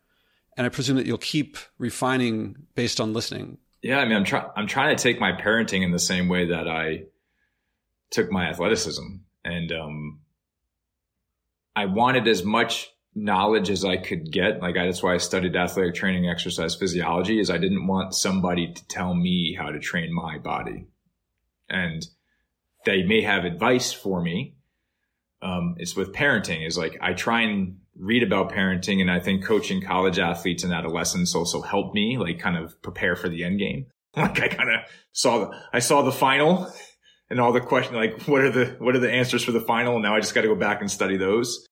And 0.56 0.66
I 0.66 0.70
presume 0.70 0.96
that 0.96 1.06
you'll 1.06 1.18
keep 1.18 1.56
refining 1.78 2.56
based 2.74 3.00
on 3.00 3.12
listening. 3.12 3.58
Yeah, 3.82 3.98
I 3.98 4.04
mean, 4.04 4.16
I'm 4.16 4.24
trying. 4.24 4.46
I'm 4.56 4.66
trying 4.68 4.96
to 4.96 5.02
take 5.02 5.20
my 5.20 5.32
parenting 5.32 5.82
in 5.82 5.90
the 5.90 5.98
same 5.98 6.28
way 6.28 6.46
that 6.46 6.68
I 6.68 7.04
took 8.10 8.30
my 8.30 8.48
athleticism, 8.48 9.02
and 9.44 9.72
um, 9.72 10.20
I 11.74 11.86
wanted 11.86 12.28
as 12.28 12.44
much 12.44 12.90
knowledge 13.14 13.70
as 13.70 13.84
I 13.84 13.96
could 13.96 14.30
get. 14.30 14.60
Like 14.60 14.76
I, 14.76 14.86
that's 14.86 15.02
why 15.02 15.14
I 15.14 15.18
studied 15.18 15.56
athletic 15.56 15.94
training, 15.94 16.28
exercise 16.28 16.76
physiology, 16.76 17.40
is 17.40 17.50
I 17.50 17.58
didn't 17.58 17.88
want 17.88 18.14
somebody 18.14 18.72
to 18.72 18.86
tell 18.86 19.14
me 19.14 19.54
how 19.58 19.70
to 19.70 19.80
train 19.80 20.14
my 20.14 20.38
body, 20.38 20.86
and 21.68 22.06
they 22.84 23.02
may 23.02 23.22
have 23.22 23.44
advice 23.44 23.92
for 23.92 24.22
me. 24.22 24.54
Um, 25.42 25.74
it's 25.78 25.96
with 25.96 26.12
parenting 26.12 26.64
is 26.64 26.78
like 26.78 26.98
I 27.00 27.14
try 27.14 27.42
and 27.42 27.78
read 27.96 28.22
about 28.22 28.52
parenting 28.52 29.00
and 29.00 29.10
I 29.10 29.20
think 29.20 29.44
coaching 29.44 29.82
college 29.82 30.18
athletes 30.18 30.64
and 30.64 30.72
adolescents 30.72 31.34
also 31.34 31.60
helped 31.60 31.94
me 31.94 32.16
like 32.18 32.38
kind 32.38 32.56
of 32.56 32.80
prepare 32.82 33.16
for 33.16 33.28
the 33.28 33.44
end 33.44 33.58
game. 33.58 33.86
Like 34.14 34.42
I 34.42 34.48
kind 34.48 34.68
of 34.68 34.80
saw 35.12 35.38
the, 35.38 35.58
I 35.72 35.78
saw 35.78 36.02
the 36.02 36.12
final 36.12 36.70
and 37.30 37.40
all 37.40 37.52
the 37.52 37.62
questions, 37.62 37.96
like 37.96 38.22
what 38.28 38.42
are 38.42 38.50
the, 38.50 38.76
what 38.78 38.94
are 38.94 38.98
the 38.98 39.10
answers 39.10 39.42
for 39.42 39.52
the 39.52 39.60
final? 39.60 39.94
And 39.94 40.02
now 40.02 40.14
I 40.14 40.20
just 40.20 40.34
got 40.34 40.42
to 40.42 40.48
go 40.48 40.54
back 40.54 40.82
and 40.82 40.90
study 40.90 41.16
those. 41.16 41.66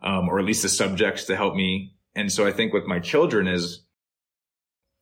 Um, 0.00 0.28
or 0.28 0.38
at 0.38 0.46
least 0.46 0.62
the 0.62 0.68
subjects 0.68 1.24
to 1.24 1.36
help 1.36 1.54
me. 1.54 1.96
And 2.14 2.32
so 2.32 2.46
I 2.46 2.52
think 2.52 2.72
with 2.72 2.86
my 2.86 3.00
children 3.00 3.48
is 3.48 3.84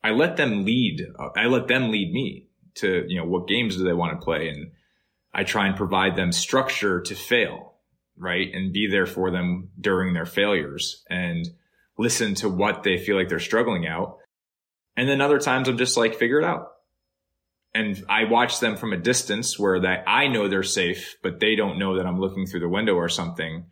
I 0.02 0.10
let 0.10 0.36
them 0.36 0.64
lead. 0.64 1.02
I 1.36 1.46
let 1.46 1.68
them 1.68 1.90
lead 1.90 2.12
me 2.12 2.48
to, 2.76 3.04
you 3.06 3.18
know, 3.18 3.26
what 3.26 3.48
games 3.48 3.76
do 3.76 3.84
they 3.84 3.92
want 3.92 4.18
to 4.18 4.24
play? 4.24 4.48
And 4.48 4.72
I 5.32 5.44
try 5.44 5.66
and 5.66 5.76
provide 5.76 6.16
them 6.16 6.32
structure 6.32 7.00
to 7.02 7.14
fail, 7.14 7.67
right? 8.18 8.48
And 8.52 8.72
be 8.72 8.88
there 8.90 9.06
for 9.06 9.30
them 9.30 9.70
during 9.80 10.14
their 10.14 10.26
failures 10.26 11.02
and 11.08 11.46
listen 11.96 12.34
to 12.36 12.48
what 12.48 12.82
they 12.82 12.98
feel 12.98 13.16
like 13.16 13.28
they're 13.28 13.38
struggling 13.38 13.86
out. 13.86 14.18
And 14.96 15.08
then 15.08 15.20
other 15.20 15.38
times 15.38 15.68
I'm 15.68 15.78
just 15.78 15.96
like, 15.96 16.16
figure 16.16 16.40
it 16.40 16.44
out. 16.44 16.68
And 17.74 18.02
I 18.08 18.24
watch 18.24 18.60
them 18.60 18.76
from 18.76 18.92
a 18.92 18.96
distance 18.96 19.58
where 19.58 19.80
that 19.80 20.04
I 20.06 20.28
know 20.28 20.48
they're 20.48 20.62
safe, 20.62 21.16
but 21.22 21.38
they 21.38 21.54
don't 21.54 21.78
know 21.78 21.96
that 21.96 22.06
I'm 22.06 22.18
looking 22.18 22.46
through 22.46 22.60
the 22.60 22.68
window 22.68 22.94
or 22.94 23.08
something 23.08 23.66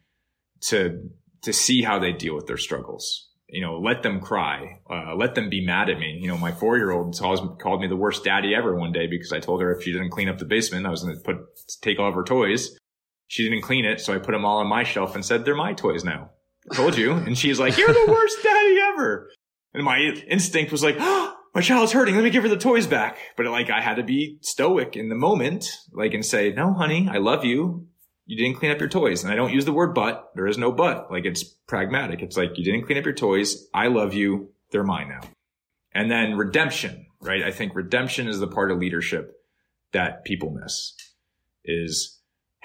to, 0.68 1.10
to 1.42 1.52
see 1.52 1.82
how 1.82 1.98
they 1.98 2.12
deal 2.12 2.34
with 2.34 2.46
their 2.46 2.58
struggles 2.58 3.26
you 3.48 3.60
know, 3.60 3.78
let 3.78 4.02
them 4.02 4.20
cry, 4.20 4.80
uh, 4.90 5.14
let 5.14 5.34
them 5.34 5.48
be 5.48 5.64
mad 5.64 5.88
at 5.88 5.98
me. 5.98 6.18
You 6.20 6.28
know, 6.28 6.36
my 6.36 6.52
four 6.52 6.76
year 6.76 6.90
old 6.90 7.16
called 7.16 7.80
me 7.80 7.86
the 7.86 7.96
worst 7.96 8.24
daddy 8.24 8.54
ever 8.54 8.74
one 8.74 8.92
day 8.92 9.06
because 9.06 9.32
I 9.32 9.40
told 9.40 9.62
her 9.62 9.72
if 9.72 9.84
she 9.84 9.92
didn't 9.92 10.10
clean 10.10 10.28
up 10.28 10.38
the 10.38 10.44
basement, 10.44 10.86
I 10.86 10.90
was 10.90 11.02
going 11.02 11.16
to 11.16 11.22
put, 11.22 11.36
take 11.80 11.98
all 11.98 12.08
of 12.08 12.14
her 12.14 12.24
toys. 12.24 12.76
She 13.28 13.44
didn't 13.44 13.62
clean 13.62 13.84
it. 13.84 14.00
So 14.00 14.14
I 14.14 14.18
put 14.18 14.32
them 14.32 14.44
all 14.44 14.58
on 14.58 14.66
my 14.66 14.84
shelf 14.84 15.14
and 15.14 15.24
said, 15.24 15.44
they're 15.44 15.56
my 15.56 15.72
toys 15.72 16.04
now. 16.04 16.30
I 16.70 16.74
told 16.74 16.96
you. 16.96 17.12
And 17.12 17.36
she's 17.36 17.58
like, 17.58 17.76
you're 17.76 17.92
the 17.92 18.06
worst 18.08 18.42
daddy 18.42 18.78
ever. 18.92 19.30
And 19.74 19.84
my 19.84 19.98
instinct 19.98 20.72
was 20.72 20.82
like, 20.82 20.96
oh, 20.98 21.36
my 21.54 21.60
child's 21.60 21.92
hurting. 21.92 22.14
Let 22.14 22.24
me 22.24 22.30
give 22.30 22.42
her 22.42 22.48
the 22.48 22.56
toys 22.56 22.86
back. 22.86 23.18
But 23.36 23.46
like, 23.46 23.70
I 23.70 23.80
had 23.80 23.96
to 23.96 24.02
be 24.02 24.38
stoic 24.42 24.96
in 24.96 25.08
the 25.08 25.14
moment, 25.14 25.68
like, 25.92 26.14
and 26.14 26.24
say, 26.24 26.52
no, 26.52 26.72
honey, 26.72 27.08
I 27.10 27.18
love 27.18 27.44
you 27.44 27.88
you 28.26 28.36
didn't 28.36 28.58
clean 28.58 28.72
up 28.72 28.80
your 28.80 28.88
toys. 28.88 29.22
And 29.22 29.32
I 29.32 29.36
don't 29.36 29.52
use 29.52 29.64
the 29.64 29.72
word 29.72 29.94
but. 29.94 30.32
There 30.34 30.48
is 30.48 30.58
no 30.58 30.72
but. 30.72 31.10
Like 31.10 31.24
it's 31.24 31.44
pragmatic. 31.44 32.20
It's 32.22 32.36
like 32.36 32.58
you 32.58 32.64
didn't 32.64 32.84
clean 32.84 32.98
up 32.98 33.04
your 33.04 33.14
toys. 33.14 33.68
I 33.72 33.86
love 33.86 34.12
you. 34.12 34.50
They're 34.72 34.84
mine 34.84 35.08
now. 35.08 35.20
And 35.94 36.10
then 36.10 36.36
redemption, 36.36 37.06
right? 37.20 37.42
I 37.42 37.52
think 37.52 37.74
redemption 37.74 38.28
is 38.28 38.40
the 38.40 38.48
part 38.48 38.70
of 38.70 38.78
leadership 38.78 39.40
that 39.92 40.24
people 40.24 40.50
miss 40.50 40.94
is, 41.64 42.15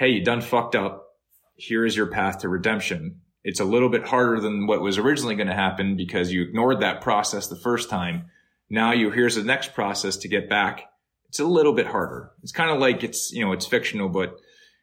Hey, 0.01 0.13
you 0.13 0.23
done 0.23 0.41
fucked 0.41 0.73
up. 0.73 1.09
Here 1.53 1.85
is 1.85 1.95
your 1.95 2.07
path 2.07 2.39
to 2.39 2.49
redemption. 2.49 3.21
It's 3.43 3.59
a 3.59 3.65
little 3.65 3.87
bit 3.87 4.03
harder 4.03 4.41
than 4.41 4.65
what 4.65 4.81
was 4.81 4.97
originally 4.97 5.35
going 5.35 5.45
to 5.45 5.53
happen 5.53 5.95
because 5.95 6.31
you 6.31 6.41
ignored 6.41 6.79
that 6.79 7.01
process 7.01 7.45
the 7.45 7.55
first 7.55 7.87
time. 7.87 8.25
Now 8.67 8.93
you, 8.93 9.11
here's 9.11 9.35
the 9.35 9.43
next 9.43 9.75
process 9.75 10.17
to 10.17 10.27
get 10.27 10.49
back. 10.49 10.85
It's 11.27 11.39
a 11.39 11.45
little 11.45 11.73
bit 11.73 11.85
harder. 11.85 12.31
It's 12.41 12.51
kind 12.51 12.71
of 12.71 12.79
like 12.79 13.03
it's, 13.03 13.31
you 13.31 13.45
know, 13.45 13.51
it's 13.51 13.67
fictional, 13.67 14.09
but 14.09 14.37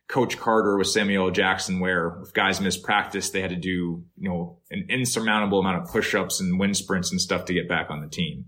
Coach 0.07 0.38
Carter 0.38 0.78
with 0.78 0.87
Samuel 0.87 1.33
Jackson, 1.33 1.81
where 1.81 2.20
if 2.24 2.33
guys 2.33 2.61
missed 2.61 2.85
practice, 2.85 3.31
they 3.31 3.40
had 3.40 3.50
to 3.50 3.57
do, 3.57 4.04
you 4.18 4.28
know, 4.28 4.61
an 4.70 4.87
insurmountable 4.88 5.59
amount 5.59 5.83
of 5.83 5.88
push-ups 5.88 6.40
and 6.40 6.61
wind 6.61 6.76
sprints 6.76 7.11
and 7.11 7.20
stuff 7.20 7.46
to 7.46 7.54
get 7.54 7.68
back 7.68 7.90
on 7.90 8.02
the 8.02 8.09
team. 8.09 8.44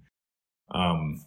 Um, 0.73 1.21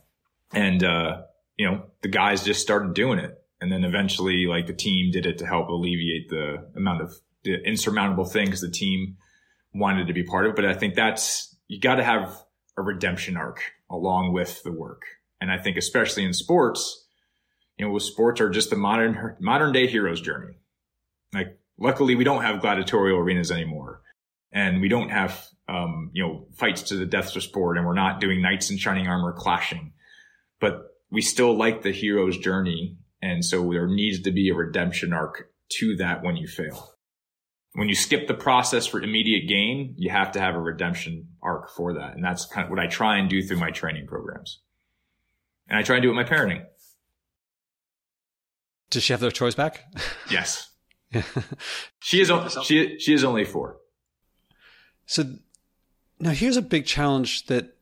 and, 0.53 0.82
uh, 0.86 1.23
you 1.58 1.69
know, 1.69 1.88
the 2.01 2.08
guys 2.08 2.45
just 2.45 2.62
started 2.62 2.93
doing 2.93 3.19
it. 3.19 3.42
And 3.63 3.71
then 3.71 3.86
eventually, 3.86 4.45
like 4.45 4.67
the 4.67 4.73
team 4.73 5.10
did 5.10 5.26
it 5.26 5.38
to 5.38 5.45
help 5.45 5.69
alleviate 5.69 6.28
the 6.28 6.69
amount 6.76 7.02
of 7.02 7.13
the 7.45 7.65
insurmountable 7.65 8.26
things 8.26 8.60
the 8.60 8.69
team 8.69 9.15
wanted 9.73 10.08
to 10.08 10.13
be 10.13 10.21
part 10.21 10.45
of. 10.45 10.54
But 10.54 10.65
I 10.65 10.73
think 10.73 10.95
that's, 10.95 11.56
you 11.69 11.80
got 11.80 11.95
to 11.95 12.04
have 12.04 12.43
a 12.76 12.82
redemption 12.82 13.38
arc 13.38 13.62
along 13.89 14.34
with 14.34 14.62
the 14.63 14.71
work. 14.73 15.04
And 15.39 15.49
I 15.49 15.58
think 15.58 15.78
especially 15.78 16.26
in 16.26 16.34
sports, 16.34 17.06
you 17.78 17.88
know, 17.88 17.97
sports 17.99 18.41
are 18.41 18.49
just 18.49 18.69
the 18.69 18.76
modern 18.76 19.38
modern 19.39 19.71
day 19.71 19.88
hero's 19.88 20.19
journey. 20.19 20.58
Like, 21.34 21.58
luckily, 21.80 22.15
we 22.15 22.26
don't 22.26 22.43
have 22.43 22.60
gladiatorial 22.60 23.17
arenas 23.17 23.49
anymore, 23.49 24.02
and 24.52 24.82
we 24.82 24.89
don't 24.89 25.10
have 25.10 25.47
um, 25.69 26.12
you 26.12 26.21
know 26.21 26.47
fights 26.56 26.82
to 26.84 26.97
the 26.97 27.06
death 27.06 27.34
of 27.34 27.43
sport, 27.43 27.78
and 27.78 27.86
we're 27.86 27.93
not 27.93 28.19
doing 28.19 28.41
knights 28.41 28.69
in 28.69 28.78
shining 28.78 29.08
armor 29.08 29.32
clashing, 29.32 29.93
but 30.60 30.82
we 31.10 31.21
still 31.21 31.56
like 31.58 31.82
the 31.82 31.91
hero's 31.91 32.38
journey, 32.38 32.97
and 33.23 33.45
so 33.45 33.69
there 33.71 33.88
needs 33.88 34.19
to 34.23 34.31
be 34.31 34.49
a 34.49 34.53
redemption 34.53 35.13
arc 35.13 35.49
to 35.69 35.95
that 35.95 36.23
when 36.23 36.36
you 36.36 36.45
fail. 36.45 36.91
When 37.71 37.88
you 37.88 37.95
skip 37.95 38.27
the 38.27 38.33
process 38.33 38.86
for 38.86 39.01
immediate 39.01 39.47
gain, 39.47 39.95
you 39.97 40.09
have 40.09 40.33
to 40.33 40.41
have 40.41 40.55
a 40.55 40.59
redemption 40.59 41.29
arc 41.41 41.69
for 41.69 41.93
that, 41.93 42.15
and 42.15 42.23
that's 42.23 42.45
kind 42.45 42.65
of 42.65 42.69
what 42.69 42.79
I 42.79 42.88
try 42.88 43.17
and 43.17 43.29
do 43.29 43.41
through 43.41 43.57
my 43.57 43.71
training 43.71 44.07
programs, 44.07 44.59
and 45.69 45.79
I 45.79 45.83
try 45.83 45.95
and 45.95 46.03
do 46.03 46.09
it 46.12 46.15
with 46.15 46.27
my 46.27 46.29
parenting. 46.29 46.65
Does 48.89 49.03
she 49.03 49.13
have 49.13 49.21
their 49.21 49.31
toys 49.31 49.55
back? 49.55 49.86
Yes. 50.29 50.69
she 51.99 52.19
is 52.19 52.31
she 52.63 52.99
she 52.99 53.13
is 53.13 53.23
only 53.23 53.45
four. 53.45 53.77
So 55.05 55.23
now 56.19 56.31
here's 56.31 56.57
a 56.57 56.62
big 56.62 56.86
challenge 56.86 57.45
that 57.45 57.77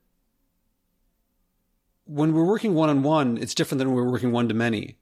when 2.04 2.32
we're 2.32 2.46
working 2.46 2.74
one 2.74 2.90
on 2.90 3.02
one, 3.02 3.38
it's 3.38 3.54
different 3.54 3.80
than 3.80 3.88
when 3.88 3.96
we're 3.96 4.10
working 4.10 4.30
one 4.30 4.48
to 4.48 4.54
many. 4.54 4.98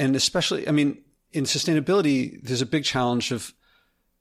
And 0.00 0.16
especially, 0.16 0.66
I 0.66 0.72
mean, 0.72 0.98
in 1.30 1.44
sustainability, 1.44 2.42
there's 2.42 2.62
a 2.62 2.66
big 2.66 2.84
challenge 2.84 3.30
of 3.30 3.54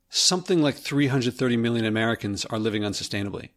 something 0.09 0.61
like 0.61 0.75
330 0.75 1.57
million 1.57 1.85
Americans 1.85 2.45
are 2.45 2.59
living 2.59 2.83
unsustainably 2.83 3.49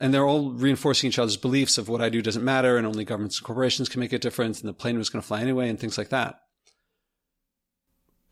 and 0.00 0.12
they're 0.12 0.26
all 0.26 0.50
reinforcing 0.50 1.08
each 1.08 1.18
other's 1.18 1.36
beliefs 1.36 1.78
of 1.78 1.88
what 1.88 2.00
I 2.00 2.08
do 2.08 2.22
doesn't 2.22 2.44
matter 2.44 2.76
and 2.76 2.86
only 2.86 3.04
governments 3.04 3.38
and 3.38 3.46
corporations 3.46 3.88
can 3.88 4.00
make 4.00 4.12
a 4.12 4.18
difference 4.18 4.60
and 4.60 4.68
the 4.68 4.74
plane 4.74 4.98
was 4.98 5.10
going 5.10 5.22
to 5.22 5.26
fly 5.26 5.40
anyway 5.40 5.68
and 5.68 5.78
things 5.78 5.98
like 5.98 6.08
that. 6.10 6.40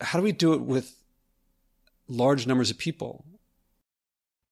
How 0.01 0.19
do 0.19 0.25
we 0.25 0.33
do 0.33 0.53
it 0.55 0.63
with 0.63 0.97
large 2.09 2.47
numbers 2.47 2.71
of 2.71 2.79
people? 2.79 3.25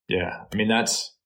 Yeah. 0.09 0.45
I 0.53 0.57
mean, 0.57 0.69
that's, 0.69 1.17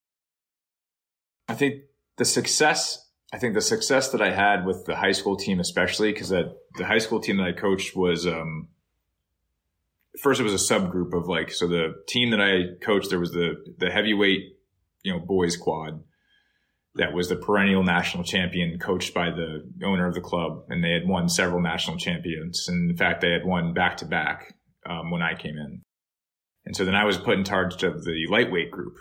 I 1.49 1.55
think 1.55 1.83
the 2.17 2.25
success, 2.25 3.04
I 3.35 3.38
think 3.38 3.55
the 3.55 3.61
success 3.61 4.11
that 4.11 4.23
I 4.23 4.31
had 4.31 4.64
with 4.64 4.85
the 4.87 4.94
high 4.94 5.11
school 5.11 5.37
team, 5.37 5.59
especially 5.59 6.13
because 6.13 6.29
the 6.29 6.54
high 6.79 6.98
school 6.98 7.19
team 7.19 7.38
that 7.38 7.48
I 7.48 7.52
coached 7.52 7.96
was, 7.96 8.29
um, 8.29 8.69
first 10.23 10.38
it 10.38 10.44
was 10.44 10.54
a 10.54 10.75
subgroup 10.75 11.13
of 11.13 11.27
like, 11.27 11.50
so 11.50 11.67
the 11.67 11.94
team 12.06 12.31
that 12.31 12.40
I 12.40 12.77
coached, 12.81 13.11
there 13.11 13.19
was 13.19 13.33
the, 13.33 13.56
the 13.77 13.90
heavyweight 13.90 14.56
you 15.02 15.13
know, 15.13 15.19
boys 15.19 15.56
quad 15.56 16.04
that 16.94 17.13
was 17.13 17.29
the 17.29 17.35
perennial 17.35 17.83
national 17.83 18.23
champion 18.23 18.79
coached 18.79 19.13
by 19.13 19.31
the 19.31 19.69
owner 19.85 20.06
of 20.06 20.15
the 20.15 20.21
club. 20.21 20.67
And 20.69 20.85
they 20.85 20.92
had 20.92 21.09
won 21.09 21.29
several 21.29 21.61
national 21.61 21.96
champions. 21.96 22.69
And 22.69 22.88
in 22.88 22.96
fact, 22.96 23.21
they 23.21 23.33
had 23.33 23.44
won 23.44 23.75
back 23.75 23.96
to 23.96 24.06
back 24.06 24.54
when 25.11 25.23
I 25.23 25.35
came 25.35 25.56
in. 25.56 25.83
And 26.67 26.77
so 26.77 26.85
then 26.85 26.94
I 26.94 27.04
was 27.04 27.19
put 27.19 27.37
in 27.37 27.44
charge 27.44 27.83
of 27.83 28.04
the 28.04 28.29
lightweight 28.31 28.71
group. 28.71 28.94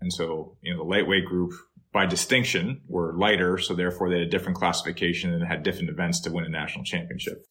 And 0.00 0.12
so, 0.12 0.56
you 0.62 0.72
know, 0.72 0.82
the 0.82 0.90
lightweight 0.90 1.26
group 1.26 1.52
by 1.92 2.06
distinction 2.06 2.82
were 2.86 3.16
lighter. 3.16 3.58
So 3.58 3.74
therefore 3.74 4.10
they 4.10 4.18
had 4.18 4.26
a 4.26 4.30
different 4.30 4.58
classification 4.58 5.32
and 5.32 5.46
had 5.46 5.62
different 5.62 5.90
events 5.90 6.20
to 6.20 6.30
win 6.30 6.44
a 6.44 6.48
national 6.48 6.84
championship. 6.84 7.44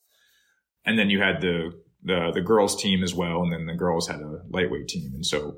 And 0.85 0.97
then 0.97 1.09
you 1.09 1.21
had 1.21 1.41
the, 1.41 1.71
the, 2.03 2.31
the 2.33 2.41
girls 2.41 2.81
team 2.81 3.03
as 3.03 3.13
well. 3.13 3.41
And 3.41 3.51
then 3.51 3.65
the 3.65 3.73
girls 3.73 4.07
had 4.07 4.21
a 4.21 4.41
lightweight 4.49 4.87
team. 4.87 5.11
And 5.13 5.25
so 5.25 5.57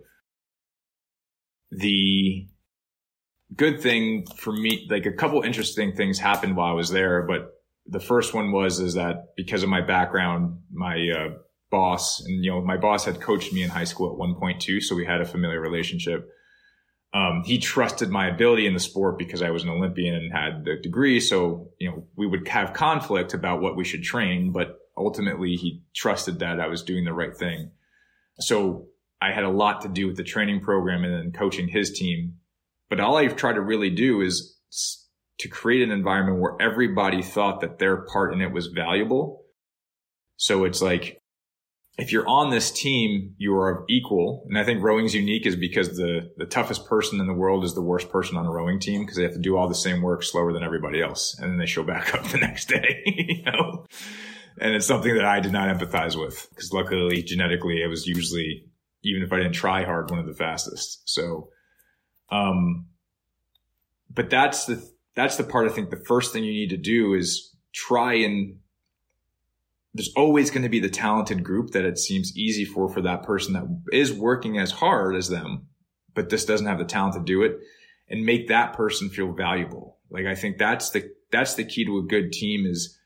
the 1.71 2.47
good 3.55 3.81
thing 3.81 4.25
for 4.37 4.53
me, 4.53 4.87
like 4.89 5.05
a 5.05 5.13
couple 5.13 5.41
interesting 5.41 5.95
things 5.95 6.19
happened 6.19 6.55
while 6.55 6.71
I 6.71 6.75
was 6.75 6.89
there, 6.89 7.23
but 7.23 7.51
the 7.85 7.99
first 7.99 8.33
one 8.33 8.51
was, 8.51 8.79
is 8.79 8.93
that 8.93 9.35
because 9.35 9.63
of 9.63 9.69
my 9.69 9.81
background, 9.81 10.59
my, 10.71 10.95
uh, 11.09 11.29
boss 11.71 12.19
and, 12.21 12.43
you 12.43 12.51
know, 12.51 12.61
my 12.61 12.77
boss 12.77 13.05
had 13.05 13.21
coached 13.21 13.53
me 13.53 13.61
in 13.61 13.69
high 13.69 13.83
school 13.83 14.11
at 14.11 14.17
one 14.17 14.35
point 14.35 14.59
too. 14.59 14.81
So 14.81 14.95
we 14.95 15.05
had 15.05 15.21
a 15.21 15.25
familiar 15.25 15.61
relationship 15.61 16.27
um, 17.13 17.43
he 17.43 17.57
trusted 17.57 18.09
my 18.09 18.27
ability 18.27 18.67
in 18.67 18.73
the 18.73 18.79
sport 18.79 19.17
because 19.17 19.41
I 19.41 19.49
was 19.49 19.63
an 19.63 19.69
Olympian 19.69 20.13
and 20.13 20.31
had 20.31 20.63
the 20.63 20.75
degree. 20.81 21.19
So, 21.19 21.71
you 21.79 21.89
know, 21.89 22.03
we 22.15 22.27
would 22.27 22.47
have 22.47 22.73
conflict 22.73 23.33
about 23.33 23.61
what 23.61 23.75
we 23.75 23.83
should 23.83 24.03
train, 24.03 24.51
but 24.51 24.79
ultimately 24.95 25.55
he 25.55 25.81
trusted 25.95 26.39
that 26.39 26.59
I 26.59 26.67
was 26.67 26.83
doing 26.83 27.05
the 27.05 27.13
right 27.13 27.35
thing. 27.35 27.71
So 28.39 28.87
I 29.21 29.31
had 29.31 29.43
a 29.43 29.49
lot 29.49 29.81
to 29.81 29.87
do 29.89 30.07
with 30.07 30.17
the 30.17 30.23
training 30.23 30.61
program 30.61 31.03
and 31.03 31.13
then 31.13 31.31
coaching 31.31 31.67
his 31.67 31.91
team. 31.91 32.35
But 32.89 32.99
all 32.99 33.17
I've 33.17 33.35
tried 33.35 33.53
to 33.53 33.61
really 33.61 33.89
do 33.89 34.21
is 34.21 34.57
to 35.39 35.47
create 35.47 35.81
an 35.81 35.91
environment 35.91 36.39
where 36.39 36.55
everybody 36.59 37.23
thought 37.23 37.61
that 37.61 37.79
their 37.79 38.03
part 38.03 38.33
in 38.33 38.41
it 38.41 38.51
was 38.51 38.67
valuable. 38.67 39.45
So 40.37 40.63
it's 40.63 40.81
like 40.81 41.18
if 41.99 42.13
you're 42.13 42.27
on 42.27 42.49
this 42.49 42.71
team, 42.71 43.35
you 43.37 43.53
are 43.55 43.83
equal. 43.89 44.45
And 44.47 44.57
I 44.57 44.63
think 44.63 44.81
rowing's 44.81 45.13
unique 45.13 45.45
is 45.45 45.57
because 45.57 45.97
the, 45.97 46.31
the 46.37 46.45
toughest 46.45 46.85
person 46.85 47.19
in 47.19 47.27
the 47.27 47.33
world 47.33 47.65
is 47.65 47.75
the 47.75 47.81
worst 47.81 48.09
person 48.09 48.37
on 48.37 48.45
a 48.45 48.51
rowing 48.51 48.79
team 48.79 49.01
because 49.01 49.17
they 49.17 49.23
have 49.23 49.33
to 49.33 49.39
do 49.39 49.57
all 49.57 49.67
the 49.67 49.75
same 49.75 50.01
work 50.01 50.23
slower 50.23 50.53
than 50.53 50.63
everybody 50.63 51.01
else. 51.01 51.37
And 51.37 51.51
then 51.51 51.57
they 51.59 51.65
show 51.65 51.83
back 51.83 52.15
up 52.15 52.23
the 52.23 52.37
next 52.37 52.69
day, 52.69 53.01
you 53.05 53.43
know? 53.43 53.85
And 54.61 54.73
it's 54.75 54.87
something 54.87 55.13
that 55.13 55.25
I 55.25 55.41
did 55.41 55.51
not 55.51 55.75
empathize 55.75 56.19
with 56.19 56.47
because 56.49 56.71
luckily 56.71 57.21
genetically 57.21 57.83
I 57.83 57.87
was 57.87 58.07
usually, 58.07 58.65
even 59.03 59.21
if 59.21 59.33
I 59.33 59.37
didn't 59.37 59.53
try 59.53 59.83
hard, 59.83 60.09
one 60.09 60.19
of 60.19 60.25
the 60.25 60.33
fastest. 60.33 61.01
So, 61.05 61.49
um, 62.29 62.87
but 64.09 64.29
that's 64.29 64.65
the, 64.65 64.81
that's 65.15 65.35
the 65.35 65.43
part 65.43 65.69
I 65.69 65.73
think 65.73 65.89
the 65.89 66.03
first 66.07 66.31
thing 66.31 66.45
you 66.45 66.53
need 66.53 66.69
to 66.69 66.77
do 66.77 67.13
is 67.13 67.53
try 67.73 68.13
and 68.13 68.57
there's 69.99 70.13
always 70.15 70.49
going 70.49 70.63
to 70.63 70.69
be 70.69 70.79
the 70.79 70.89
talented 70.89 71.43
group 71.43 71.71
that 71.71 71.83
it 71.83 71.97
seems 71.97 72.37
easy 72.37 72.63
for 72.63 72.87
for 72.87 73.01
that 73.01 73.21
person 73.21 73.51
that 73.51 73.65
is 73.91 74.13
working 74.13 74.57
as 74.57 74.71
hard 74.71 75.13
as 75.13 75.27
them 75.27 75.67
but 76.15 76.29
this 76.29 76.45
doesn't 76.45 76.67
have 76.67 76.79
the 76.79 76.85
talent 76.85 77.15
to 77.15 77.19
do 77.19 77.43
it 77.43 77.59
and 78.07 78.25
make 78.25 78.47
that 78.47 78.73
person 78.73 79.09
feel 79.09 79.33
valuable. 79.33 79.97
Like 80.09 80.25
i 80.25 80.35
think 80.35 80.57
that's 80.57 80.91
the 80.91 81.11
that's 81.33 81.55
the 81.55 81.65
key 81.65 81.83
to 81.83 81.97
a 81.97 82.03
good 82.03 82.31
team 82.31 82.65
is 82.65 82.97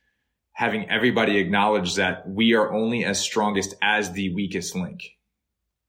having 0.51 0.87
everybody 0.87 1.39
acknowledge 1.39 1.95
that 1.95 2.29
we 2.29 2.53
are 2.53 2.71
only 2.71 3.03
as 3.03 3.19
strongest 3.19 3.73
as 3.81 4.11
the 4.11 4.31
weakest 4.35 4.75
link. 4.75 5.17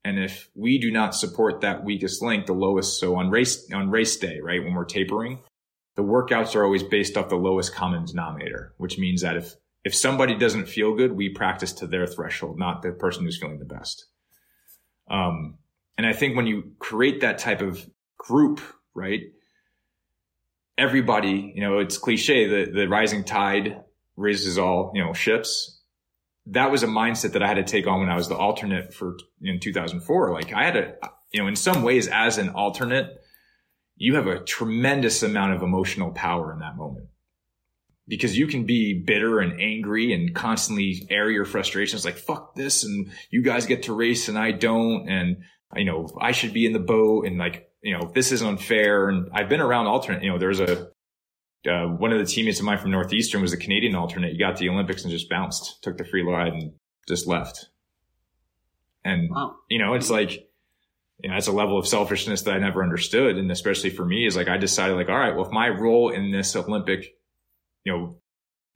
And 0.06 0.18
if 0.18 0.48
we 0.54 0.78
do 0.78 0.90
not 0.90 1.14
support 1.14 1.60
that 1.60 1.84
weakest 1.84 2.22
link 2.22 2.46
the 2.46 2.54
lowest 2.54 2.98
so 2.98 3.16
on 3.16 3.28
race 3.28 3.70
on 3.74 3.90
race 3.90 4.16
day 4.16 4.40
right 4.40 4.64
when 4.64 4.72
we're 4.72 4.86
tapering 4.86 5.40
the 5.96 6.02
workouts 6.02 6.56
are 6.56 6.64
always 6.64 6.82
based 6.82 7.18
off 7.18 7.28
the 7.28 7.36
lowest 7.36 7.74
common 7.74 8.06
denominator 8.06 8.72
which 8.78 8.98
means 8.98 9.20
that 9.20 9.36
if 9.36 9.54
if 9.84 9.94
somebody 9.94 10.36
doesn't 10.36 10.66
feel 10.66 10.94
good, 10.94 11.12
we 11.12 11.28
practice 11.28 11.72
to 11.74 11.86
their 11.86 12.06
threshold, 12.06 12.58
not 12.58 12.82
the 12.82 12.92
person 12.92 13.24
who's 13.24 13.38
feeling 13.38 13.58
the 13.58 13.66
best. 13.66 14.06
Um, 15.08 15.58
and 15.98 16.06
I 16.06 16.14
think 16.14 16.36
when 16.36 16.46
you 16.46 16.72
create 16.78 17.20
that 17.20 17.38
type 17.38 17.60
of 17.60 17.86
group, 18.16 18.60
right? 18.94 19.20
Everybody, 20.78 21.52
you 21.54 21.60
know, 21.60 21.78
it's 21.78 21.98
cliche, 21.98 22.48
the, 22.48 22.72
the 22.72 22.88
rising 22.88 23.24
tide 23.24 23.82
raises 24.16 24.58
all, 24.58 24.90
you 24.94 25.04
know, 25.04 25.12
ships. 25.12 25.82
That 26.46 26.70
was 26.70 26.82
a 26.82 26.86
mindset 26.86 27.32
that 27.32 27.42
I 27.42 27.46
had 27.46 27.54
to 27.54 27.64
take 27.64 27.86
on 27.86 28.00
when 28.00 28.08
I 28.08 28.16
was 28.16 28.28
the 28.28 28.36
alternate 28.36 28.94
for 28.94 29.16
in 29.42 29.60
2004. 29.60 30.32
Like 30.32 30.52
I 30.52 30.64
had 30.64 30.76
a, 30.76 30.94
you 31.30 31.42
know, 31.42 31.46
in 31.46 31.56
some 31.56 31.82
ways 31.82 32.08
as 32.08 32.38
an 32.38 32.50
alternate, 32.50 33.22
you 33.96 34.16
have 34.16 34.26
a 34.26 34.42
tremendous 34.42 35.22
amount 35.22 35.54
of 35.54 35.62
emotional 35.62 36.10
power 36.10 36.52
in 36.52 36.58
that 36.60 36.76
moment 36.76 37.08
because 38.06 38.36
you 38.36 38.46
can 38.46 38.64
be 38.64 39.02
bitter 39.06 39.40
and 39.40 39.60
angry 39.60 40.12
and 40.12 40.34
constantly 40.34 41.06
air 41.10 41.30
your 41.30 41.44
frustrations 41.44 42.04
like 42.04 42.16
fuck 42.16 42.54
this 42.54 42.84
and 42.84 43.10
you 43.30 43.42
guys 43.42 43.66
get 43.66 43.84
to 43.84 43.92
race 43.92 44.28
and 44.28 44.38
I 44.38 44.52
don't 44.52 45.08
and 45.08 45.38
you 45.74 45.84
know 45.84 46.08
I 46.20 46.32
should 46.32 46.52
be 46.52 46.66
in 46.66 46.72
the 46.72 46.78
boat 46.78 47.26
and 47.26 47.38
like 47.38 47.70
you 47.82 47.96
know 47.96 48.10
this 48.14 48.32
is 48.32 48.42
unfair 48.42 49.08
and 49.08 49.28
I've 49.32 49.48
been 49.48 49.60
around 49.60 49.86
alternate 49.86 50.22
you 50.22 50.30
know 50.30 50.38
there's 50.38 50.60
a 50.60 50.88
uh, 51.66 51.86
one 51.86 52.12
of 52.12 52.18
the 52.18 52.26
teammates 52.26 52.58
of 52.58 52.66
mine 52.66 52.76
from 52.76 52.90
Northeastern 52.90 53.40
was 53.40 53.54
a 53.54 53.56
Canadian 53.56 53.94
alternate 53.94 54.32
he 54.32 54.38
got 54.38 54.58
the 54.58 54.68
Olympics 54.68 55.02
and 55.02 55.10
just 55.10 55.30
bounced 55.30 55.82
took 55.82 55.96
the 55.96 56.04
free 56.04 56.22
ride 56.22 56.52
and 56.52 56.72
just 57.08 57.26
left 57.26 57.70
and 59.04 59.30
wow. 59.30 59.54
you 59.70 59.78
know 59.78 59.94
it's 59.94 60.10
like 60.10 60.46
you 61.22 61.30
know, 61.30 61.36
it's 61.36 61.46
a 61.46 61.52
level 61.52 61.78
of 61.78 61.86
selfishness 61.86 62.42
that 62.42 62.54
I 62.54 62.58
never 62.58 62.82
understood. 62.82 63.38
And 63.38 63.50
especially 63.50 63.90
for 63.90 64.04
me 64.04 64.26
is 64.26 64.36
like, 64.36 64.48
I 64.48 64.56
decided 64.56 64.96
like, 64.96 65.08
all 65.08 65.16
right, 65.16 65.34
well, 65.34 65.46
if 65.46 65.52
my 65.52 65.68
role 65.68 66.10
in 66.10 66.32
this 66.32 66.56
Olympic 66.56 67.16
you 67.84 67.92
know, 67.92 68.16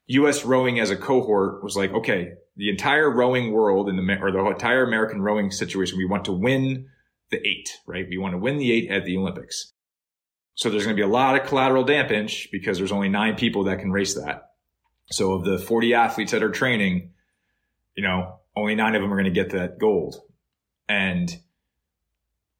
U.S. 0.07 0.45
rowing 0.45 0.81
as 0.81 0.91
a 0.91 0.97
cohort 0.97 1.63
was 1.63 1.77
like, 1.77 1.93
okay, 1.93 2.33
the 2.57 2.71
entire 2.71 3.11
rowing 3.11 3.53
world 3.53 3.89
in 3.89 3.97
the, 3.97 4.19
or 4.21 4.33
the 4.33 4.45
entire 4.47 4.85
American 4.85 5.21
rowing 5.21 5.51
situation, 5.51 5.99
we 5.99 6.07
want 6.07 6.25
to 6.27 6.33
win 6.33 6.89
the 7.31 7.47
eight, 7.47 7.71
right? 7.87 8.07
We 8.09 8.19
want 8.19 8.33
to 8.33 8.39
win 8.39 8.59
the 8.59 8.73
eight 8.73 8.91
at 8.91 9.05
the 9.05 9.17
Olympics. 9.17 9.73
So 10.55 10.71
there's 10.71 10.85
going 10.85 10.97
to 10.97 11.01
be 11.01 11.07
a 11.07 11.13
lot 11.13 11.41
of 11.41 11.47
collateral 11.47 11.85
damage 11.85 12.49
because 12.51 12.79
there's 12.79 12.91
only 12.91 13.09
nine 13.09 13.37
people 13.37 13.65
that 13.65 13.79
can 13.79 13.93
race 13.93 14.15
that. 14.15 14.51
So 15.11 15.35
of 15.35 15.45
the 15.45 15.59
40 15.59 15.95
athletes 15.95 16.33
that 16.33 16.43
are 16.43 16.51
training, 16.51 17.13
you 17.95 18.03
know, 18.03 18.41
only 18.57 18.75
nine 18.75 18.95
of 18.95 19.03
them 19.03 19.13
are 19.13 19.17
going 19.17 19.33
to 19.33 19.43
get 19.43 19.51
that 19.51 19.79
gold. 19.79 20.17
And, 20.89 21.31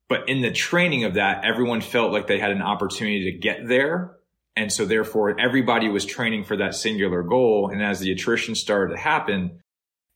but 0.09 0.29
in 0.29 0.43
the 0.43 0.53
training 0.53 1.05
of 1.05 1.15
that, 1.15 1.45
everyone 1.45 1.81
felt 1.81 2.13
like 2.13 2.27
they 2.27 2.39
had 2.39 2.51
an 2.51 2.63
opportunity 2.63 3.33
to 3.33 3.39
get 3.39 3.67
there 3.67 4.18
and 4.59 4.73
so 4.73 4.85
therefore 4.85 5.39
everybody 5.39 5.89
was 5.89 6.05
training 6.05 6.43
for 6.43 6.57
that 6.57 6.75
singular 6.75 7.23
goal. 7.23 7.71
And 7.73 7.81
as 7.81 8.01
the 8.01 8.11
attrition 8.11 8.57
started 8.57 8.93
to 8.93 9.01
happen, 9.01 9.61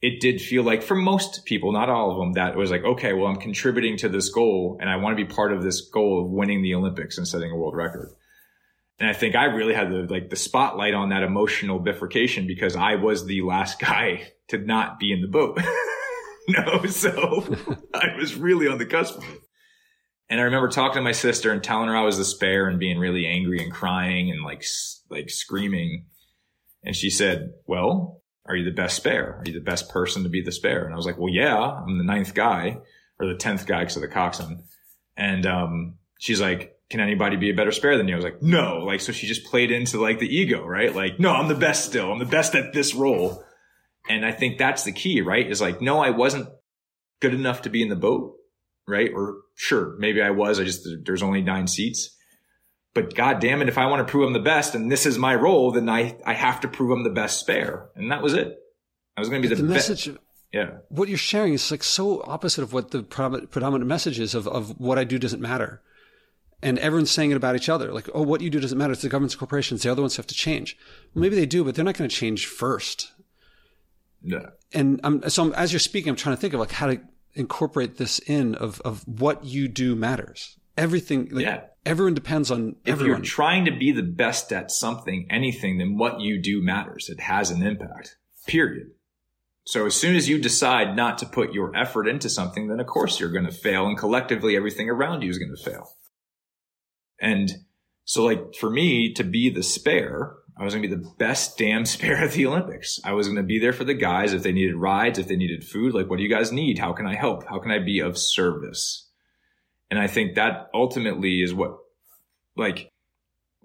it 0.01 0.20
did 0.20 0.43
feel 0.43 0.64
like 0.64 0.82
for 0.82 0.97
most 0.97 1.45
people, 1.45 1.70
not 1.70 1.88
all 1.88 2.11
of 2.11 2.18
them, 2.18 2.32
that 2.32 2.57
was 2.57 2.68
like, 2.68 2.82
okay, 2.82 3.12
well, 3.12 3.28
I'm 3.28 3.36
contributing 3.36 3.97
to 3.99 4.09
this 4.09 4.30
goal 4.30 4.78
and 4.80 4.90
I 4.90 4.97
want 4.97 5.16
to 5.16 5.24
be 5.24 5.32
part 5.32 5.53
of 5.53 5.62
this 5.62 5.82
goal 5.82 6.24
of 6.24 6.32
winning 6.32 6.61
the 6.61 6.74
Olympics 6.74 7.18
and 7.18 7.28
setting 7.28 7.53
a 7.53 7.57
world 7.57 7.76
record. 7.76 8.09
And 8.99 9.09
I 9.09 9.12
think 9.12 9.36
I 9.36 9.45
really 9.45 9.74
had 9.74 9.90
the, 9.90 10.09
like 10.12 10.28
the 10.28 10.34
spotlight 10.34 10.95
on 10.95 11.11
that 11.11 11.22
emotional 11.22 11.78
bifurcation 11.78 12.49
because 12.49 12.74
I 12.74 12.97
was 12.97 13.24
the 13.24 13.43
last 13.43 13.78
guy 13.78 14.32
to 14.49 14.59
not 14.59 14.99
be 14.99 15.12
in 15.12 15.20
the 15.20 15.28
boat. 15.28 15.61
no, 16.49 16.84
so 16.86 17.45
I 17.95 18.16
was 18.16 18.34
really 18.34 18.66
on 18.66 18.78
the 18.78 18.86
cusp. 18.86 19.20
And 20.33 20.41
I 20.41 20.45
remember 20.45 20.68
talking 20.68 20.95
to 20.95 21.03
my 21.03 21.12
sister 21.12 21.53
and 21.53 21.62
telling 21.62 21.89
her 21.89 21.95
I 21.95 22.05
was 22.05 22.16
the 22.16 22.24
spare 22.24 22.66
and 22.66 22.78
being 22.78 22.99
really 22.99 23.26
angry 23.26 23.62
and 23.62 23.70
crying 23.70 24.30
and 24.30 24.43
like, 24.43 24.64
like 25.11 25.28
screaming. 25.28 26.07
And 26.83 26.97
she 26.97 27.11
said, 27.11 27.53
well, 27.66 28.22
are 28.47 28.57
you 28.57 28.64
the 28.64 28.74
best 28.74 28.97
spare? 28.97 29.35
Are 29.35 29.43
you 29.45 29.53
the 29.53 29.61
best 29.61 29.91
person 29.91 30.22
to 30.22 30.30
be 30.30 30.41
the 30.41 30.51
spare? 30.51 30.87
And 30.87 30.95
I 30.95 30.97
was 30.97 31.05
like, 31.05 31.18
well, 31.18 31.30
yeah, 31.30 31.59
I'm 31.59 31.99
the 31.99 32.05
ninth 32.05 32.33
guy 32.33 32.78
or 33.20 33.26
the 33.26 33.35
10th 33.35 33.66
guy 33.66 33.80
because 33.80 33.97
of 33.97 34.01
the 34.01 34.09
coxswain. 34.09 34.62
And, 35.18 35.45
um, 35.45 35.99
she's 36.18 36.41
like, 36.41 36.78
can 36.89 37.01
anybody 37.01 37.37
be 37.37 37.51
a 37.51 37.55
better 37.55 37.70
spare 37.70 37.99
than 37.99 38.09
you? 38.09 38.14
I 38.14 38.16
was 38.16 38.24
like, 38.24 38.41
no. 38.41 38.78
Like, 38.78 39.03
so 39.03 39.12
she 39.12 39.26
just 39.26 39.45
played 39.45 39.70
into 39.70 40.01
like 40.01 40.18
the 40.18 40.35
ego, 40.35 40.64
right? 40.64 40.97
Like, 40.97 41.20
no, 41.20 41.35
I'm 41.35 41.49
the 41.49 41.55
best 41.55 41.85
still. 41.85 42.11
I'm 42.11 42.18
the 42.18 42.24
best 42.24 42.55
at 42.55 42.72
this 42.72 42.95
role. 42.95 43.45
And 44.09 44.24
I 44.24 44.33
think 44.33 44.57
that's 44.57 44.85
the 44.85 44.93
key, 44.93 45.20
right? 45.20 45.47
Is 45.47 45.61
like, 45.61 45.83
no, 45.83 46.01
I 46.01 46.09
wasn't 46.09 46.49
good 47.20 47.35
enough 47.35 47.61
to 47.62 47.68
be 47.68 47.83
in 47.83 47.91
the 47.91 47.97
boat 47.97 48.39
right? 48.87 49.11
Or 49.14 49.37
sure, 49.55 49.95
maybe 49.99 50.22
I 50.22 50.30
was. 50.30 50.61
I 50.61 50.64
just 50.64 50.87
there's 51.05 51.22
only 51.22 51.43
nine 51.43 51.66
seats. 51.66 52.16
But 52.95 53.14
god 53.14 53.41
damn 53.41 53.62
it, 53.62 53.68
if 53.68 53.78
I 53.78 53.87
want 53.87 54.07
to 54.07 54.11
prove 54.11 54.26
I'm 54.26 54.33
the 54.35 54.41
best 54.41 54.74
and 54.74 54.91
this 54.93 55.07
is 55.07 55.18
my 55.18 55.35
role, 55.35 55.70
then 55.70 55.89
I 55.89 56.16
I 56.26 56.35
have 56.35 56.61
to 56.61 56.68
prove 56.68 56.91
I'm 56.91 57.05
the 57.05 57.11
best 57.11 57.41
spare. 57.41 57.89
And 57.97 58.12
that 58.12 58.22
was 58.22 58.35
it. 58.35 58.59
I 59.16 59.20
was 59.20 59.28
going 59.28 59.43
to 59.43 59.49
be 59.49 59.55
the, 59.55 59.62
the 59.62 59.68
message. 59.68 60.07
Be- 60.07 60.18
yeah. 60.53 60.70
What 60.89 61.09
you're 61.09 61.18
sharing 61.18 61.55
is 61.55 61.70
like 61.70 61.83
so 61.83 62.22
opposite 62.26 62.62
of 62.62 62.72
what 62.72 62.91
the 62.91 63.03
predominant 63.03 63.87
message 63.87 64.20
is 64.20 64.35
of, 64.35 64.47
of 64.47 64.78
what 64.78 64.99
I 64.99 65.05
do 65.05 65.18
doesn't 65.18 65.41
matter. 65.41 65.80
And 66.62 66.78
everyone's 66.78 67.11
saying 67.11 67.30
it 67.30 67.37
about 67.37 67.57
each 67.57 67.68
other. 67.68 67.91
Like, 67.93 68.09
oh, 68.14 68.22
what 68.22 68.41
you 68.41 68.51
do 68.51 68.61
doesn't 68.61 68.78
matter. 68.78 68.93
It's 68.93 69.03
the 69.03 69.09
government's 69.09 69.35
corporations. 69.35 69.83
The 69.83 69.91
other 69.91 70.03
ones 70.03 70.16
have 70.16 70.28
to 70.28 70.35
change. 70.35 70.76
Well, 71.14 71.22
maybe 71.22 71.35
they 71.35 71.47
do, 71.47 71.64
but 71.64 71.74
they're 71.74 71.85
not 71.85 71.97
going 71.97 72.09
to 72.09 72.14
change 72.14 72.47
first. 72.47 73.12
No. 74.22 74.51
And 74.72 75.01
I'm, 75.03 75.28
so 75.28 75.43
I'm, 75.43 75.53
as 75.55 75.72
you're 75.72 75.80
speaking, 75.80 76.11
I'm 76.11 76.16
trying 76.16 76.37
to 76.37 76.41
think 76.41 76.55
of 76.55 76.61
like 76.61 76.70
how 76.70 76.87
to 76.87 77.01
incorporate 77.35 77.97
this 77.97 78.18
in 78.20 78.55
of 78.55 78.80
of 78.83 79.07
what 79.07 79.45
you 79.45 79.68
do 79.68 79.95
matters. 79.95 80.57
Everything, 80.76 81.28
like, 81.30 81.45
yeah. 81.45 81.61
Everyone 81.85 82.14
depends 82.14 82.51
on 82.51 82.76
if 82.85 82.93
everyone. 82.93 83.18
you're 83.18 83.24
trying 83.24 83.64
to 83.64 83.72
be 83.72 83.91
the 83.91 84.05
best 84.05 84.53
at 84.53 84.70
something, 84.70 85.26
anything, 85.28 85.78
then 85.78 85.99
what 85.99 86.20
you 86.20 86.41
do 86.41 86.62
matters. 86.62 87.09
It 87.09 87.18
has 87.18 87.51
an 87.51 87.62
impact. 87.62 88.16
Period. 88.47 88.93
So 89.64 89.87
as 89.87 89.95
soon 89.95 90.14
as 90.14 90.28
you 90.28 90.41
decide 90.41 90.95
not 90.97 91.18
to 91.18 91.26
put 91.26 91.53
your 91.53 91.74
effort 91.76 92.07
into 92.07 92.28
something, 92.28 92.68
then 92.68 92.78
of 92.78 92.87
course 92.87 93.18
you're 93.18 93.33
going 93.33 93.47
to 93.47 93.53
fail 93.53 93.87
and 93.87 93.99
collectively 93.99 94.57
everything 94.57 94.89
around 94.89 95.22
you 95.22 95.30
is 95.30 95.39
going 95.39 95.55
to 95.55 95.62
fail. 95.62 95.89
And 97.20 97.51
So 98.05 98.24
like 98.24 98.55
for 98.55 98.70
me 98.70 99.12
to 99.14 99.24
be 99.24 99.51
the 99.51 99.62
spare, 99.62 100.35
I 100.57 100.64
was 100.64 100.74
going 100.74 100.82
to 100.82 100.88
be 100.88 101.03
the 101.03 101.11
best 101.18 101.59
damn 101.59 101.84
spare 101.86 102.16
at 102.18 102.32
the 102.32 102.46
Olympics. 102.46 103.00
I 103.05 103.12
was 103.12 103.26
going 103.26 103.36
to 103.36 103.42
be 103.42 103.59
there 103.59 103.72
for 103.72 103.84
the 103.84 103.94
guys 103.94 104.32
if 104.32 104.42
they 104.42 104.53
needed 104.53 104.76
rides, 104.76 105.18
if 105.18 105.28
they 105.28 105.36
needed 105.36 105.64
food. 105.64 105.94
Like, 105.94 106.09
what 106.09 106.18
do 106.18 106.22
you 106.22 106.30
guys 106.30 106.53
need? 106.53 106.78
How 106.78 106.92
can 106.92 107.07
I 107.07 107.14
help? 107.14 107.46
How 107.48 107.59
can 107.59 107.70
I 107.70 107.78
be 107.78 108.00
of 108.00 108.18
service? 108.18 109.09
And 109.90 109.98
I 109.98 110.07
think 110.07 110.36
that 110.36 110.68
ultimately 110.72 111.42
is 111.42 111.53
what, 111.53 111.76
like, 112.57 112.90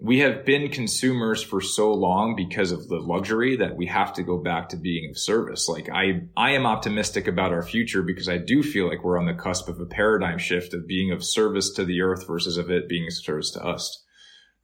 we 0.00 0.20
have 0.20 0.44
been 0.44 0.70
consumers 0.70 1.42
for 1.42 1.60
so 1.60 1.92
long 1.92 2.36
because 2.36 2.70
of 2.70 2.86
the 2.86 3.00
luxury 3.00 3.56
that 3.56 3.76
we 3.76 3.86
have 3.86 4.12
to 4.12 4.22
go 4.22 4.38
back 4.38 4.68
to 4.68 4.76
being 4.76 5.10
of 5.10 5.18
service. 5.18 5.68
Like 5.68 5.88
I, 5.92 6.22
I 6.36 6.52
am 6.52 6.66
optimistic 6.66 7.26
about 7.26 7.52
our 7.52 7.64
future 7.64 8.02
because 8.02 8.28
I 8.28 8.38
do 8.38 8.62
feel 8.62 8.86
like 8.86 9.02
we're 9.02 9.18
on 9.18 9.26
the 9.26 9.34
cusp 9.34 9.68
of 9.68 9.80
a 9.80 9.86
paradigm 9.86 10.38
shift 10.38 10.72
of 10.72 10.86
being 10.86 11.10
of 11.10 11.24
service 11.24 11.70
to 11.70 11.84
the 11.84 12.00
earth 12.00 12.28
versus 12.28 12.58
of 12.58 12.70
it 12.70 12.88
being 12.88 13.08
of 13.08 13.12
service 13.12 13.50
to 13.52 13.64
us 13.64 14.04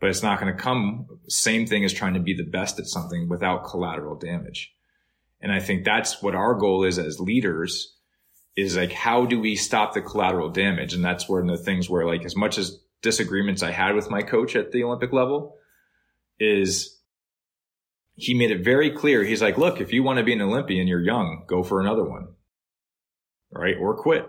but 0.04 0.10
it's 0.10 0.22
not 0.22 0.38
going 0.38 0.54
to 0.54 0.62
come 0.62 1.06
same 1.30 1.66
thing 1.66 1.82
as 1.82 1.90
trying 1.90 2.12
to 2.12 2.20
be 2.20 2.34
the 2.34 2.44
best 2.44 2.78
at 2.78 2.84
something 2.84 3.26
without 3.26 3.64
collateral 3.64 4.14
damage. 4.14 4.70
And 5.40 5.50
I 5.50 5.60
think 5.60 5.82
that's 5.82 6.20
what 6.20 6.34
our 6.34 6.52
goal 6.56 6.84
is 6.84 6.98
as 6.98 7.18
leaders 7.18 7.96
is 8.54 8.76
like, 8.76 8.92
how 8.92 9.24
do 9.24 9.40
we 9.40 9.56
stop 9.56 9.94
the 9.94 10.02
collateral 10.02 10.50
damage? 10.50 10.92
And 10.92 11.02
that's 11.02 11.26
one 11.26 11.48
of 11.48 11.56
the 11.56 11.64
things 11.64 11.88
where 11.88 12.06
like, 12.06 12.26
as 12.26 12.36
much 12.36 12.58
as 12.58 12.82
disagreements 13.00 13.62
I 13.62 13.70
had 13.70 13.94
with 13.94 14.10
my 14.10 14.20
coach 14.20 14.54
at 14.56 14.72
the 14.72 14.84
Olympic 14.84 15.10
level 15.10 15.56
is 16.38 17.00
he 18.14 18.34
made 18.34 18.50
it 18.50 18.62
very 18.62 18.90
clear. 18.90 19.24
He's 19.24 19.40
like, 19.40 19.56
look, 19.56 19.80
if 19.80 19.90
you 19.90 20.02
want 20.02 20.18
to 20.18 20.22
be 20.22 20.34
an 20.34 20.42
Olympian, 20.42 20.86
you're 20.86 21.00
young, 21.00 21.44
go 21.48 21.62
for 21.62 21.80
another 21.80 22.04
one. 22.04 22.28
Right. 23.50 23.76
Or 23.80 23.96
quit. 23.96 24.26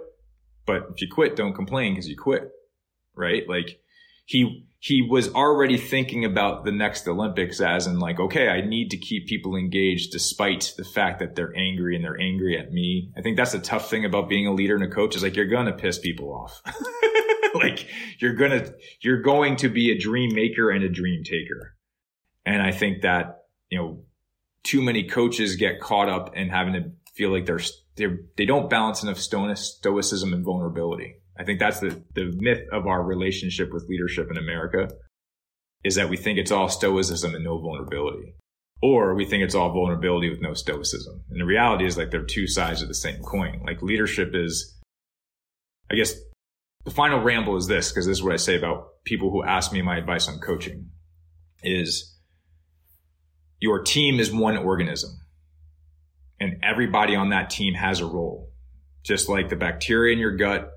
But 0.66 0.88
if 0.94 1.02
you 1.02 1.10
quit, 1.14 1.36
don't 1.36 1.54
complain 1.54 1.96
because 1.96 2.08
you 2.08 2.16
quit. 2.16 2.50
Right. 3.14 3.44
Like 3.46 3.82
he, 4.26 4.68
he 4.80 5.02
was 5.02 5.34
already 5.34 5.78
thinking 5.78 6.26
about 6.26 6.64
the 6.64 6.72
next 6.72 7.08
Olympics 7.08 7.60
as 7.60 7.88
in 7.88 8.00
like, 8.00 8.20
okay, 8.20 8.50
I 8.50 8.62
need 8.62 8.92
to 8.92 8.98
keep 8.98 9.28
people 9.28 9.56
engaged 9.56 10.12
despite 10.12 10.74
the 10.78 10.84
fact 10.84 11.20
that 11.20 11.36
they're 11.36 11.56
angry 11.56 11.96
and 11.96 12.04
they're 12.04 12.20
angry 12.20 12.58
at 12.58 12.72
me. 12.72 13.12
I 13.18 13.22
think 13.22 13.38
that's 13.38 13.54
a 13.54 13.60
tough 13.60 13.90
thing 13.90 14.06
about 14.06 14.30
being 14.30 14.46
a 14.46 14.54
leader 14.54 14.76
and 14.76 14.84
a 14.84 14.90
coach 14.90 15.16
is 15.16 15.24
like, 15.24 15.36
you're 15.36 15.48
to 15.66 15.74
piss 15.74 15.98
people 15.98 16.32
off. 16.32 16.62
like 17.56 17.88
you're 18.20 18.36
to, 18.52 18.76
you're 19.02 19.22
going 19.22 19.56
to 19.58 19.70
be 19.70 19.92
a 19.92 19.98
dream 19.98 20.36
maker 20.36 20.70
and 20.70 20.84
a 20.84 20.90
dream 20.90 21.24
taker. 21.24 21.76
And 22.46 22.62
I 22.62 22.72
think 22.72 23.02
that, 23.02 23.46
you 23.70 23.80
know, 23.80 24.04
too 24.64 24.82
many 24.82 25.08
coaches 25.08 25.56
get 25.56 25.80
caught 25.80 26.10
up 26.10 26.36
in 26.36 26.50
having 26.50 26.74
to 26.74 26.92
feel 27.16 27.32
like 27.32 27.46
they're, 27.46 27.62
they're 27.96 28.20
they 28.38 28.46
don't 28.46 28.70
balance 28.70 29.02
enough 29.02 29.18
stoicism 29.18 30.34
and 30.34 30.46
vulnerability. 30.46 31.16
I 31.38 31.44
think 31.44 31.60
that's 31.60 31.80
the, 31.80 32.02
the 32.14 32.34
myth 32.38 32.62
of 32.72 32.88
our 32.88 33.04
relationship 33.04 33.74
with 33.74 33.88
leadership 33.90 34.30
in 34.32 34.38
America 34.38 34.90
is 35.84 35.96
that 35.96 36.10
we 36.10 36.18
think 36.18 36.40
it's 36.40 36.52
all 36.52 36.70
stoicism 36.70 37.36
and 37.36 37.44
no 37.44 37.60
vulnerability. 37.60 38.36
Or 38.82 39.16
we 39.16 39.26
think 39.26 39.44
it's 39.44 39.56
all 39.56 39.72
vulnerability 39.72 40.30
with 40.30 40.42
no 40.42 40.54
stoicism. 40.54 41.24
And 41.30 41.40
the 41.40 41.46
reality 41.46 41.86
is 41.86 41.98
like 41.98 42.12
they're 42.12 42.24
two 42.24 42.48
sides 42.48 42.82
of 42.82 42.88
the 42.88 42.94
same 42.94 43.22
coin. 43.22 43.62
Like 43.66 43.82
leadership 43.82 44.32
is, 44.34 44.78
I 45.92 45.96
guess 45.96 46.14
the 46.84 46.92
final 46.92 47.22
ramble 47.22 47.58
is 47.58 47.68
this, 47.68 47.92
because 47.92 48.06
this 48.06 48.18
is 48.18 48.24
what 48.24 48.34
I 48.34 48.38
say 48.38 48.58
about 48.58 49.04
people 49.06 49.32
who 49.32 49.44
ask 49.44 49.72
me 49.72 49.82
my 49.82 49.98
advice 49.98 50.28
on 50.28 50.40
coaching 50.40 50.90
is 51.64 52.18
your 53.60 53.82
team 53.84 54.20
is 54.20 54.32
one 54.32 54.58
organism 54.58 55.12
and 56.40 56.64
everybody 56.64 57.16
on 57.16 57.30
that 57.30 57.50
team 57.50 57.74
has 57.74 58.02
a 58.02 58.06
role. 58.06 58.52
Just 59.04 59.30
like 59.30 59.50
the 59.50 59.56
bacteria 59.56 60.14
in 60.14 60.20
your 60.20 60.36
gut 60.36 60.72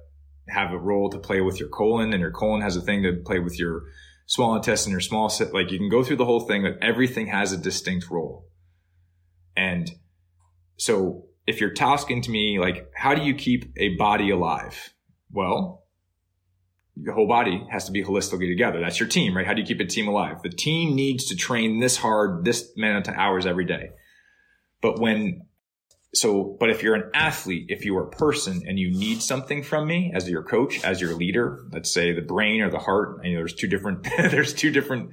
have 0.50 0.72
a 0.72 0.78
role 0.78 1.10
to 1.10 1.18
play 1.18 1.40
with 1.40 1.60
your 1.60 1.68
colon 1.68 2.12
and 2.12 2.20
your 2.20 2.30
colon 2.30 2.60
has 2.60 2.76
a 2.76 2.80
thing 2.80 3.02
to 3.02 3.12
play 3.24 3.38
with 3.38 3.58
your 3.58 3.84
small 4.26 4.54
intestine, 4.54 4.92
your 4.92 5.00
small, 5.00 5.28
set. 5.28 5.54
like 5.54 5.70
you 5.70 5.78
can 5.78 5.88
go 5.88 6.04
through 6.04 6.16
the 6.16 6.24
whole 6.24 6.40
thing, 6.40 6.62
but 6.62 6.76
everything 6.82 7.26
has 7.28 7.52
a 7.52 7.56
distinct 7.56 8.10
role. 8.10 8.46
And 9.56 9.90
so 10.76 11.24
if 11.46 11.60
you're 11.60 11.72
tasking 11.72 12.22
to 12.22 12.30
me, 12.30 12.58
like, 12.58 12.88
how 12.94 13.14
do 13.14 13.22
you 13.22 13.34
keep 13.34 13.72
a 13.76 13.96
body 13.96 14.30
alive? 14.30 14.92
Well, 15.32 15.86
the 16.94 17.12
whole 17.12 17.26
body 17.26 17.64
has 17.70 17.86
to 17.86 17.92
be 17.92 18.04
holistically 18.04 18.50
together. 18.50 18.80
That's 18.80 19.00
your 19.00 19.08
team, 19.08 19.36
right? 19.36 19.46
How 19.46 19.54
do 19.54 19.60
you 19.60 19.66
keep 19.66 19.80
a 19.80 19.86
team 19.86 20.08
alive? 20.08 20.42
The 20.42 20.50
team 20.50 20.94
needs 20.94 21.26
to 21.26 21.36
train 21.36 21.80
this 21.80 21.96
hard, 21.96 22.44
this 22.44 22.70
amount 22.76 23.08
of 23.08 23.14
hours 23.14 23.46
every 23.46 23.64
day. 23.64 23.90
But 24.80 25.00
when 25.00 25.47
so, 26.14 26.56
but 26.58 26.70
if 26.70 26.82
you're 26.82 26.94
an 26.94 27.10
athlete, 27.12 27.66
if 27.68 27.84
you 27.84 27.96
are 27.98 28.06
a 28.06 28.10
person 28.10 28.62
and 28.66 28.78
you 28.78 28.90
need 28.90 29.22
something 29.22 29.62
from 29.62 29.86
me 29.86 30.10
as 30.14 30.28
your 30.28 30.42
coach, 30.42 30.82
as 30.82 31.00
your 31.00 31.14
leader, 31.14 31.66
let's 31.70 31.92
say 31.92 32.12
the 32.12 32.22
brain 32.22 32.62
or 32.62 32.70
the 32.70 32.78
heart, 32.78 33.20
you 33.24 33.32
know, 33.32 33.40
there's 33.40 33.54
two 33.54 33.66
different, 33.66 34.04
there's 34.16 34.54
two 34.54 34.70
different, 34.70 35.10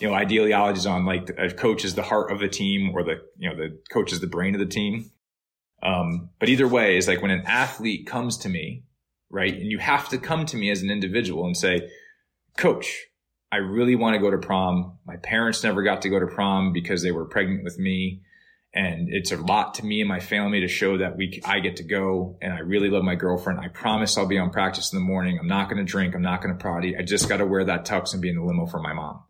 you 0.00 0.08
know, 0.08 0.14
ideologies 0.14 0.86
on 0.86 1.06
like 1.06 1.30
a 1.38 1.50
coach 1.50 1.84
is 1.84 1.94
the 1.94 2.02
heart 2.02 2.30
of 2.30 2.40
the 2.40 2.48
team 2.48 2.90
or 2.94 3.02
the, 3.02 3.22
you 3.38 3.48
know, 3.48 3.56
the 3.56 3.78
coach 3.90 4.12
is 4.12 4.20
the 4.20 4.26
brain 4.26 4.54
of 4.54 4.60
the 4.60 4.66
team. 4.66 5.10
Um, 5.82 6.30
but 6.38 6.48
either 6.50 6.68
way 6.68 6.98
is 6.98 7.08
like 7.08 7.22
when 7.22 7.30
an 7.30 7.44
athlete 7.46 8.06
comes 8.06 8.38
to 8.38 8.48
me, 8.50 8.84
right? 9.30 9.54
And 9.54 9.70
you 9.70 9.78
have 9.78 10.10
to 10.10 10.18
come 10.18 10.44
to 10.46 10.56
me 10.58 10.70
as 10.70 10.82
an 10.82 10.90
individual 10.90 11.46
and 11.46 11.56
say, 11.56 11.88
coach, 12.58 13.06
I 13.50 13.58
really 13.58 13.94
want 13.94 14.14
to 14.14 14.20
go 14.20 14.30
to 14.30 14.38
prom. 14.38 14.98
My 15.06 15.16
parents 15.16 15.62
never 15.62 15.82
got 15.82 16.02
to 16.02 16.10
go 16.10 16.20
to 16.20 16.26
prom 16.26 16.72
because 16.72 17.02
they 17.02 17.12
were 17.12 17.24
pregnant 17.24 17.64
with 17.64 17.78
me 17.78 18.22
and 18.74 19.08
it's 19.08 19.30
a 19.30 19.36
lot 19.36 19.74
to 19.74 19.84
me 19.84 20.00
and 20.00 20.08
my 20.08 20.18
family 20.18 20.60
to 20.60 20.68
show 20.68 20.98
that 20.98 21.16
we 21.16 21.40
I 21.44 21.60
get 21.60 21.76
to 21.76 21.84
go 21.84 22.36
and 22.42 22.52
I 22.52 22.58
really 22.58 22.90
love 22.90 23.04
my 23.04 23.14
girlfriend. 23.14 23.60
I 23.60 23.68
promise 23.68 24.18
I'll 24.18 24.26
be 24.26 24.38
on 24.38 24.50
practice 24.50 24.92
in 24.92 24.98
the 24.98 25.04
morning. 25.04 25.38
I'm 25.40 25.46
not 25.46 25.70
going 25.70 25.84
to 25.84 25.90
drink. 25.90 26.14
I'm 26.14 26.22
not 26.22 26.42
going 26.42 26.56
to 26.56 26.62
party. 26.62 26.96
I 26.98 27.02
just 27.02 27.28
got 27.28 27.36
to 27.36 27.46
wear 27.46 27.64
that 27.64 27.86
tux 27.86 28.12
and 28.12 28.20
be 28.20 28.28
in 28.28 28.36
the 28.36 28.42
limo 28.42 28.66
for 28.66 28.80
my 28.80 28.92
mom. 28.92 29.22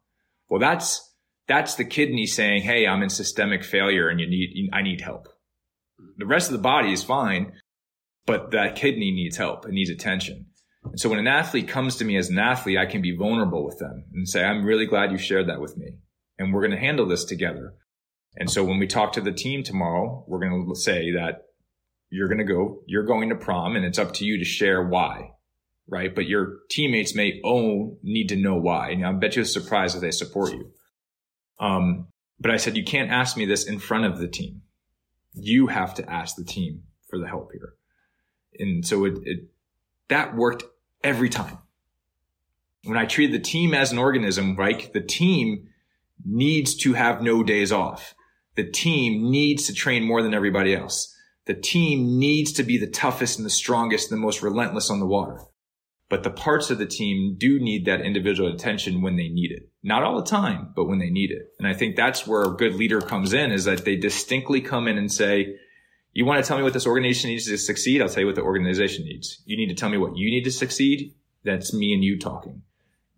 Well, 0.49 0.61
that's 0.61 1.13
that's 1.47 1.75
the 1.75 1.85
kidney 1.85 2.27
saying, 2.27 2.63
"Hey, 2.63 2.87
I'm 2.87 3.03
in 3.03 3.11
systemic 3.11 3.65
failure 3.65 4.09
and 4.09 4.19
you 4.19 4.27
need 4.27 4.71
I 4.73 4.81
need 4.81 5.03
help." 5.03 5.29
The 6.17 6.27
rest 6.27 6.49
of 6.49 6.53
the 6.53 6.63
body 6.63 6.93
is 6.93 7.05
fine, 7.05 7.53
but 8.25 8.51
that 8.53 8.77
kidney 8.77 9.13
needs 9.13 9.37
help. 9.37 9.67
It 9.67 9.73
needs 9.73 9.91
attention. 9.91 10.47
And 10.85 10.99
so 10.99 11.11
when 11.11 11.19
an 11.19 11.27
athlete 11.27 11.69
comes 11.69 11.97
to 11.97 12.05
me 12.05 12.17
as 12.17 12.31
an 12.31 12.39
athlete, 12.39 12.79
I 12.79 12.87
can 12.87 13.03
be 13.03 13.17
vulnerable 13.17 13.65
with 13.65 13.79
them 13.79 14.05
and 14.15 14.27
say, 14.27 14.43
"I'm 14.43 14.65
really 14.65 14.87
glad 14.87 15.13
you 15.13 15.19
shared 15.19 15.49
that 15.49 15.61
with 15.61 15.77
me." 15.77 15.99
And 16.39 16.53
we're 16.53 16.63
going 16.63 16.71
to 16.71 16.79
handle 16.79 17.07
this 17.07 17.25
together 17.25 17.75
and 18.37 18.51
so 18.51 18.65
when 18.65 18.79
we 18.79 18.87
talk 18.87 19.13
to 19.13 19.21
the 19.21 19.33
team 19.33 19.63
tomorrow, 19.63 20.25
we're 20.27 20.41
going 20.41 20.69
to 20.69 20.75
say 20.75 21.13
that 21.13 21.47
you're 22.11 22.29
going 22.29 22.39
to 22.39 22.45
go, 22.45 22.81
you're 22.87 23.05
going 23.05 23.29
to 23.29 23.37
prom 23.37 23.77
and 23.77 23.85
it's 23.85 23.99
up 23.99 24.15
to 24.15 24.25
you 24.25 24.39
to 24.39 24.45
share 24.45 24.83
why, 24.83 25.33
right? 25.89 26.15
But 26.15 26.27
your 26.27 26.59
teammates 26.71 27.15
may 27.15 27.41
own, 27.45 27.97
need 28.03 28.29
to 28.31 28.37
know 28.37 28.57
why. 28.57 28.91
And 28.91 29.07
I 29.07 29.13
bet 29.13 29.37
you 29.37 29.43
it's 29.43 29.53
surprised 29.53 29.95
if 29.95 30.01
they 30.01 30.11
support 30.11 30.53
you. 30.53 30.71
Um, 31.61 32.09
but 32.41 32.51
I 32.51 32.57
said, 32.57 32.77
you 32.77 32.85
can't 32.85 33.11
ask 33.11 33.37
me 33.37 33.47
this 33.47 33.65
in 33.65 33.79
front 33.79 34.05
of 34.05 34.19
the 34.19 34.29
team. 34.29 34.63
You 35.33 35.69
have 35.69 35.95
to 35.95 36.11
ask 36.11 36.37
the 36.37 36.45
team 36.45 36.83
for 37.09 37.19
the 37.19 37.27
help 37.27 37.51
here. 37.53 37.75
And 38.59 38.87
so 38.87 39.05
it, 39.05 39.19
it 39.25 39.39
that 40.09 40.35
worked 40.37 40.65
every 41.03 41.29
time. 41.29 41.59
When 42.85 42.99
I 42.99 43.07
treated 43.07 43.35
the 43.35 43.45
team 43.45 43.75
as 43.75 43.93
an 43.93 43.99
organism, 43.99 44.57
right? 44.57 44.93
The 44.93 45.01
team 45.01 45.69
needs 46.25 46.75
to 46.77 46.93
have 46.93 47.23
no 47.23 47.43
days 47.43 47.73
off. 47.73 48.15
The 48.57 48.71
team 48.71 49.31
needs 49.31 49.67
to 49.67 49.75
train 49.75 50.05
more 50.05 50.23
than 50.23 50.35
everybody 50.35 50.75
else. 50.75 51.15
The 51.47 51.55
team 51.55 52.19
needs 52.19 52.53
to 52.53 52.63
be 52.63 52.79
the 52.79 52.87
toughest 52.87 53.39
and 53.39 53.45
the 53.45 53.51
strongest 53.51 54.11
and 54.11 54.19
the 54.19 54.25
most 54.25 54.43
relentless 54.43 54.91
on 54.91 55.01
the 55.01 55.07
water. 55.07 55.41
But 56.09 56.23
the 56.23 56.31
parts 56.31 56.71
of 56.71 56.79
the 56.79 56.87
team 56.87 57.37
do 57.39 57.59
need 57.59 57.87
that 57.87 58.01
individual 58.01 58.53
attention 58.53 59.03
when 59.03 59.17
they 59.17 59.29
need 59.29 59.51
it. 59.51 59.71
Not 59.83 60.03
all 60.03 60.17
the 60.17 60.31
time, 60.31 60.73
but 60.77 60.85
when 60.85 60.99
they 60.99 61.11
need 61.11 61.31
it. 61.31 61.53
And 61.59 61.67
I 61.67 61.75
think 61.75 61.97
that's 61.97 62.27
where 62.27 62.43
a 62.43 62.57
good 62.57 62.75
leader 62.75 63.01
comes 63.01 63.33
in 63.33 63.51
is 63.51 63.65
that 63.65 63.85
they 63.85 63.97
distinctly 63.97 64.61
come 64.61 64.87
in 64.87 64.97
and 64.97 65.11
say, 65.11 65.57
you 66.13 66.25
want 66.25 66.43
to 66.43 66.47
tell 66.47 66.57
me 66.57 66.63
what 66.63 66.73
this 66.73 66.87
organization 66.87 67.31
needs 67.31 67.47
to 67.47 67.59
succeed? 67.59 68.01
I'll 68.01 68.09
tell 68.09 68.21
you 68.21 68.27
what 68.27 68.37
the 68.37 68.43
organization 68.43 69.05
needs. 69.05 69.43
You 69.47 69.57
need 69.57 69.69
to 69.69 69.75
tell 69.75 69.89
me 69.89 69.99
what 69.99 70.17
you 70.17 70.31
need 70.31 70.45
to 70.45 70.53
succeed. 70.53 71.15
That's 71.43 71.75
me 71.75 71.93
and 71.93 72.05
you 72.05 72.19
talking. 72.19 72.63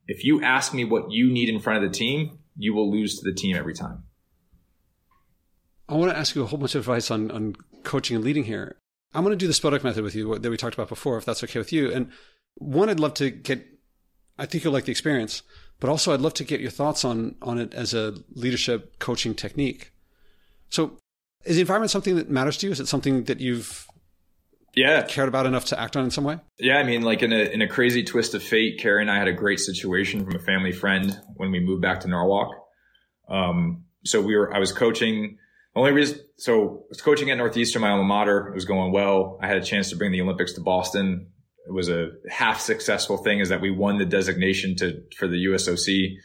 If 0.07 0.25
you 0.25 0.43
ask 0.43 0.73
me 0.73 0.85
what 0.85 1.11
you 1.11 1.31
need 1.31 1.51
in 1.51 1.61
front 1.61 1.85
of 1.85 1.91
the 1.91 1.97
team, 1.97 2.39
you 2.57 2.73
will 2.73 2.91
lose 2.91 3.19
to 3.19 3.29
the 3.29 3.37
team 3.37 3.55
every 3.57 3.75
time. 3.75 4.05
I 5.89 5.95
want 5.95 6.11
to 6.11 6.19
ask 6.19 6.35
you 6.35 6.43
a 6.43 6.47
whole 6.47 6.59
bunch 6.59 6.75
of 6.75 6.81
advice 6.81 7.11
on, 7.11 7.31
on 7.31 7.57
coaching 7.85 8.17
and 8.17 8.25
leading 8.25 8.45
here. 8.45 8.77
I'm 9.15 9.25
going 9.25 9.37
to 9.37 9.43
do 9.43 9.47
the 9.47 9.53
Spodek 9.53 9.85
method 9.85 10.03
with 10.03 10.15
you 10.15 10.39
that 10.39 10.51
we 10.51 10.57
talked 10.57 10.75
about 10.75 10.89
before, 10.89 11.17
if 11.17 11.25
that's 11.25 11.43
okay 11.45 11.59
with 11.59 11.73
you. 11.73 11.91
And 11.93 12.11
one, 12.57 12.89
I'd 12.89 13.01
love 13.01 13.15
to 13.15 13.31
get, 13.31 13.65
I 14.39 14.47
think 14.47 14.65
you'll 14.65 14.73
like 14.73 14.85
the 14.85 14.91
experience, 14.91 15.43
but 15.81 15.89
also 15.89 16.13
I'd 16.13 16.21
love 16.21 16.35
to 16.35 16.45
get 16.45 16.61
your 16.61 16.71
thoughts 16.71 17.05
on, 17.05 17.37
on 17.41 17.59
it 17.59 17.73
as 17.73 17.95
a 17.95 18.15
leadership 18.35 18.99
coaching 18.99 19.35
technique. 19.35 19.93
So 20.69 20.99
is 21.47 21.57
the 21.57 21.61
environment 21.61 21.91
something 21.91 22.17
that 22.17 22.29
matters 22.29 22.57
to 22.59 22.67
you? 22.67 22.73
Is 22.73 22.81
it 22.81 22.89
something 22.89 23.25
that 23.25 23.41
you've 23.41 23.87
yeah 24.75 25.03
cared 25.03 25.29
about 25.29 25.47
enough 25.47 25.65
to 25.67 25.81
act 25.81 25.97
on 25.97 26.05
in 26.05 26.11
some 26.11 26.25
way? 26.25 26.39
Yeah, 26.59 26.79
I 26.79 26.83
mean, 26.83 27.03
like 27.03 27.23
in 27.23 27.33
a 27.33 27.45
in 27.53 27.63
a 27.63 27.69
crazy 27.69 28.03
twist 28.03 28.35
of 28.35 28.43
fate, 28.43 28.81
Carrie 28.81 29.01
and 29.01 29.11
I 29.11 29.19
had 29.19 29.29
a 29.29 29.33
great 29.33 29.61
situation 29.61 30.25
from 30.25 30.35
a 30.35 30.41
family 30.41 30.73
friend 30.73 31.19
when 31.37 31.51
we 31.51 31.61
moved 31.61 31.83
back 31.83 32.01
to 32.01 32.09
Norwalk. 32.09 32.51
Um, 33.29 33.85
so 34.05 34.21
we 34.21 34.37
were 34.37 34.53
I 34.55 34.59
was 34.59 34.73
coaching 34.73 35.39
only 35.77 35.93
reason, 35.93 36.21
so 36.39 36.85
I 36.87 36.89
was 36.89 37.03
coaching 37.03 37.31
at 37.31 37.37
Northeastern, 37.37 37.83
my 37.83 37.91
alma 37.91 38.05
mater. 38.05 38.49
It 38.49 38.55
was 38.55 38.65
going 38.65 38.93
well. 38.93 39.39
I 39.43 39.47
had 39.47 39.59
a 39.59 39.65
chance 39.65 39.91
to 39.91 39.97
bring 39.97 40.11
the 40.11 40.23
Olympics 40.23 40.55
to 40.55 40.63
Boston. 40.63 41.29
It 41.67 41.73
was 41.73 41.91
a 41.91 42.13
half 42.31 42.61
successful 42.61 43.19
thing 43.19 43.41
is 43.41 43.51
that 43.51 43.61
we 43.61 43.71
won 43.71 43.99
the 43.99 44.07
designation 44.07 44.75
to, 44.77 45.03
for 45.19 45.29
the 45.29 45.45
USOC 45.47 46.17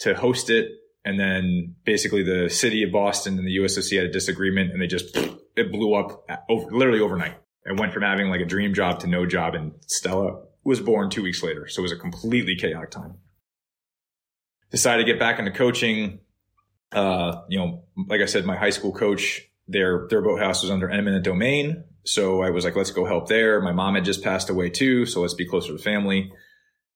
to 0.00 0.14
host 0.14 0.48
it. 0.48 0.70
And 1.04 1.20
then 1.20 1.74
basically 1.84 2.22
the 2.22 2.48
city 2.48 2.82
of 2.84 2.92
Boston 2.92 3.38
and 3.38 3.46
the 3.46 3.58
USOC 3.58 3.96
had 3.96 4.06
a 4.06 4.12
disagreement 4.12 4.72
and 4.72 4.80
they 4.80 4.86
just, 4.86 5.16
it 5.56 5.70
blew 5.70 5.94
up 5.94 6.24
over, 6.48 6.70
literally 6.70 7.00
overnight. 7.00 7.36
It 7.64 7.78
went 7.78 7.92
from 7.92 8.02
having 8.02 8.28
like 8.28 8.40
a 8.40 8.46
dream 8.46 8.74
job 8.74 9.00
to 9.00 9.06
no 9.08 9.26
job 9.26 9.54
and 9.54 9.72
Stella 9.86 10.42
was 10.64 10.80
born 10.80 11.10
two 11.10 11.22
weeks 11.22 11.42
later. 11.42 11.66
So 11.68 11.80
it 11.80 11.82
was 11.82 11.92
a 11.92 11.96
completely 11.96 12.56
chaotic 12.56 12.90
time. 12.90 13.16
Decided 14.70 15.04
to 15.04 15.12
get 15.12 15.20
back 15.20 15.38
into 15.38 15.50
coaching. 15.50 16.20
Uh, 16.92 17.42
you 17.48 17.58
know, 17.58 17.84
like 18.08 18.20
I 18.20 18.26
said, 18.26 18.44
my 18.44 18.56
high 18.56 18.70
school 18.70 18.92
coach, 18.92 19.42
their, 19.68 20.06
their 20.08 20.22
boathouse 20.22 20.62
was 20.62 20.70
under 20.70 20.88
eminent 20.88 21.24
domain. 21.24 21.84
So 22.04 22.42
I 22.42 22.50
was 22.50 22.64
like, 22.64 22.76
let's 22.76 22.92
go 22.92 23.04
help 23.04 23.28
there. 23.28 23.60
My 23.60 23.72
mom 23.72 23.96
had 23.96 24.04
just 24.04 24.22
passed 24.22 24.48
away 24.48 24.70
too. 24.70 25.06
So 25.06 25.20
let's 25.20 25.34
be 25.34 25.46
closer 25.46 25.68
to 25.68 25.72
the 25.74 25.82
family. 25.82 26.32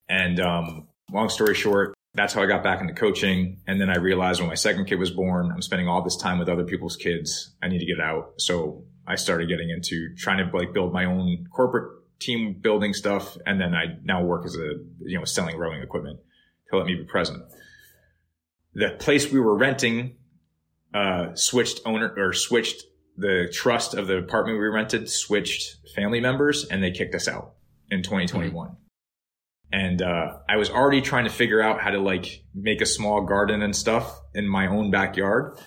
And, 0.09 0.39
um, 0.41 0.89
long 1.13 1.29
story 1.29 1.55
short, 1.55 1.95
that's 2.15 2.33
how 2.33 2.43
I 2.43 2.47
got 2.47 2.63
back 2.63 2.81
into 2.81 2.95
coaching. 2.95 3.61
And 3.67 3.81
then 3.81 3.91
I 3.91 3.97
realized 3.97 4.41
when 4.41 4.49
my 4.49 4.55
second 4.55 4.87
kid 4.87 4.99
was 4.99 5.11
born, 5.11 5.51
I'm 5.53 5.63
spending 5.63 5.89
all 5.89 6.03
this 6.03 6.17
time 6.17 6.39
with 6.39 6.49
other 6.49 6.65
people's 6.65 6.97
kids. 6.97 7.55
I 7.63 7.69
need 7.69 7.81
to 7.81 7.87
get 7.87 8.01
out. 8.01 8.35
So 8.39 8.85
I 9.07 9.17
started 9.17 9.49
getting 9.49 9.71
into 9.71 10.15
trying 10.17 10.39
to 10.39 10.57
like 10.57 10.73
build 10.73 10.93
my 10.93 11.05
own 11.05 11.47
corporate 11.53 12.01
team 12.21 12.59
building 12.61 12.95
stuff. 12.95 13.37
And 13.47 13.61
then 13.61 13.75
I 13.75 13.97
now 14.05 14.23
work 14.23 14.45
as 14.45 14.55
a, 14.57 14.75
you 15.01 15.19
know, 15.19 15.25
selling 15.25 15.57
rowing 15.57 15.83
equipment 15.83 16.21
to 16.71 16.77
let 16.77 16.87
me 16.87 16.95
be 16.95 17.05
present. 17.05 17.43
The 18.75 18.97
place 18.99 19.31
we 19.31 19.41
were 19.41 19.57
renting, 19.57 20.17
uh, 20.95 21.35
switched 21.35 21.81
owner 21.85 22.15
or 22.17 22.33
switched 22.33 22.85
the 23.17 23.49
trust 23.53 23.95
of 23.95 24.07
the 24.07 24.19
apartment 24.19 24.59
we 24.59 24.67
rented, 24.67 25.11
switched 25.11 25.77
family 25.95 26.21
members 26.21 26.67
and 26.67 26.83
they 26.83 26.91
kicked 26.91 27.15
us 27.15 27.29
out 27.29 27.55
in 27.91 28.03
2021. 28.03 28.69
Mm-hmm 28.69 28.75
and 29.73 30.03
uh, 30.03 30.39
I 30.49 30.57
was 30.57 30.71
already 30.71 31.01
trying 31.01 31.25
to 31.25 31.31
figure 31.31 31.63
out 31.63 31.81
how 31.81 31.91
to 31.91 31.99
like 31.99 32.43
make 32.55 32.81
a 32.81 32.87
small 32.87 33.23
garden 33.23 33.63
and 33.63 33.75
stuff 33.75 34.21
in 34.35 34.49
my 34.49 34.67
own 34.67 34.91
backyard. 34.91 35.59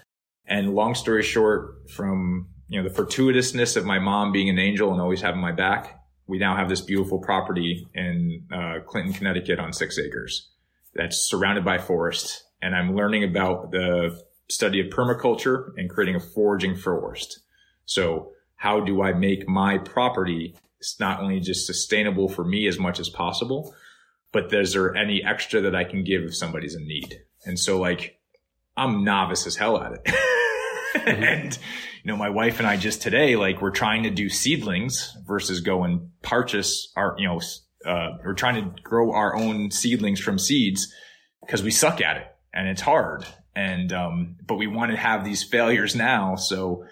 And 0.45 0.73
long 0.73 0.93
story 0.95 1.23
short, 1.23 1.89
from 1.89 2.49
you 2.67 2.81
know 2.81 2.87
the 2.87 2.93
fortuitousness 2.93 3.77
of 3.77 3.85
my 3.85 3.99
mom 3.99 4.31
being 4.31 4.49
an 4.49 4.59
angel 4.59 4.91
and 4.91 5.01
always 5.01 5.21
having 5.21 5.39
my 5.39 5.53
back, 5.53 5.99
we 6.27 6.37
now 6.37 6.55
have 6.55 6.69
this 6.69 6.81
beautiful 6.81 7.19
property 7.19 7.87
in 7.93 8.45
uh, 8.53 8.79
Clinton, 8.85 9.13
Connecticut, 9.13 9.59
on 9.59 9.71
six 9.71 9.97
acres 9.97 10.49
that's 10.93 11.29
surrounded 11.29 11.63
by 11.63 11.77
forest. 11.77 12.43
And 12.63 12.73
I'm 12.73 12.95
learning 12.95 13.25
about 13.25 13.71
the 13.71 14.17
study 14.49 14.79
of 14.79 14.87
permaculture 14.87 15.73
and 15.75 15.89
creating 15.89 16.15
a 16.15 16.19
foraging 16.21 16.77
forest. 16.77 17.41
So 17.85 18.31
how 18.55 18.79
do 18.79 19.03
I 19.03 19.11
make 19.11 19.49
my 19.49 19.77
property 19.77 20.55
not 20.97 21.19
only 21.19 21.41
just 21.41 21.65
sustainable 21.65 22.29
for 22.29 22.45
me 22.45 22.67
as 22.67 22.79
much 22.79 23.01
as 23.01 23.09
possible, 23.09 23.75
but 24.31 24.53
is 24.53 24.73
there 24.73 24.95
any 24.95 25.21
extra 25.23 25.59
that 25.61 25.75
I 25.75 25.83
can 25.83 26.05
give 26.05 26.23
if 26.23 26.35
somebody's 26.35 26.73
in 26.73 26.87
need? 26.87 27.21
And 27.45 27.59
so 27.59 27.79
like, 27.79 28.17
I'm 28.77 29.03
novice 29.03 29.45
as 29.45 29.57
hell 29.57 29.77
at 29.83 29.91
it. 29.91 30.03
mm-hmm. 30.95 31.23
and, 31.23 31.59
you 32.03 32.11
know, 32.11 32.15
my 32.15 32.29
wife 32.29 32.59
and 32.59 32.67
I 32.67 32.77
just 32.77 33.01
today, 33.01 33.35
like 33.35 33.61
we're 33.61 33.71
trying 33.71 34.03
to 34.03 34.09
do 34.09 34.29
seedlings 34.29 35.17
versus 35.25 35.59
go 35.59 35.83
and 35.83 36.11
purchase 36.21 36.93
our, 36.95 37.15
you 37.17 37.27
know, 37.27 37.41
uh, 37.85 38.17
we're 38.23 38.33
trying 38.33 38.55
to 38.55 38.81
grow 38.81 39.11
our 39.11 39.35
own 39.35 39.69
seedlings 39.69 40.21
from 40.21 40.39
seeds 40.39 40.87
because 41.41 41.61
we 41.61 41.69
suck 41.69 41.99
at 41.99 42.15
it 42.15 42.32
and 42.53 42.67
it's 42.67 42.81
hard. 42.81 43.25
And, 43.55 43.91
um, 43.91 44.35
but 44.45 44.55
we 44.55 44.67
want 44.67 44.91
to 44.91 44.97
have 44.97 45.23
these 45.23 45.43
failures 45.43 45.95
now. 45.95 46.35
So 46.35 46.85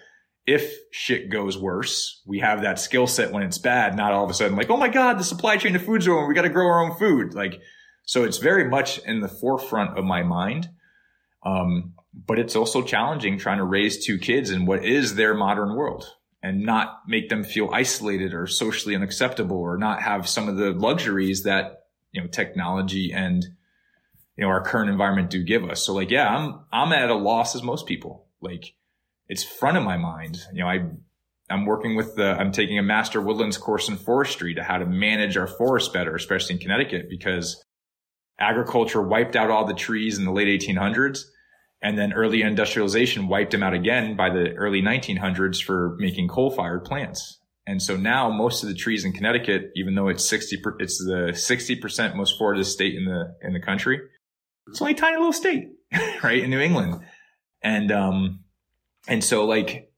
if 0.45 0.73
shit 0.91 1.29
goes 1.29 1.57
worse, 1.57 2.21
we 2.25 2.39
have 2.39 2.61
that 2.63 2.79
skill 2.79 3.07
set 3.07 3.31
when 3.31 3.43
it's 3.43 3.57
bad, 3.57 3.95
not 3.95 4.11
all 4.11 4.23
of 4.23 4.29
a 4.29 4.33
sudden 4.33 4.57
like, 4.57 4.69
oh 4.69 4.77
my 4.77 4.89
God, 4.89 5.19
the 5.19 5.23
supply 5.23 5.57
chain 5.57 5.75
of 5.75 5.83
food's 5.83 6.07
over. 6.07 6.27
We 6.27 6.33
got 6.33 6.43
to 6.43 6.49
grow 6.49 6.67
our 6.67 6.83
own 6.83 6.97
food. 6.97 7.33
Like, 7.33 7.61
so 8.03 8.23
it's 8.23 8.37
very 8.37 8.67
much 8.67 8.99
in 8.99 9.21
the 9.21 9.27
forefront 9.27 9.97
of 9.97 10.03
my 10.03 10.23
mind. 10.23 10.69
Um, 11.43 11.93
but 12.13 12.39
it's 12.39 12.55
also 12.55 12.81
challenging 12.81 13.37
trying 13.37 13.59
to 13.59 13.63
raise 13.63 14.05
two 14.05 14.17
kids 14.17 14.49
in 14.49 14.65
what 14.65 14.83
is 14.83 15.15
their 15.15 15.33
modern 15.33 15.75
world 15.75 16.05
and 16.43 16.63
not 16.63 17.01
make 17.07 17.29
them 17.29 17.43
feel 17.43 17.69
isolated 17.71 18.33
or 18.33 18.47
socially 18.47 18.95
unacceptable 18.95 19.57
or 19.57 19.77
not 19.77 20.01
have 20.01 20.27
some 20.27 20.49
of 20.49 20.57
the 20.57 20.71
luxuries 20.71 21.43
that, 21.43 21.85
you 22.11 22.21
know, 22.21 22.27
technology 22.27 23.11
and, 23.13 23.45
you 24.41 24.47
know, 24.47 24.51
our 24.53 24.63
current 24.63 24.89
environment 24.89 25.29
do 25.29 25.43
give 25.43 25.63
us. 25.63 25.85
So 25.85 25.93
like, 25.93 26.09
yeah, 26.09 26.27
I'm, 26.27 26.61
I'm 26.73 26.91
at 26.93 27.11
a 27.11 27.15
loss 27.15 27.55
as 27.55 27.61
most 27.61 27.85
people. 27.85 28.25
Like, 28.41 28.73
it's 29.27 29.43
front 29.43 29.77
of 29.77 29.83
my 29.83 29.97
mind. 29.97 30.39
You 30.51 30.63
know, 30.63 30.67
I, 30.67 30.79
I'm 31.47 31.67
working 31.67 31.95
with 31.95 32.15
the, 32.15 32.31
I'm 32.31 32.51
taking 32.51 32.79
a 32.79 32.83
master 32.83 33.21
woodlands 33.21 33.59
course 33.59 33.87
in 33.87 33.97
forestry 33.97 34.55
to 34.55 34.63
how 34.63 34.79
to 34.79 34.85
manage 34.87 35.37
our 35.37 35.45
forests 35.45 35.89
better, 35.89 36.15
especially 36.15 36.55
in 36.55 36.59
Connecticut, 36.59 37.05
because 37.07 37.63
agriculture 38.39 39.03
wiped 39.03 39.35
out 39.35 39.51
all 39.51 39.67
the 39.67 39.75
trees 39.75 40.17
in 40.17 40.25
the 40.25 40.31
late 40.31 40.47
1800s. 40.47 41.25
And 41.83 41.95
then 41.95 42.11
early 42.11 42.41
industrialization 42.41 43.27
wiped 43.27 43.51
them 43.51 43.61
out 43.61 43.75
again 43.75 44.15
by 44.15 44.31
the 44.31 44.53
early 44.53 44.81
1900s 44.81 45.61
for 45.61 45.95
making 45.99 46.29
coal 46.29 46.49
fired 46.49 46.83
plants. 46.83 47.39
And 47.67 47.79
so 47.79 47.95
now 47.95 48.31
most 48.31 48.63
of 48.63 48.69
the 48.69 48.75
trees 48.75 49.05
in 49.05 49.13
Connecticut, 49.13 49.71
even 49.75 49.93
though 49.93 50.07
it's 50.07 50.27
60, 50.27 50.63
it's 50.79 50.97
the 50.97 51.29
60% 51.31 52.15
most 52.15 52.39
forested 52.39 52.65
state 52.65 52.95
in 52.95 53.05
the, 53.05 53.35
in 53.43 53.53
the 53.53 53.59
country. 53.59 53.99
It's 54.71 54.81
only 54.81 54.93
a 54.93 54.97
tiny 54.97 55.17
little 55.17 55.33
state, 55.33 55.69
right? 56.23 56.43
In 56.43 56.49
New 56.49 56.59
England. 56.59 57.01
And, 57.61 57.91
um, 57.91 58.39
and 59.07 59.23
so 59.23 59.45
like 59.45 59.91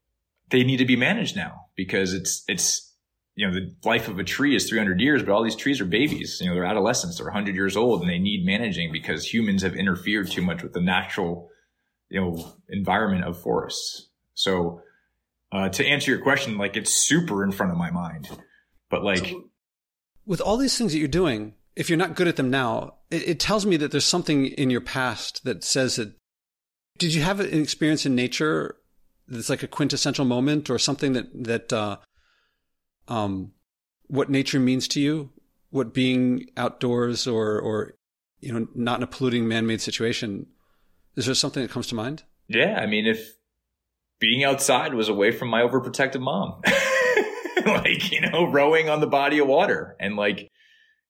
they 0.50 0.64
need 0.64 0.78
to 0.78 0.84
be 0.84 0.96
managed 0.96 1.36
now 1.36 1.66
because 1.76 2.12
it's, 2.12 2.44
it's, 2.48 2.92
you 3.36 3.46
know, 3.46 3.54
the 3.54 3.74
life 3.84 4.08
of 4.08 4.18
a 4.18 4.24
tree 4.24 4.54
is 4.54 4.68
300 4.68 5.00
years, 5.00 5.22
but 5.22 5.32
all 5.32 5.42
these 5.42 5.56
trees 5.56 5.80
are 5.80 5.86
babies. 5.86 6.38
You 6.40 6.48
know, 6.48 6.54
they're 6.54 6.64
adolescents, 6.64 7.18
they're 7.18 7.26
100 7.26 7.54
years 7.54 7.76
old 7.76 8.00
and 8.00 8.10
they 8.10 8.18
need 8.18 8.44
managing 8.44 8.92
because 8.92 9.32
humans 9.32 9.62
have 9.62 9.74
interfered 9.74 10.30
too 10.30 10.42
much 10.42 10.62
with 10.62 10.72
the 10.72 10.80
natural, 10.80 11.50
you 12.08 12.20
know, 12.20 12.54
environment 12.68 13.24
of 13.24 13.40
forests. 13.40 14.08
So, 14.34 14.82
uh, 15.50 15.68
to 15.68 15.86
answer 15.86 16.10
your 16.10 16.20
question, 16.20 16.58
like 16.58 16.76
it's 16.76 16.92
super 16.92 17.44
in 17.44 17.52
front 17.52 17.70
of 17.70 17.78
my 17.78 17.90
mind, 17.90 18.28
but 18.90 19.04
like 19.04 19.26
so 19.26 19.48
with 20.26 20.40
all 20.40 20.56
these 20.56 20.76
things 20.76 20.92
that 20.92 20.98
you're 20.98 21.08
doing, 21.08 21.54
if 21.76 21.88
you're 21.88 21.98
not 21.98 22.14
good 22.14 22.28
at 22.28 22.36
them 22.36 22.50
now, 22.50 22.94
it, 23.10 23.28
it 23.28 23.40
tells 23.40 23.66
me 23.66 23.76
that 23.76 23.90
there's 23.90 24.04
something 24.04 24.46
in 24.46 24.70
your 24.70 24.80
past 24.80 25.44
that 25.44 25.64
says 25.64 25.96
that. 25.96 26.12
Did 26.96 27.12
you 27.12 27.22
have 27.22 27.40
an 27.40 27.60
experience 27.60 28.06
in 28.06 28.14
nature 28.14 28.76
that's 29.26 29.48
like 29.48 29.64
a 29.64 29.68
quintessential 29.68 30.24
moment 30.24 30.70
or 30.70 30.78
something 30.78 31.12
that 31.14 31.26
that 31.44 31.72
uh, 31.72 31.96
um, 33.08 33.52
what 34.06 34.30
nature 34.30 34.60
means 34.60 34.86
to 34.88 35.00
you, 35.00 35.30
what 35.70 35.92
being 35.92 36.46
outdoors 36.56 37.26
or 37.26 37.58
or 37.58 37.94
you 38.40 38.52
know 38.52 38.68
not 38.74 38.98
in 38.98 39.02
a 39.02 39.08
polluting 39.08 39.48
man-made 39.48 39.80
situation. 39.80 40.46
Is 41.16 41.26
there 41.26 41.34
something 41.34 41.62
that 41.62 41.70
comes 41.70 41.86
to 41.88 41.94
mind? 41.94 42.24
Yeah, 42.48 42.78
I 42.78 42.86
mean, 42.86 43.06
if 43.06 43.34
being 44.20 44.44
outside 44.44 44.94
was 44.94 45.08
away 45.08 45.30
from 45.30 45.48
my 45.48 45.62
overprotective 45.62 46.20
mom, 46.20 46.60
like 47.66 48.12
you 48.12 48.20
know, 48.20 48.44
rowing 48.50 48.88
on 48.88 49.00
the 49.00 49.06
body 49.06 49.38
of 49.38 49.48
water, 49.48 49.96
and 49.98 50.16
like 50.16 50.48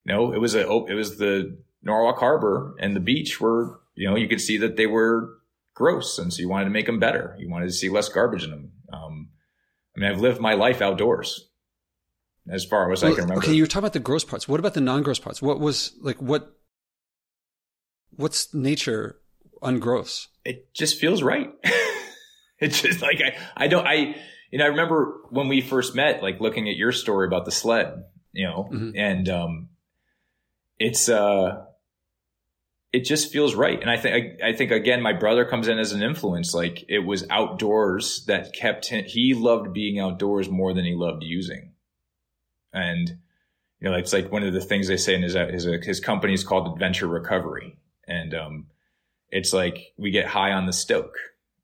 you 0.05 0.15
know, 0.15 0.33
it 0.33 0.39
was 0.39 0.55
a 0.55 0.61
it 0.63 0.95
was 0.95 1.19
the 1.19 1.59
Norwalk 1.83 2.19
Harbor 2.19 2.75
and 2.81 2.95
the 2.95 3.01
beach 3.01 3.41
where 3.41 3.77
you 3.95 4.09
know 4.09 4.17
you 4.17 4.29
could 4.29 4.41
see 4.41 4.59
that 4.59 4.77
they 4.77 4.87
were 4.87 5.39
gross. 5.75 6.19
And 6.19 6.33
so 6.33 6.41
you 6.41 6.49
wanted 6.49 6.67
to 6.67 6.71
make 6.71 6.87
them 6.87 6.99
better. 6.99 7.37
You 7.39 7.51
wanted 7.51 7.67
to 7.67 7.73
see 7.73 7.89
less 7.89 8.09
garbage 8.09 8.45
in 8.45 8.51
them. 8.51 8.73
Um, 8.93 9.31
I 9.97 10.01
mean, 10.01 10.11
I've 10.11 10.21
lived 10.21 10.41
my 10.41 10.55
life 10.55 10.81
outdoors 10.81 11.49
as 12.49 12.65
far 12.65 12.91
as 12.93 13.03
well, 13.03 13.13
I 13.13 13.15
can 13.15 13.25
remember. 13.25 13.43
Okay. 13.43 13.55
You're 13.55 13.67
talking 13.67 13.81
about 13.81 13.93
the 13.93 14.01
gross 14.01 14.25
parts. 14.25 14.49
What 14.49 14.61
about 14.61 14.75
the 14.75 14.81
non-gross 14.81 15.19
parts? 15.19 15.41
What 15.41 15.61
was 15.61 15.93
like, 16.01 16.21
what, 16.21 16.57
what's 18.11 18.53
nature 18.55 19.19
ungross? 19.63 20.27
It 20.45 20.73
just 20.75 20.99
feels 20.99 21.23
right. 21.23 21.51
it's 22.59 22.83
just 22.83 23.03
like, 23.03 23.21
I, 23.21 23.37
I 23.57 23.69
don't, 23.69 23.87
I, 23.87 24.15
you 24.51 24.59
know, 24.59 24.65
I 24.65 24.69
remember 24.69 25.21
when 25.31 25.49
we 25.49 25.61
first 25.61 25.95
met, 25.95 26.23
like 26.23 26.41
looking 26.41 26.69
at 26.69 26.77
your 26.77 26.93
story 26.93 27.27
about 27.27 27.47
the 27.47 27.51
sled, 27.51 28.05
you 28.33 28.47
know, 28.47 28.69
mm-hmm. 28.71 28.91
and, 28.95 29.29
um, 29.29 29.69
it's, 30.79 31.09
uh, 31.09 31.65
it 32.95 33.05
just 33.05 33.33
feels 33.33 33.57
right. 33.57 33.81
And 33.81 33.91
I 33.91 33.97
think, 33.97 34.41
I, 34.41 34.53
think 34.53 34.71
again, 34.71 35.03
my 35.03 35.13
brother 35.13 35.45
comes 35.45 35.67
in 35.67 35.81
as 35.81 35.91
an 35.91 36.03
influence. 36.03 36.55
Like 36.55 36.85
it 36.89 37.01
was 37.01 37.27
outdoors 37.29 38.25
that 38.27 38.53
kept 38.55 38.89
him, 38.89 39.05
he 39.05 39.35
loved 39.35 39.73
being 39.73 39.99
outdoors 39.99 40.49
more 40.49 40.73
than 40.73 40.85
he 40.85 40.95
loved 40.95 41.25
using. 41.25 41.73
And, 42.73 43.19
you 43.81 43.91
know, 43.91 43.97
it's 43.97 44.13
like 44.13 44.31
one 44.31 44.45
of 44.45 44.53
the 44.53 44.61
things 44.61 44.87
they 44.87 44.97
say 44.97 45.17
in 45.17 45.23
his, 45.23 45.35
his, 45.35 45.65
his 45.85 45.99
company 45.99 46.35
is 46.35 46.45
called 46.45 46.73
Adventure 46.73 47.09
Recovery. 47.09 47.77
And, 48.07 48.33
um, 48.33 48.67
it's 49.29 49.53
like 49.53 49.93
we 49.99 50.13
get 50.13 50.27
high 50.27 50.53
on 50.53 50.67
the 50.67 50.73
stoke. 50.73 51.17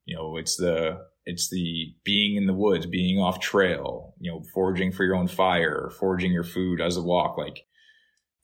You 0.06 0.16
know, 0.16 0.36
it's 0.36 0.56
the, 0.56 1.06
it's 1.26 1.48
the 1.48 1.94
being 2.02 2.34
in 2.34 2.46
the 2.46 2.54
woods, 2.54 2.86
being 2.86 3.20
off 3.20 3.38
trail, 3.38 4.14
you 4.18 4.32
know, 4.32 4.42
foraging 4.52 4.90
for 4.90 5.04
your 5.04 5.14
own 5.14 5.28
fire, 5.28 5.92
foraging 6.00 6.32
your 6.32 6.42
food 6.42 6.80
as 6.80 6.96
a 6.96 7.02
walk. 7.02 7.38
Like 7.38 7.66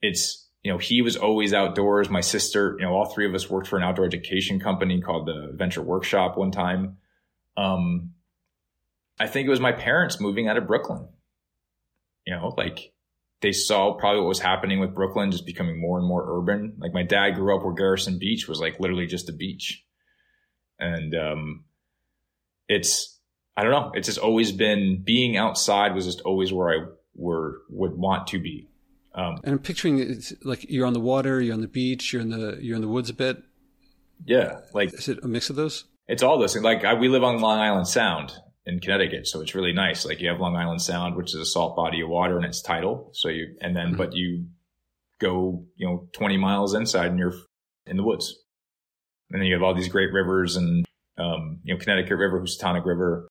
it's, 0.00 0.45
you 0.66 0.72
know, 0.72 0.78
he 0.78 1.00
was 1.00 1.14
always 1.14 1.54
outdoors. 1.54 2.10
My 2.10 2.22
sister, 2.22 2.74
you 2.76 2.84
know, 2.84 2.92
all 2.92 3.04
three 3.04 3.24
of 3.24 3.32
us 3.36 3.48
worked 3.48 3.68
for 3.68 3.76
an 3.76 3.84
outdoor 3.84 4.04
education 4.04 4.58
company 4.58 5.00
called 5.00 5.28
the 5.28 5.52
Venture 5.54 5.80
Workshop 5.80 6.36
one 6.36 6.50
time. 6.50 6.96
Um, 7.56 8.14
I 9.16 9.28
think 9.28 9.46
it 9.46 9.50
was 9.50 9.60
my 9.60 9.70
parents 9.70 10.20
moving 10.20 10.48
out 10.48 10.56
of 10.56 10.66
Brooklyn. 10.66 11.06
You 12.26 12.34
know, 12.34 12.52
like 12.56 12.92
they 13.42 13.52
saw 13.52 13.94
probably 13.94 14.22
what 14.22 14.28
was 14.28 14.40
happening 14.40 14.80
with 14.80 14.92
Brooklyn 14.92 15.30
just 15.30 15.46
becoming 15.46 15.80
more 15.80 16.00
and 16.00 16.08
more 16.08 16.36
urban. 16.36 16.74
Like 16.78 16.92
my 16.92 17.04
dad 17.04 17.36
grew 17.36 17.56
up 17.56 17.64
where 17.64 17.72
Gerritsen 17.72 18.18
Beach 18.18 18.48
was 18.48 18.58
like 18.58 18.80
literally 18.80 19.06
just 19.06 19.28
a 19.28 19.32
beach. 19.32 19.84
And 20.80 21.14
um 21.14 21.64
it's 22.68 23.20
I 23.56 23.62
don't 23.62 23.70
know, 23.70 23.92
it's 23.94 24.08
just 24.08 24.18
always 24.18 24.50
been 24.50 25.00
being 25.04 25.36
outside 25.36 25.94
was 25.94 26.06
just 26.06 26.22
always 26.22 26.52
where 26.52 26.70
I 26.70 26.86
were 27.14 27.62
would 27.70 27.92
want 27.92 28.26
to 28.28 28.40
be. 28.40 28.68
Um, 29.16 29.40
and 29.44 29.54
I'm 29.54 29.58
picturing 29.58 29.98
it's 29.98 30.34
like 30.44 30.66
you're 30.68 30.86
on 30.86 30.92
the 30.92 31.00
water, 31.00 31.40
you're 31.40 31.54
on 31.54 31.62
the 31.62 31.68
beach, 31.68 32.12
you're 32.12 32.20
in 32.20 32.28
the 32.28 32.58
you're 32.60 32.76
in 32.76 32.82
the 32.82 32.88
woods 32.88 33.08
a 33.08 33.14
bit. 33.14 33.42
Yeah, 34.24 34.60
like 34.74 34.92
is 34.92 35.08
it 35.08 35.24
a 35.24 35.28
mix 35.28 35.48
of 35.48 35.56
those? 35.56 35.84
It's 36.06 36.22
all 36.22 36.38
those 36.38 36.52
things. 36.52 36.64
Like 36.64 36.84
I, 36.84 36.94
we 36.94 37.08
live 37.08 37.24
on 37.24 37.40
Long 37.40 37.58
Island 37.58 37.88
Sound 37.88 38.32
in 38.66 38.78
Connecticut, 38.78 39.26
so 39.26 39.40
it's 39.40 39.54
really 39.54 39.72
nice. 39.72 40.04
Like 40.04 40.20
you 40.20 40.28
have 40.28 40.38
Long 40.38 40.54
Island 40.54 40.82
Sound, 40.82 41.16
which 41.16 41.34
is 41.34 41.40
a 41.40 41.46
salt 41.46 41.76
body 41.76 42.02
of 42.02 42.10
water, 42.10 42.36
and 42.36 42.44
it's 42.44 42.60
tidal. 42.60 43.10
So 43.14 43.28
you 43.28 43.56
and 43.62 43.74
then 43.74 43.88
mm-hmm. 43.88 43.96
but 43.96 44.12
you 44.12 44.46
go 45.18 45.64
you 45.76 45.86
know 45.86 46.08
20 46.12 46.36
miles 46.36 46.74
inside, 46.74 47.06
and 47.06 47.18
you're 47.18 47.34
in 47.86 47.96
the 47.96 48.04
woods. 48.04 48.36
And 49.30 49.40
then 49.40 49.46
you 49.46 49.54
have 49.54 49.62
all 49.62 49.74
these 49.74 49.88
great 49.88 50.12
rivers, 50.12 50.56
and 50.56 50.84
um, 51.16 51.60
you 51.64 51.72
know 51.72 51.80
Connecticut 51.80 52.18
River, 52.18 52.38
Housatonic 52.38 52.84
River, 52.84 53.28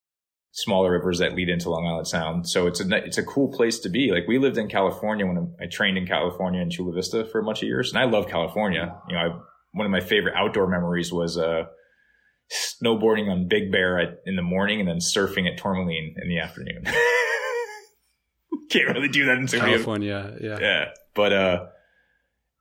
smaller 0.55 0.93
rivers 0.93 1.19
that 1.19 1.35
lead 1.35 1.49
into 1.49 1.69
Long 1.69 1.85
Island 1.85 2.07
Sound. 2.07 2.47
So 2.47 2.65
it's 2.65 2.79
a 2.79 2.95
it's 2.95 3.17
a 3.17 3.23
cool 3.23 3.51
place 3.51 3.79
to 3.79 3.89
be. 3.89 4.11
Like 4.11 4.25
we 4.25 4.39
lived 4.39 4.57
in 4.57 4.69
California 4.69 5.25
when 5.25 5.53
I 5.61 5.65
trained 5.69 5.97
in 5.97 6.07
California 6.07 6.61
in 6.61 6.69
Chula 6.71 6.93
Vista 6.93 7.25
for 7.25 7.39
a 7.39 7.43
bunch 7.43 7.61
of 7.61 7.67
years, 7.67 7.91
and 7.91 7.99
I 7.99 8.05
love 8.05 8.27
California. 8.27 8.97
You 9.09 9.15
know, 9.15 9.21
I, 9.21 9.27
one 9.73 9.85
of 9.85 9.91
my 9.91 9.99
favorite 9.99 10.33
outdoor 10.35 10.67
memories 10.67 11.11
was 11.11 11.37
uh, 11.37 11.63
snowboarding 12.51 13.29
on 13.29 13.49
Big 13.49 13.69
Bear 13.69 13.99
at, 13.99 14.21
in 14.25 14.37
the 14.37 14.41
morning 14.41 14.79
and 14.79 14.87
then 14.87 14.99
surfing 14.99 15.51
at 15.51 15.57
Tourmaline 15.57 16.15
in 16.21 16.29
the 16.29 16.39
afternoon. 16.39 16.85
Can't 18.69 18.87
really 18.95 19.09
do 19.09 19.25
that 19.25 19.37
in 19.37 19.47
California. 19.47 20.37
Yeah, 20.39 20.57
yeah. 20.59 20.85
But 21.13 21.33
uh, 21.33 21.65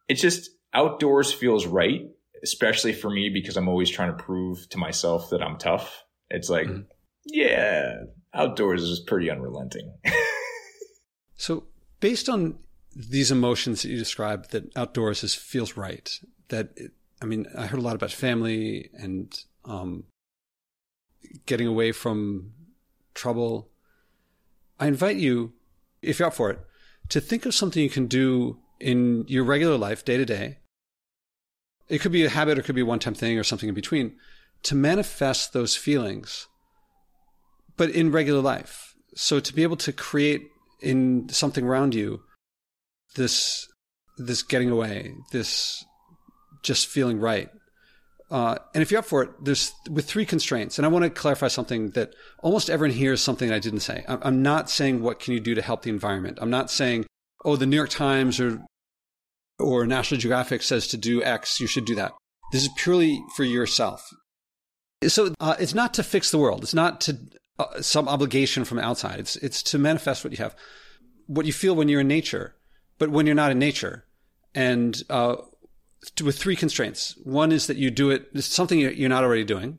it's 0.09 0.21
just 0.21 0.51
outdoors 0.73 1.33
feels 1.33 1.65
right, 1.65 2.01
especially 2.43 2.93
for 2.93 3.09
me 3.09 3.31
because 3.33 3.57
I'm 3.57 3.69
always 3.69 3.89
trying 3.89 4.17
to 4.17 4.21
prove 4.21 4.69
to 4.71 4.79
myself 4.79 5.31
that 5.31 5.41
I'm 5.41 5.59
tough. 5.59 6.03
It's 6.29 6.51
like. 6.51 6.67
Mm-hmm 6.67 6.91
yeah, 7.27 8.05
outdoors 8.35 8.83
is 8.83 9.01
pretty 9.01 9.31
unrelenting. 9.31 9.93
so, 11.37 11.65
based 12.01 12.29
on 12.29 12.59
these 12.95 13.31
emotions 13.31 13.83
that 13.83 13.89
you 13.89 13.97
described, 13.97 14.51
that 14.53 14.77
outdoors 14.77 15.25
is, 15.25 15.35
feels 15.35 15.77
right. 15.77 16.19
That 16.49 16.71
it, 16.77 16.93
I 17.23 17.27
mean, 17.27 17.47
I 17.57 17.67
heard 17.67 17.81
a 17.81 17.83
lot 17.83 17.97
about 17.97 18.13
family 18.13 18.91
and 18.95 19.33
um, 19.65 20.05
getting 21.47 21.67
away 21.67 21.93
from 21.93 22.53
trouble. 23.15 23.71
I 24.79 24.87
invite 24.87 25.17
you, 25.17 25.53
if 26.03 26.19
you're 26.19 26.29
up 26.29 26.35
for 26.35 26.51
it, 26.51 26.59
to 27.09 27.21
think 27.21 27.47
of 27.47 27.55
something 27.55 27.83
you 27.83 27.91
can 27.91 28.07
do 28.07 28.59
in 28.81 29.25
your 29.29 29.45
regular 29.45 29.79
life, 29.79 30.05
day 30.05 30.17
to 30.17 30.25
day. 30.25 30.59
It 31.89 32.01
could 32.01 32.13
be 32.13 32.25
a 32.25 32.31
habit, 32.31 32.59
or 32.59 32.61
it 32.61 32.65
could 32.65 32.75
be 32.75 32.81
a 32.81 32.87
one-time 32.87 33.15
thing, 33.15 33.39
or 33.39 33.45
something 33.45 33.69
in 33.69 33.75
between, 33.75 34.17
to 34.65 34.75
manifest 34.75 35.53
those 35.53 35.77
feelings 35.77 36.49
but 37.77 37.91
in 37.91 38.13
regular 38.13 38.41
life. 38.41 38.95
So 39.15 39.41
to 39.41 39.55
be 39.55 39.63
able 39.63 39.77
to 39.79 39.93
create 39.93 40.49
in 40.81 41.29
something 41.29 41.65
around 41.65 41.95
you 41.95 42.23
this 43.17 43.67
this 44.17 44.43
getting 44.43 44.71
away, 44.71 45.13
this 45.33 45.85
just 46.63 46.87
feeling 46.87 47.19
right. 47.21 47.49
Uh, 48.31 48.57
and 48.73 48.83
if 48.83 48.91
you're 48.91 49.01
up 49.01 49.05
for 49.05 49.23
it, 49.23 49.31
there's 49.43 49.73
with 49.91 50.07
three 50.07 50.27
constraints. 50.27 50.79
And 50.79 50.87
I 50.87 50.89
want 50.89 51.05
to 51.05 51.11
clarify 51.11 51.49
something 51.49 51.91
that 51.91 52.15
almost 52.41 52.71
everyone 52.71 52.97
hears 52.97 53.21
something 53.21 53.53
I 53.53 53.59
didn't 53.59 53.81
say. 53.81 54.05
I'm 54.09 54.43
not 54.43 54.71
saying 54.71 55.03
what 55.03 55.21
can 55.21 55.35
you 55.35 55.41
do 55.41 55.55
to 55.55 55.63
help 55.63 55.83
the 55.83 55.91
environment. 55.91 56.39
I'm 56.41 56.51
not 56.51 56.71
saying, 56.71 57.07
oh, 57.45 57.57
the 57.57 57.67
New 57.67 57.77
York 57.77 57.91
Times 57.91 58.41
or 58.41 58.63
or 59.59 59.87
National 59.87 60.21
Geographic 60.21 60.63
says 60.63 60.89
to 60.89 60.97
do 60.97 61.23
X, 61.23 61.61
you 61.61 61.67
should 61.67 61.85
do 61.85 61.95
that. 61.95 62.13
This 62.53 62.63
is 62.63 62.71
purely 62.77 63.23
for 63.37 63.45
yourself. 63.45 64.05
So 65.07 65.33
uh, 65.39 65.55
it's 65.59 65.75
not 65.75 65.95
to 65.95 66.03
fix 66.03 66.31
the 66.31 66.39
world. 66.39 66.63
It's 66.63 66.75
not 66.75 67.01
to 67.03 67.19
uh, 67.59 67.81
some 67.81 68.09
obligation 68.09 68.65
from 68.65 68.79
outside. 68.79 69.21
It's 69.21 69.37
it's 69.37 69.63
to 69.65 69.79
manifest 69.79 70.25
what 70.25 70.33
you 70.33 70.39
have, 70.39 70.57
what 71.27 71.47
you 71.47 71.53
feel 71.53 71.75
when 71.75 71.89
you're 71.89 72.01
in 72.01 72.09
nature, 72.09 72.57
but 72.99 73.11
when 73.11 73.27
you're 73.27 73.35
not 73.35 73.53
in 73.53 73.59
nature, 73.59 74.05
and 74.55 75.01
uh, 75.11 75.37
with 76.23 76.39
three 76.39 76.57
constraints. 76.57 77.17
One 77.23 77.53
is 77.53 77.67
that 77.67 77.77
you 77.77 77.91
do 77.91 78.11
it. 78.11 78.29
Something 78.43 78.79
you're 78.81 79.09
not 79.09 79.25
already 79.25 79.45
doing. 79.45 79.79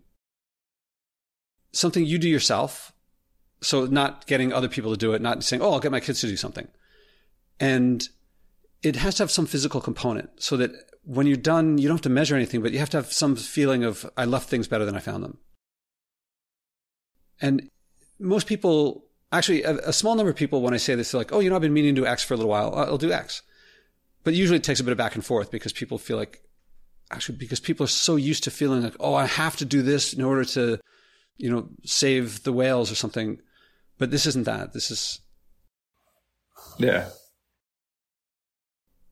Something 1.72 2.06
you 2.06 2.18
do 2.18 2.30
yourself. 2.30 2.92
So 3.62 3.86
not 3.86 4.28
getting 4.28 4.54
other 4.54 4.68
people 4.68 4.92
to 4.92 4.98
do 4.98 5.14
it, 5.14 5.22
not 5.22 5.44
saying, 5.44 5.62
"Oh, 5.62 5.72
I'll 5.74 5.80
get 5.80 5.92
my 5.92 6.00
kids 6.00 6.22
to 6.22 6.28
do 6.28 6.38
something," 6.38 6.68
and 7.60 8.08
it 8.84 8.98
has 8.98 9.16
to 9.16 9.24
have 9.24 9.32
some 9.32 9.48
physical 9.48 9.82
component 9.82 10.30
so 10.42 10.56
that 10.58 10.72
when 11.04 11.26
you're 11.26 11.38
done, 11.38 11.78
you 11.78 11.88
don't 11.88 11.98
have 11.98 12.04
to 12.04 12.10
measure 12.10 12.36
anything, 12.36 12.62
but 12.62 12.72
you 12.72 12.80
have 12.80 12.90
to 12.92 12.98
have 12.98 13.12
some 13.12 13.36
feeling 13.36 13.84
of 13.84 14.10
I 14.16 14.26
left 14.26 14.50
things 14.50 14.68
better 14.68 14.86
than 14.86 14.96
I 14.96 15.00
found 15.00 15.24
them. 15.24 15.40
And 17.42 17.70
most 18.20 18.48
people, 18.48 19.06
actually, 19.32 19.64
a, 19.64 19.78
a, 19.78 19.94
small 19.94 20.16
number 20.16 20.30
of 20.30 20.36
people, 20.36 20.62
when 20.62 20.74
I 20.74 20.78
say 20.78 20.96
this, 20.96 21.12
they're 21.12 21.20
like, 21.20 21.34
oh, 21.34 21.40
you 21.40 21.50
know, 21.50 21.56
I've 21.56 21.62
been 21.62 21.74
meaning 21.74 21.96
to 21.96 22.02
do 22.02 22.08
X 22.08 22.24
for 22.24 22.34
a 22.34 22.38
little 22.38 22.50
while. 22.50 22.74
I'll 22.74 22.98
do 22.98 23.12
X. 23.12 23.42
But 24.24 24.34
usually 24.34 24.58
it 24.58 24.64
takes 24.64 24.80
a 24.80 24.84
bit 24.84 24.92
of 24.92 24.98
back 24.98 25.16
and 25.16 25.26
forth 25.26 25.52
because 25.52 25.74
people 25.74 25.98
feel 25.98 26.18
like, 26.18 26.42
actually, 27.12 27.38
because 27.38 27.60
people 27.60 27.84
are 27.84 27.88
so 27.88 28.16
used 28.16 28.44
to 28.46 28.52
feeling 28.52 28.82
like, 28.82 28.96
oh, 29.00 29.14
I 29.14 29.26
have 29.26 29.56
to 29.58 29.66
do 29.66 29.82
this 29.82 30.14
in 30.14 30.24
order 30.24 30.46
to, 30.46 30.80
you 31.38 31.52
know, 31.52 31.70
save 31.84 32.44
the 32.44 32.54
whales 32.54 32.92
or 32.92 32.96
something. 32.96 33.40
But 33.98 34.12
this 34.12 34.26
isn't 34.26 34.46
that. 34.46 34.74
This 34.74 34.92
is. 34.92 35.20
Yeah. 36.78 37.10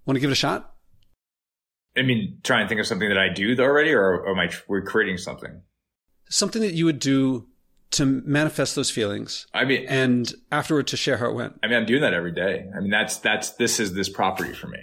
Want 0.05 0.15
to 0.15 0.19
give 0.19 0.29
it 0.29 0.33
a 0.33 0.35
shot? 0.35 0.73
I 1.95 2.01
mean, 2.01 2.39
try 2.43 2.59
and 2.59 2.67
think 2.67 2.81
of 2.81 2.87
something 2.87 3.07
that 3.07 3.17
I 3.17 3.29
do 3.29 3.55
already, 3.59 3.93
or, 3.93 4.21
or 4.21 4.31
am 4.31 4.39
I 4.39 4.51
we're 4.67 4.81
creating 4.81 5.17
something? 5.17 5.61
Something 6.27 6.61
that 6.63 6.73
you 6.73 6.85
would 6.85 6.99
do 6.99 7.47
to 7.93 8.05
manifest 8.05 8.75
those 8.75 8.89
feelings. 8.89 9.47
I 9.53 9.65
mean, 9.65 9.85
and 9.87 10.31
afterward 10.51 10.87
to 10.87 10.97
share 10.97 11.17
how 11.17 11.29
it 11.29 11.35
went. 11.35 11.59
I 11.63 11.67
mean, 11.67 11.77
I'm 11.77 11.85
doing 11.85 12.01
that 12.01 12.13
every 12.13 12.31
day. 12.31 12.65
I 12.75 12.79
mean, 12.79 12.89
that's 12.89 13.17
that's 13.17 13.51
this 13.51 13.79
is 13.79 13.93
this 13.93 14.09
property 14.09 14.53
for 14.53 14.67
me. 14.67 14.79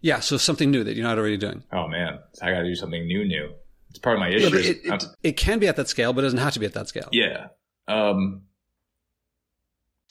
Yeah, 0.00 0.20
so 0.20 0.36
something 0.36 0.70
new 0.70 0.82
that 0.84 0.96
you're 0.96 1.06
not 1.06 1.18
already 1.18 1.36
doing. 1.36 1.62
Oh 1.72 1.86
man, 1.88 2.18
I 2.42 2.50
got 2.50 2.58
to 2.58 2.64
do 2.64 2.74
something 2.74 3.06
new. 3.06 3.24
New. 3.24 3.54
It's 3.90 3.98
part 3.98 4.16
of 4.16 4.20
my 4.20 4.30
issue. 4.30 4.56
Yeah, 4.56 4.70
it, 4.70 4.80
it, 4.84 5.04
it, 5.22 5.36
can 5.36 5.58
be 5.58 5.68
at 5.68 5.76
that 5.76 5.88
scale, 5.88 6.12
but 6.12 6.22
it 6.22 6.26
doesn't 6.26 6.38
have 6.38 6.54
to 6.54 6.60
be 6.60 6.66
at 6.66 6.74
that 6.74 6.88
scale. 6.88 7.08
Yeah. 7.12 7.48
Um. 7.86 8.42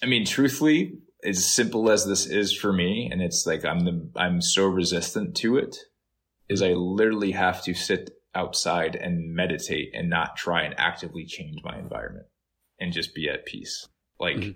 I 0.01 0.05
mean, 0.05 0.25
truthfully, 0.25 0.99
as 1.23 1.45
simple 1.45 1.91
as 1.91 2.05
this 2.05 2.25
is 2.25 2.55
for 2.55 2.71
me, 2.71 3.09
and 3.11 3.21
it's 3.21 3.45
like 3.45 3.65
I'm 3.65 3.79
the 3.79 4.09
I'm 4.15 4.41
so 4.41 4.67
resistant 4.67 5.35
to 5.37 5.57
it, 5.57 5.77
is 6.47 6.61
I 6.61 6.69
literally 6.69 7.31
have 7.31 7.63
to 7.63 7.73
sit 7.73 8.11
outside 8.33 8.95
and 8.95 9.33
meditate 9.33 9.91
and 9.93 10.09
not 10.09 10.37
try 10.37 10.63
and 10.63 10.75
actively 10.77 11.25
change 11.25 11.63
my 11.63 11.77
environment 11.77 12.25
and 12.79 12.93
just 12.93 13.13
be 13.13 13.29
at 13.29 13.45
peace. 13.45 13.87
Like 14.19 14.37
mm-hmm. 14.37 14.51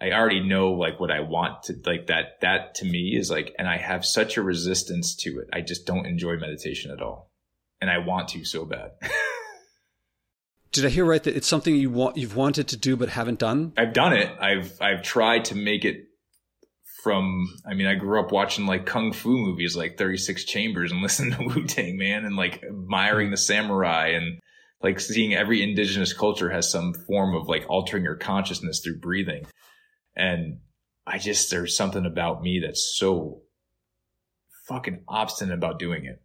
I 0.00 0.12
already 0.12 0.40
know 0.40 0.72
like 0.72 1.00
what 1.00 1.10
I 1.10 1.20
want 1.20 1.64
to 1.64 1.76
like 1.84 2.06
that 2.06 2.40
that 2.40 2.76
to 2.76 2.84
me 2.84 3.16
is 3.16 3.30
like 3.30 3.54
and 3.58 3.68
I 3.68 3.76
have 3.76 4.04
such 4.04 4.36
a 4.36 4.42
resistance 4.42 5.14
to 5.16 5.38
it. 5.40 5.48
I 5.52 5.60
just 5.60 5.86
don't 5.86 6.06
enjoy 6.06 6.36
meditation 6.36 6.90
at 6.90 7.02
all. 7.02 7.30
And 7.80 7.90
I 7.90 7.98
want 7.98 8.28
to 8.28 8.44
so 8.44 8.64
bad. 8.64 8.92
Did 10.72 10.84
I 10.84 10.88
hear 10.88 11.04
right 11.04 11.22
that 11.22 11.36
it's 11.36 11.46
something 11.46 11.74
you 11.74 11.90
want 11.90 12.16
you've 12.16 12.36
wanted 12.36 12.68
to 12.68 12.76
do 12.76 12.96
but 12.96 13.08
haven't 13.08 13.38
done? 13.38 13.72
I've 13.76 13.92
done 13.92 14.12
it. 14.12 14.30
I've 14.40 14.76
I've 14.80 15.02
tried 15.02 15.46
to 15.46 15.54
make 15.54 15.84
it 15.84 16.07
from 17.02 17.46
I 17.64 17.74
mean, 17.74 17.86
I 17.86 17.94
grew 17.94 18.20
up 18.20 18.32
watching 18.32 18.66
like 18.66 18.86
kung 18.86 19.12
fu 19.12 19.30
movies 19.30 19.76
like 19.76 19.96
36 19.96 20.44
Chambers 20.44 20.90
and 20.90 21.00
listening 21.02 21.32
to 21.32 21.44
Wu 21.44 21.66
Tang 21.66 21.96
Man 21.96 22.24
and 22.24 22.36
like 22.36 22.62
admiring 22.64 23.30
the 23.30 23.36
samurai 23.36 24.08
and 24.08 24.40
like 24.82 25.00
seeing 25.00 25.34
every 25.34 25.62
indigenous 25.62 26.12
culture 26.12 26.50
has 26.50 26.70
some 26.70 26.94
form 26.94 27.34
of 27.34 27.48
like 27.48 27.66
altering 27.68 28.04
your 28.04 28.16
consciousness 28.16 28.80
through 28.80 28.98
breathing. 28.98 29.46
And 30.16 30.58
I 31.06 31.18
just 31.18 31.50
there's 31.50 31.76
something 31.76 32.04
about 32.04 32.42
me 32.42 32.60
that's 32.64 32.96
so 32.96 33.42
fucking 34.66 35.04
obstinate 35.08 35.54
about 35.54 35.78
doing 35.78 36.04
it. 36.04 36.20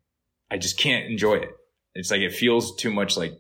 I 0.52 0.58
just 0.58 0.78
can't 0.78 1.06
enjoy 1.06 1.36
it. 1.36 1.50
It's 1.96 2.12
like 2.12 2.22
it 2.22 2.34
feels 2.34 2.76
too 2.76 2.92
much 2.92 3.16
like 3.16 3.34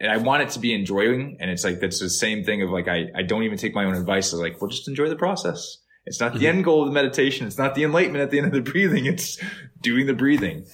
and 0.00 0.12
I 0.12 0.18
want 0.18 0.42
it 0.42 0.50
to 0.50 0.60
be 0.60 0.74
enjoying. 0.74 1.38
And 1.40 1.50
it's 1.50 1.64
like 1.64 1.80
that's 1.80 1.98
the 1.98 2.10
same 2.10 2.44
thing 2.44 2.62
of 2.62 2.70
like 2.70 2.88
I, 2.88 3.06
I 3.16 3.22
don't 3.22 3.44
even 3.44 3.58
take 3.58 3.74
my 3.74 3.84
own 3.84 3.94
advice. 3.94 4.32
It's 4.32 4.40
like, 4.40 4.60
well, 4.60 4.70
just 4.70 4.86
enjoy 4.86 5.08
the 5.08 5.16
process. 5.16 5.78
It's 6.08 6.20
not 6.20 6.32
the 6.32 6.40
mm-hmm. 6.40 6.46
end 6.46 6.64
goal 6.64 6.82
of 6.82 6.88
the 6.88 6.94
meditation. 6.94 7.46
It's 7.46 7.58
not 7.58 7.74
the 7.74 7.84
enlightenment 7.84 8.22
at 8.22 8.30
the 8.30 8.38
end 8.38 8.46
of 8.46 8.52
the 8.52 8.62
breathing. 8.62 9.06
It's 9.18 9.38
doing 9.80 10.06
the 10.06 10.14
breathing. 10.14 10.66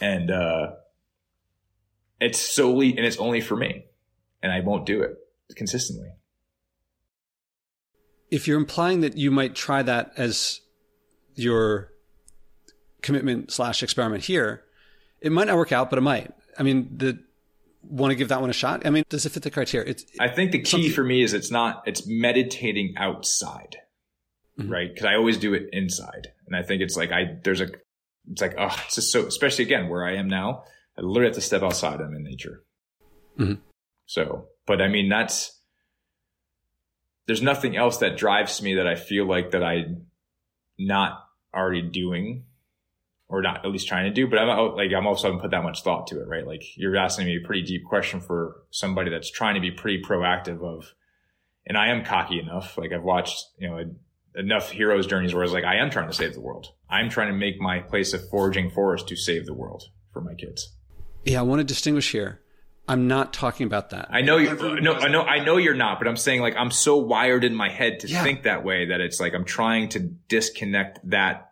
And, 0.00 0.30
uh, 0.30 0.72
it's 2.20 2.38
solely, 2.38 2.96
and 2.96 3.06
it's 3.06 3.18
only 3.18 3.40
for 3.40 3.56
me. 3.56 3.86
And 4.42 4.52
I 4.52 4.60
won't 4.60 4.86
do 4.86 5.02
it 5.02 5.16
consistently. 5.54 6.10
If 8.30 8.46
you're 8.46 8.58
implying 8.58 9.00
that 9.00 9.16
you 9.16 9.30
might 9.30 9.54
try 9.54 9.82
that 9.82 10.12
as 10.16 10.60
your 11.34 11.92
commitment 13.02 13.50
slash 13.50 13.82
experiment 13.82 14.24
here, 14.24 14.64
it 15.20 15.32
might 15.32 15.46
not 15.46 15.56
work 15.56 15.72
out, 15.72 15.90
but 15.90 15.98
it 15.98 16.02
might. 16.02 16.32
I 16.58 16.62
mean, 16.62 16.96
the, 16.96 17.18
want 17.82 18.10
to 18.12 18.14
give 18.14 18.28
that 18.28 18.40
one 18.40 18.50
a 18.50 18.54
shot? 18.54 18.86
I 18.86 18.90
mean, 18.90 19.04
does 19.08 19.26
it 19.26 19.30
fit 19.32 19.42
the 19.42 19.50
criteria? 19.50 19.90
It's, 19.90 20.04
I 20.18 20.28
think 20.28 20.52
the 20.52 20.60
key 20.60 20.88
for 20.90 21.02
me 21.02 21.22
is 21.22 21.32
it's 21.32 21.50
not, 21.50 21.82
it's 21.86 22.06
meditating 22.06 22.94
outside. 22.96 23.76
Mm-hmm. 24.60 24.72
right? 24.72 24.88
Because 24.92 25.06
I 25.06 25.14
always 25.14 25.38
do 25.38 25.54
it 25.54 25.68
inside, 25.72 26.28
and 26.46 26.56
I 26.56 26.62
think 26.62 26.82
it's 26.82 26.96
like 26.96 27.12
I 27.12 27.38
there's 27.42 27.60
a 27.60 27.68
it's 28.30 28.42
like 28.42 28.54
oh 28.58 28.74
it's 28.86 28.96
just 28.96 29.12
so 29.12 29.26
especially 29.26 29.64
again 29.64 29.88
where 29.88 30.04
I 30.04 30.16
am 30.16 30.28
now. 30.28 30.64
I 30.98 31.02
literally 31.02 31.28
have 31.28 31.36
to 31.36 31.40
step 31.40 31.62
outside. 31.62 32.00
I'm 32.00 32.14
in 32.14 32.24
nature. 32.24 32.62
Mm-hmm. 33.38 33.60
So, 34.06 34.48
but 34.66 34.82
I 34.82 34.88
mean 34.88 35.08
that's 35.08 35.56
there's 37.26 37.42
nothing 37.42 37.76
else 37.76 37.98
that 37.98 38.16
drives 38.16 38.60
me 38.60 38.74
that 38.74 38.86
I 38.86 38.96
feel 38.96 39.26
like 39.26 39.52
that 39.52 39.62
I 39.62 39.84
not 40.78 41.24
already 41.54 41.82
doing 41.82 42.44
or 43.28 43.42
not 43.42 43.64
at 43.64 43.70
least 43.70 43.86
trying 43.86 44.06
to 44.06 44.10
do, 44.10 44.26
but 44.26 44.40
I'm 44.40 44.74
like, 44.74 44.90
I'm 44.92 45.06
also 45.06 45.28
haven't 45.28 45.40
put 45.40 45.52
that 45.52 45.62
much 45.62 45.82
thought 45.82 46.08
to 46.08 46.20
it, 46.20 46.26
right? 46.26 46.44
Like 46.44 46.64
you're 46.76 46.96
asking 46.96 47.26
me 47.26 47.36
a 47.36 47.46
pretty 47.46 47.62
deep 47.62 47.84
question 47.84 48.20
for 48.20 48.56
somebody 48.70 49.10
that's 49.10 49.30
trying 49.30 49.54
to 49.54 49.60
be 49.60 49.70
pretty 49.70 50.02
proactive 50.02 50.62
of, 50.64 50.92
and 51.64 51.78
I 51.78 51.90
am 51.90 52.04
cocky 52.04 52.40
enough. 52.40 52.76
Like 52.76 52.92
I've 52.92 53.04
watched, 53.04 53.40
you 53.56 53.70
know, 53.70 53.94
enough 54.34 54.70
heroes 54.70 55.06
journeys 55.06 55.34
where 55.34 55.42
I 55.42 55.46
was 55.46 55.52
like, 55.52 55.64
I 55.64 55.76
am 55.76 55.90
trying 55.90 56.08
to 56.08 56.14
save 56.14 56.34
the 56.34 56.40
world. 56.40 56.72
I'm 56.88 57.08
trying 57.10 57.28
to 57.28 57.34
make 57.34 57.60
my 57.60 57.80
place 57.80 58.12
a 58.12 58.18
foraging 58.18 58.70
forest 58.70 59.08
to 59.08 59.16
save 59.16 59.46
the 59.46 59.54
world 59.54 59.84
for 60.12 60.20
my 60.20 60.34
kids. 60.34 60.72
Yeah. 61.24 61.40
I 61.40 61.42
want 61.42 61.60
to 61.60 61.64
distinguish 61.64 62.12
here. 62.12 62.40
I'm 62.88 63.06
not 63.06 63.32
talking 63.32 63.66
about 63.66 63.90
that. 63.90 64.08
I 64.10 64.22
know 64.22 64.36
you. 64.36 64.80
No, 64.80 64.94
I 64.94 65.08
know. 65.08 65.22
I 65.22 65.44
know 65.44 65.58
you're 65.58 65.74
not. 65.74 66.00
But 66.00 66.08
I'm 66.08 66.16
saying 66.16 66.40
like 66.40 66.56
I'm 66.56 66.72
so 66.72 66.96
wired 66.96 67.44
in 67.44 67.54
my 67.54 67.68
head 67.68 68.00
to 68.00 68.08
yeah. 68.08 68.20
think 68.24 68.42
that 68.42 68.64
way 68.64 68.86
that 68.86 69.00
it's 69.00 69.20
like 69.20 69.32
I'm 69.32 69.44
trying 69.44 69.90
to 69.90 70.00
disconnect 70.00 70.98
that 71.10 71.50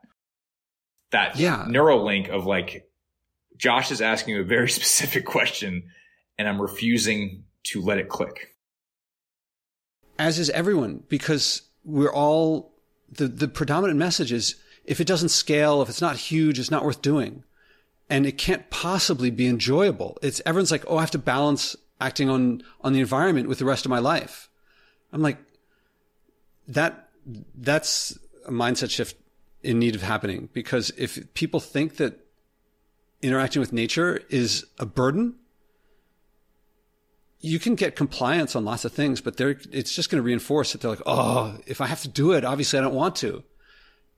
that 1.11 1.37
yeah. 1.39 1.65
neural 1.69 2.05
link 2.05 2.29
of 2.29 2.47
like, 2.47 2.91
Josh 3.57 3.91
is 3.91 4.01
asking 4.01 4.37
a 4.37 4.43
very 4.43 4.69
specific 4.79 5.25
question 5.25 5.85
and 6.39 6.49
I'm 6.49 6.61
refusing 6.61 7.45
to 7.65 7.83
let 7.83 7.99
it 7.99 8.09
click. 8.09 8.55
As 10.19 10.39
is 10.39 10.51
everyone, 10.51 11.05
because 11.09 11.63
we're 11.89 12.13
all, 12.13 12.71
the, 13.11 13.27
the 13.27 13.49
predominant 13.49 13.99
message 13.99 14.31
is 14.31 14.57
if 14.85 15.01
it 15.01 15.07
doesn't 15.07 15.31
scale, 15.31 15.81
if 15.83 15.89
it's 15.89 16.03
not 16.03 16.17
huge, 16.17 16.59
it's 16.59 16.71
not 16.71 16.85
worth 16.85 17.03
doing. 17.03 17.45
And 18.11 18.27
it 18.27 18.39
can't 18.39 18.69
possibly 18.71 19.31
be 19.31 19.47
enjoyable. 19.47 20.19
It's 20.23 20.41
everyone's 20.47 20.71
like, 20.71 20.85
oh, 20.87 20.99
I 20.99 21.01
have 21.01 21.11
to 21.13 21.19
balance 21.19 21.77
acting 22.01 22.29
on, 22.29 22.63
on 22.83 22.93
the 22.93 23.01
environment 23.01 23.49
with 23.49 23.59
the 23.59 23.65
rest 23.65 23.85
of 23.85 23.91
my 23.91 23.99
life. 23.99 24.49
I'm 25.13 25.23
like, 25.23 25.39
that, 26.69 27.09
that's 27.55 28.19
a 28.47 28.51
mindset 28.51 28.91
shift 28.91 29.17
in 29.63 29.79
need 29.79 29.95
of 29.95 30.03
happening 30.03 30.49
because 30.53 30.91
if 30.97 31.33
people 31.35 31.61
think 31.61 31.97
that 31.97 32.25
interacting 33.23 33.61
with 33.61 33.73
nature 33.73 34.23
is 34.29 34.67
a 34.79 34.87
burden, 34.87 35.35
you 37.41 37.59
can 37.59 37.75
get 37.75 37.97
compliance 37.97 38.57
on 38.57 38.65
lots 38.65 38.85
of 38.85 38.93
things, 38.93 39.21
but 39.21 39.37
they're, 39.37 39.57
it's 39.71 39.95
just 39.95 40.11
going 40.11 40.23
to 40.23 40.27
reinforce 40.27 40.73
that 40.73 40.81
they're 40.81 40.91
like, 40.91 41.03
oh, 41.07 41.59
if 41.67 41.81
I 41.81 41.87
have 41.87 42.03
to 42.03 42.09
do 42.09 42.33
it, 42.33 42.45
obviously 42.45 42.79
I 42.79 42.83
don't 42.83 42.95
want 42.95 43.17
to. 43.17 43.45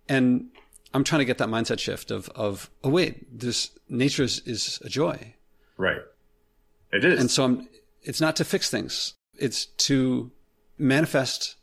And 0.09 0.49
I'm 0.95 1.05
trying 1.05 1.21
to 1.21 1.25
get 1.25 1.39
that 1.39 1.49
mindset 1.49 1.79
shift 1.79 2.11
of, 2.11 2.29
of 2.31 2.71
oh, 2.83 2.91
wait, 2.91 3.39
this 3.39 3.71
nature 3.89 4.23
is, 4.23 4.41
is 4.47 4.81
a 4.85 4.89
joy. 4.89 5.35
Right. 5.77 6.01
It 6.93 7.05
is. 7.05 7.21
And 7.21 7.31
so 7.31 7.45
I'm, 7.45 7.69
it's 8.03 8.21
not 8.21 8.37
to 8.37 8.45
fix 8.45 8.71
things. 8.71 9.15
It's 9.39 9.67
to 9.67 10.31
manifest 10.79 11.57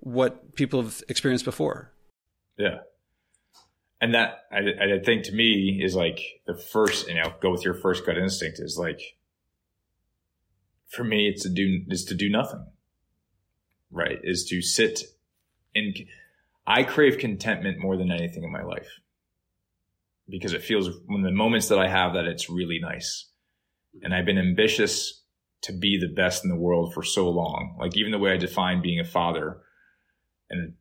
what 0.00 0.54
people 0.54 0.82
have 0.82 1.02
experienced 1.08 1.44
before. 1.44 1.92
Yeah 2.56 2.78
and 4.04 4.14
that 4.14 4.44
I, 4.52 4.58
I 4.58 4.98
think 5.02 5.24
to 5.24 5.32
me 5.32 5.80
is 5.82 5.94
like 5.94 6.20
the 6.46 6.54
first, 6.54 7.08
you 7.08 7.14
know, 7.14 7.32
go 7.40 7.50
with 7.50 7.64
your 7.64 7.72
first 7.72 8.04
gut 8.04 8.18
instinct 8.18 8.60
is 8.60 8.76
like, 8.78 9.00
for 10.94 11.04
me, 11.04 11.28
it's 11.28 11.42
to 11.42 11.48
do, 11.48 11.80
is 11.88 12.04
to 12.06 12.14
do 12.14 12.28
nothing, 12.28 12.64
right? 13.90 14.18
Is 14.22 14.44
to 14.50 14.62
sit 14.62 15.00
in, 15.74 15.94
I 16.66 16.82
crave 16.82 17.18
contentment 17.18 17.78
more 17.78 17.96
than 17.96 18.10
anything 18.10 18.44
in 18.44 18.52
my 18.52 18.62
life 18.62 19.00
because 20.28 20.52
it 20.52 20.62
feels 20.62 20.88
when 21.06 21.22
the 21.22 21.30
moments 21.30 21.68
that 21.68 21.78
I 21.78 21.88
have 21.88 22.14
that 22.14 22.24
it's 22.24 22.48
really 22.48 22.78
nice. 22.80 23.26
And 24.02 24.14
I've 24.14 24.24
been 24.24 24.38
ambitious 24.38 25.22
to 25.62 25.72
be 25.72 25.98
the 25.98 26.12
best 26.12 26.44
in 26.44 26.50
the 26.50 26.56
world 26.56 26.92
for 26.92 27.02
so 27.02 27.28
long. 27.28 27.76
Like 27.78 27.96
even 27.96 28.12
the 28.12 28.18
way 28.18 28.32
I 28.32 28.36
define 28.36 28.82
being 28.82 29.00
a 29.00 29.04
father 29.04 29.58
and 30.50 30.74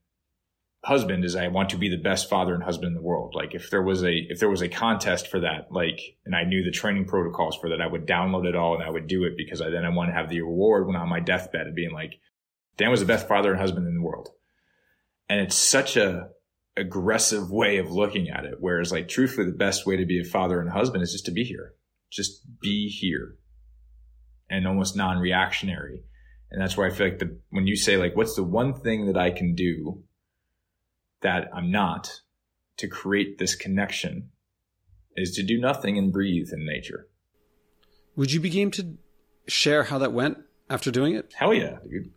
husband 0.83 1.23
is 1.23 1.35
I 1.35 1.47
want 1.47 1.69
to 1.69 1.77
be 1.77 1.89
the 1.89 2.01
best 2.01 2.29
father 2.29 2.53
and 2.53 2.63
husband 2.63 2.89
in 2.89 2.93
the 2.93 3.01
world. 3.01 3.33
Like 3.35 3.55
if 3.55 3.69
there 3.69 3.81
was 3.81 4.03
a 4.03 4.13
if 4.29 4.39
there 4.39 4.49
was 4.49 4.61
a 4.61 4.69
contest 4.69 5.27
for 5.27 5.39
that, 5.39 5.71
like 5.71 5.99
and 6.25 6.35
I 6.35 6.43
knew 6.43 6.63
the 6.63 6.71
training 6.71 7.05
protocols 7.05 7.57
for 7.57 7.69
that, 7.69 7.81
I 7.81 7.87
would 7.87 8.05
download 8.05 8.45
it 8.45 8.55
all 8.55 8.75
and 8.75 8.83
I 8.83 8.89
would 8.89 9.07
do 9.07 9.23
it 9.23 9.37
because 9.37 9.61
I 9.61 9.69
then 9.69 9.85
I 9.85 9.89
want 9.89 10.09
to 10.09 10.15
have 10.15 10.29
the 10.29 10.41
reward 10.41 10.85
when 10.85 10.95
I'm 10.95 11.03
on 11.03 11.09
my 11.09 11.21
deathbed 11.21 11.67
of 11.67 11.75
being 11.75 11.93
like, 11.93 12.19
Dan 12.77 12.91
was 12.91 12.99
the 12.99 13.05
best 13.05 13.27
father 13.27 13.51
and 13.51 13.59
husband 13.59 13.87
in 13.87 13.95
the 13.95 14.01
world. 14.01 14.29
And 15.29 15.39
it's 15.39 15.55
such 15.55 15.95
a 15.95 16.29
aggressive 16.75 17.49
way 17.49 17.77
of 17.77 17.91
looking 17.91 18.29
at 18.29 18.45
it. 18.45 18.55
Whereas 18.59 18.91
like 18.91 19.07
truthfully 19.07 19.45
the 19.45 19.57
best 19.57 19.85
way 19.85 19.95
to 19.95 20.05
be 20.05 20.19
a 20.19 20.25
father 20.25 20.59
and 20.59 20.69
husband 20.69 21.01
is 21.03 21.13
just 21.13 21.25
to 21.25 21.31
be 21.31 21.45
here. 21.45 21.75
Just 22.11 22.41
be 22.59 22.89
here. 22.89 23.35
And 24.49 24.67
almost 24.67 24.97
non-reactionary. 24.97 26.03
And 26.51 26.61
that's 26.61 26.75
where 26.75 26.85
I 26.85 26.91
feel 26.91 27.07
like 27.07 27.19
the 27.19 27.39
when 27.51 27.67
you 27.67 27.77
say 27.77 27.95
like 27.95 28.17
what's 28.17 28.35
the 28.35 28.43
one 28.43 28.73
thing 28.73 29.07
that 29.07 29.17
I 29.17 29.31
can 29.31 29.55
do 29.55 30.03
that 31.23 31.49
I'm 31.53 31.71
not 31.71 32.21
to 32.77 32.87
create 32.87 33.37
this 33.37 33.55
connection 33.55 34.29
is 35.15 35.31
to 35.35 35.43
do 35.43 35.59
nothing 35.59 35.97
and 35.97 36.11
breathe 36.11 36.49
in 36.51 36.65
nature. 36.65 37.07
Would 38.15 38.31
you 38.31 38.39
be 38.39 38.49
game 38.49 38.71
to 38.71 38.97
share 39.47 39.83
how 39.83 39.97
that 39.99 40.13
went 40.13 40.37
after 40.69 40.91
doing 40.91 41.15
it? 41.15 41.33
Hell 41.35 41.53
yeah, 41.53 41.77
dude. 41.89 42.11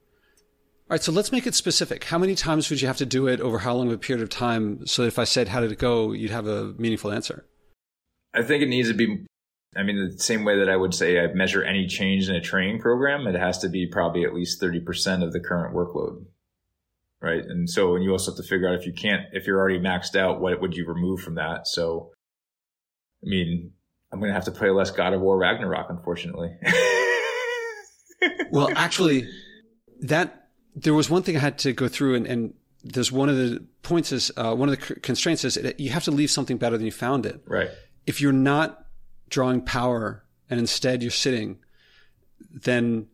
All 0.88 0.94
right, 0.94 1.02
so 1.02 1.10
let's 1.10 1.32
make 1.32 1.46
it 1.46 1.54
specific. 1.54 2.04
How 2.04 2.18
many 2.18 2.34
times 2.34 2.70
would 2.70 2.80
you 2.80 2.86
have 2.86 2.98
to 2.98 3.06
do 3.06 3.26
it 3.26 3.40
over 3.40 3.58
how 3.58 3.74
long 3.74 3.88
of 3.88 3.92
a 3.94 3.98
period 3.98 4.22
of 4.22 4.30
time 4.30 4.86
so 4.86 5.02
that 5.02 5.08
if 5.08 5.18
I 5.18 5.24
said, 5.24 5.48
how 5.48 5.60
did 5.60 5.72
it 5.72 5.78
go, 5.78 6.12
you'd 6.12 6.30
have 6.30 6.46
a 6.46 6.74
meaningful 6.78 7.10
answer? 7.10 7.44
I 8.32 8.42
think 8.42 8.62
it 8.62 8.68
needs 8.68 8.88
to 8.88 8.94
be, 8.94 9.26
I 9.74 9.82
mean, 9.82 9.96
the 9.96 10.18
same 10.18 10.44
way 10.44 10.58
that 10.58 10.68
I 10.68 10.76
would 10.76 10.94
say 10.94 11.18
I 11.18 11.26
measure 11.32 11.64
any 11.64 11.86
change 11.86 12.28
in 12.28 12.36
a 12.36 12.40
training 12.40 12.80
program, 12.80 13.26
it 13.26 13.34
has 13.34 13.58
to 13.58 13.68
be 13.68 13.86
probably 13.86 14.24
at 14.24 14.34
least 14.34 14.60
30% 14.60 15.24
of 15.24 15.32
the 15.32 15.40
current 15.40 15.74
workload 15.74 16.26
right? 17.26 17.44
And 17.44 17.68
so, 17.68 17.96
and 17.96 18.04
you 18.04 18.12
also 18.12 18.30
have 18.30 18.36
to 18.36 18.48
figure 18.48 18.68
out 18.68 18.78
if 18.78 18.86
you 18.86 18.92
can't, 18.92 19.22
if 19.32 19.46
you're 19.46 19.58
already 19.58 19.80
maxed 19.80 20.16
out, 20.16 20.40
what 20.40 20.60
would 20.60 20.74
you 20.74 20.86
remove 20.86 21.20
from 21.20 21.34
that? 21.34 21.66
So, 21.66 22.12
I 23.24 23.28
mean, 23.28 23.72
I'm 24.12 24.20
going 24.20 24.30
to 24.30 24.34
have 24.34 24.44
to 24.44 24.52
play 24.52 24.70
less 24.70 24.90
God 24.90 25.12
of 25.12 25.20
War 25.20 25.36
Ragnarok, 25.36 25.90
unfortunately. 25.90 26.56
well, 28.50 28.70
actually, 28.76 29.28
that 30.00 30.48
there 30.74 30.94
was 30.94 31.10
one 31.10 31.22
thing 31.22 31.36
I 31.36 31.40
had 31.40 31.58
to 31.58 31.72
go 31.72 31.88
through, 31.88 32.14
and, 32.14 32.26
and 32.26 32.54
there's 32.84 33.10
one 33.10 33.28
of 33.28 33.36
the 33.36 33.66
points 33.82 34.12
is 34.12 34.30
uh, 34.36 34.54
one 34.54 34.68
of 34.68 34.78
the 34.78 34.94
constraints 35.00 35.44
is 35.44 35.58
you 35.78 35.90
have 35.90 36.04
to 36.04 36.10
leave 36.12 36.30
something 36.30 36.56
better 36.56 36.76
than 36.76 36.86
you 36.86 36.92
found 36.92 37.26
it. 37.26 37.42
Right. 37.46 37.70
If 38.06 38.20
you're 38.20 38.32
not 38.32 38.86
drawing 39.28 39.62
power 39.62 40.24
and 40.48 40.60
instead 40.60 41.02
you're 41.02 41.10
sitting, 41.10 41.58
then 42.50 43.08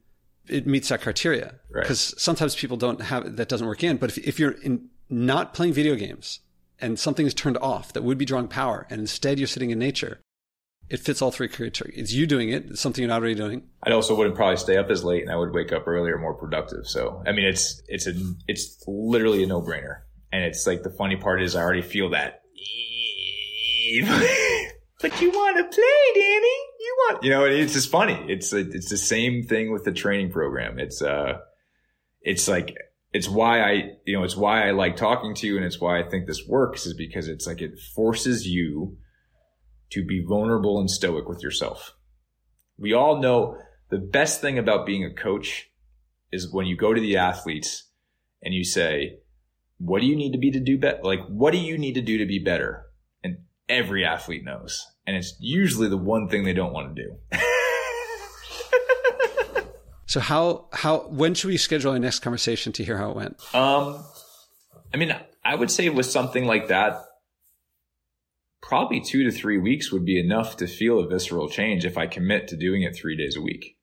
it 0.53 0.67
meets 0.67 0.89
that 0.89 1.01
criteria 1.01 1.55
because 1.73 2.13
right. 2.13 2.21
sometimes 2.21 2.55
people 2.55 2.77
don't 2.77 3.01
have 3.01 3.37
that 3.37 3.49
doesn't 3.49 3.67
work 3.67 3.83
in. 3.83 3.97
But 3.97 4.11
if, 4.11 4.19
if 4.19 4.39
you're 4.39 4.53
in, 4.63 4.89
not 5.09 5.55
playing 5.55 5.73
video 5.73 5.95
games 5.95 6.41
and 6.81 6.99
something 6.99 7.27
is 7.27 7.35
turned 7.35 7.59
off 7.59 7.93
that 7.93 8.03
would 8.03 8.19
be 8.19 8.25
drawing 8.25 8.49
power, 8.49 8.87
and 8.91 9.01
instead 9.01 9.39
you're 9.39 9.47
sitting 9.47 9.71
in 9.71 9.79
nature, 9.79 10.21
it 10.89 11.01
fits 11.01 11.23
all 11.23 11.31
three 11.31 11.49
criteria. 11.49 11.99
It's 11.99 12.13
you 12.13 12.27
doing 12.27 12.51
it. 12.51 12.67
It's 12.71 12.81
something 12.81 13.03
you're 13.03 13.09
not 13.09 13.21
already 13.21 13.35
doing. 13.35 13.69
I 13.83 13.93
also 13.93 14.15
wouldn't 14.15 14.37
probably 14.37 14.57
stay 14.57 14.77
up 14.77 14.91
as 14.91 15.05
late, 15.05 15.23
and 15.23 15.31
I 15.31 15.37
would 15.37 15.55
wake 15.55 15.73
up 15.73 15.87
earlier, 15.87 16.19
more 16.19 16.35
productive. 16.35 16.87
So 16.87 17.23
I 17.27 17.33
mean, 17.33 17.47
it's 17.47 17.83
it's 17.89 18.07
a 18.07 18.13
it's 18.47 18.83
literally 18.87 19.43
a 19.43 19.47
no 19.47 19.63
brainer. 19.63 20.01
And 20.33 20.45
it's 20.45 20.67
like 20.67 20.83
the 20.83 20.91
funny 20.91 21.17
part 21.17 21.43
is 21.43 21.55
I 21.55 21.63
already 21.63 21.83
feel 21.83 22.11
that. 22.11 22.41
but 25.01 25.21
you 25.21 25.31
want 25.31 25.59
to 25.59 25.65
play, 25.65 26.13
Danny? 26.15 26.57
You 26.83 26.97
want, 26.99 27.23
you 27.23 27.31
know, 27.31 27.45
it's 27.45 27.75
just 27.75 27.91
funny. 27.91 28.19
It's 28.29 28.53
it's 28.53 28.91
the 28.91 28.97
same 28.97 29.45
thing 29.45 29.73
with 29.73 29.85
the 29.85 29.93
training 29.93 30.33
program. 30.33 30.81
It's 30.81 31.01
uh, 31.01 31.39
it's 32.23 32.49
like 32.49 32.77
it's 33.13 33.29
why 33.29 33.61
I, 33.61 33.73
you 34.05 34.19
know, 34.19 34.25
it's 34.25 34.37
why 34.37 34.67
I 34.67 34.73
like 34.73 34.97
talking 34.97 35.33
to 35.37 35.47
you, 35.47 35.57
and 35.57 35.65
it's 35.65 35.81
why 35.81 36.01
I 36.01 36.09
think 36.09 36.27
this 36.27 36.45
works 36.49 36.85
is 36.85 36.95
because 36.95 37.29
it's 37.29 37.47
like 37.47 37.61
it 37.61 37.79
forces 37.79 38.49
you 38.49 38.97
to 39.91 40.05
be 40.05 40.25
vulnerable 40.27 40.81
and 40.81 40.91
stoic 40.91 41.29
with 41.29 41.41
yourself. 41.41 41.95
We 42.77 42.93
all 42.95 43.21
know 43.21 43.59
the 43.91 43.99
best 43.99 44.41
thing 44.41 44.59
about 44.59 44.85
being 44.85 45.05
a 45.05 45.15
coach 45.15 45.71
is 46.33 46.53
when 46.53 46.67
you 46.67 46.77
go 46.77 46.93
to 46.93 47.01
the 47.01 47.17
athletes 47.17 47.85
and 48.43 48.53
you 48.53 48.65
say, 48.65 49.19
"What 49.79 50.01
do 50.01 50.07
you 50.07 50.17
need 50.17 50.33
to 50.33 50.39
be 50.39 50.51
to 50.51 50.59
do 50.59 50.79
better? 50.79 51.01
Like, 51.05 51.25
what 51.29 51.53
do 51.53 51.59
you 51.59 51.79
need 51.79 51.95
to 51.95 52.03
do 52.03 52.19
to 52.19 52.27
be 52.27 52.41
better?" 52.41 52.87
And 53.23 53.45
every 53.69 54.05
athlete 54.05 54.45
knows 54.45 54.92
and 55.07 55.17
it's 55.17 55.35
usually 55.41 55.89
the 55.89 55.97
one 55.97 56.29
thing 56.29 56.45
they 56.45 56.53
don't 56.53 56.73
want 56.73 56.95
to 56.95 57.03
do. 57.03 57.17
so 60.07 60.21
how 60.21 60.67
how 60.73 61.09
when 61.09 61.35
should 61.35 61.49
we 61.49 61.57
schedule 61.57 61.93
our 61.93 61.99
next 61.99 62.21
conversation 62.21 62.73
to 62.73 62.85
hear 62.85 62.99
how 62.99 63.11
it 63.11 63.17
went? 63.17 63.55
Um, 63.55 64.05
I 64.93 64.97
mean, 64.97 65.15
I 65.45 65.55
would 65.55 65.71
say 65.71 65.89
with 65.89 66.07
something 66.07 66.47
like 66.47 66.69
that, 66.69 67.03
probably 68.61 69.01
two 69.01 69.25
to 69.25 69.31
three 69.31 69.59
weeks 69.59 69.91
would 69.91 70.05
be 70.05 70.21
enough 70.21 70.57
to 70.59 70.67
feel 70.67 70.99
a 71.01 71.07
visceral 71.07 71.49
change 71.49 71.85
if 71.85 71.99
I 71.99 72.07
commit 72.07 72.49
to 72.49 72.57
doing 72.57 72.83
it 72.83 72.95
three 72.95 73.17
days 73.17 73.37
a 73.37 73.41
week. 73.41 73.77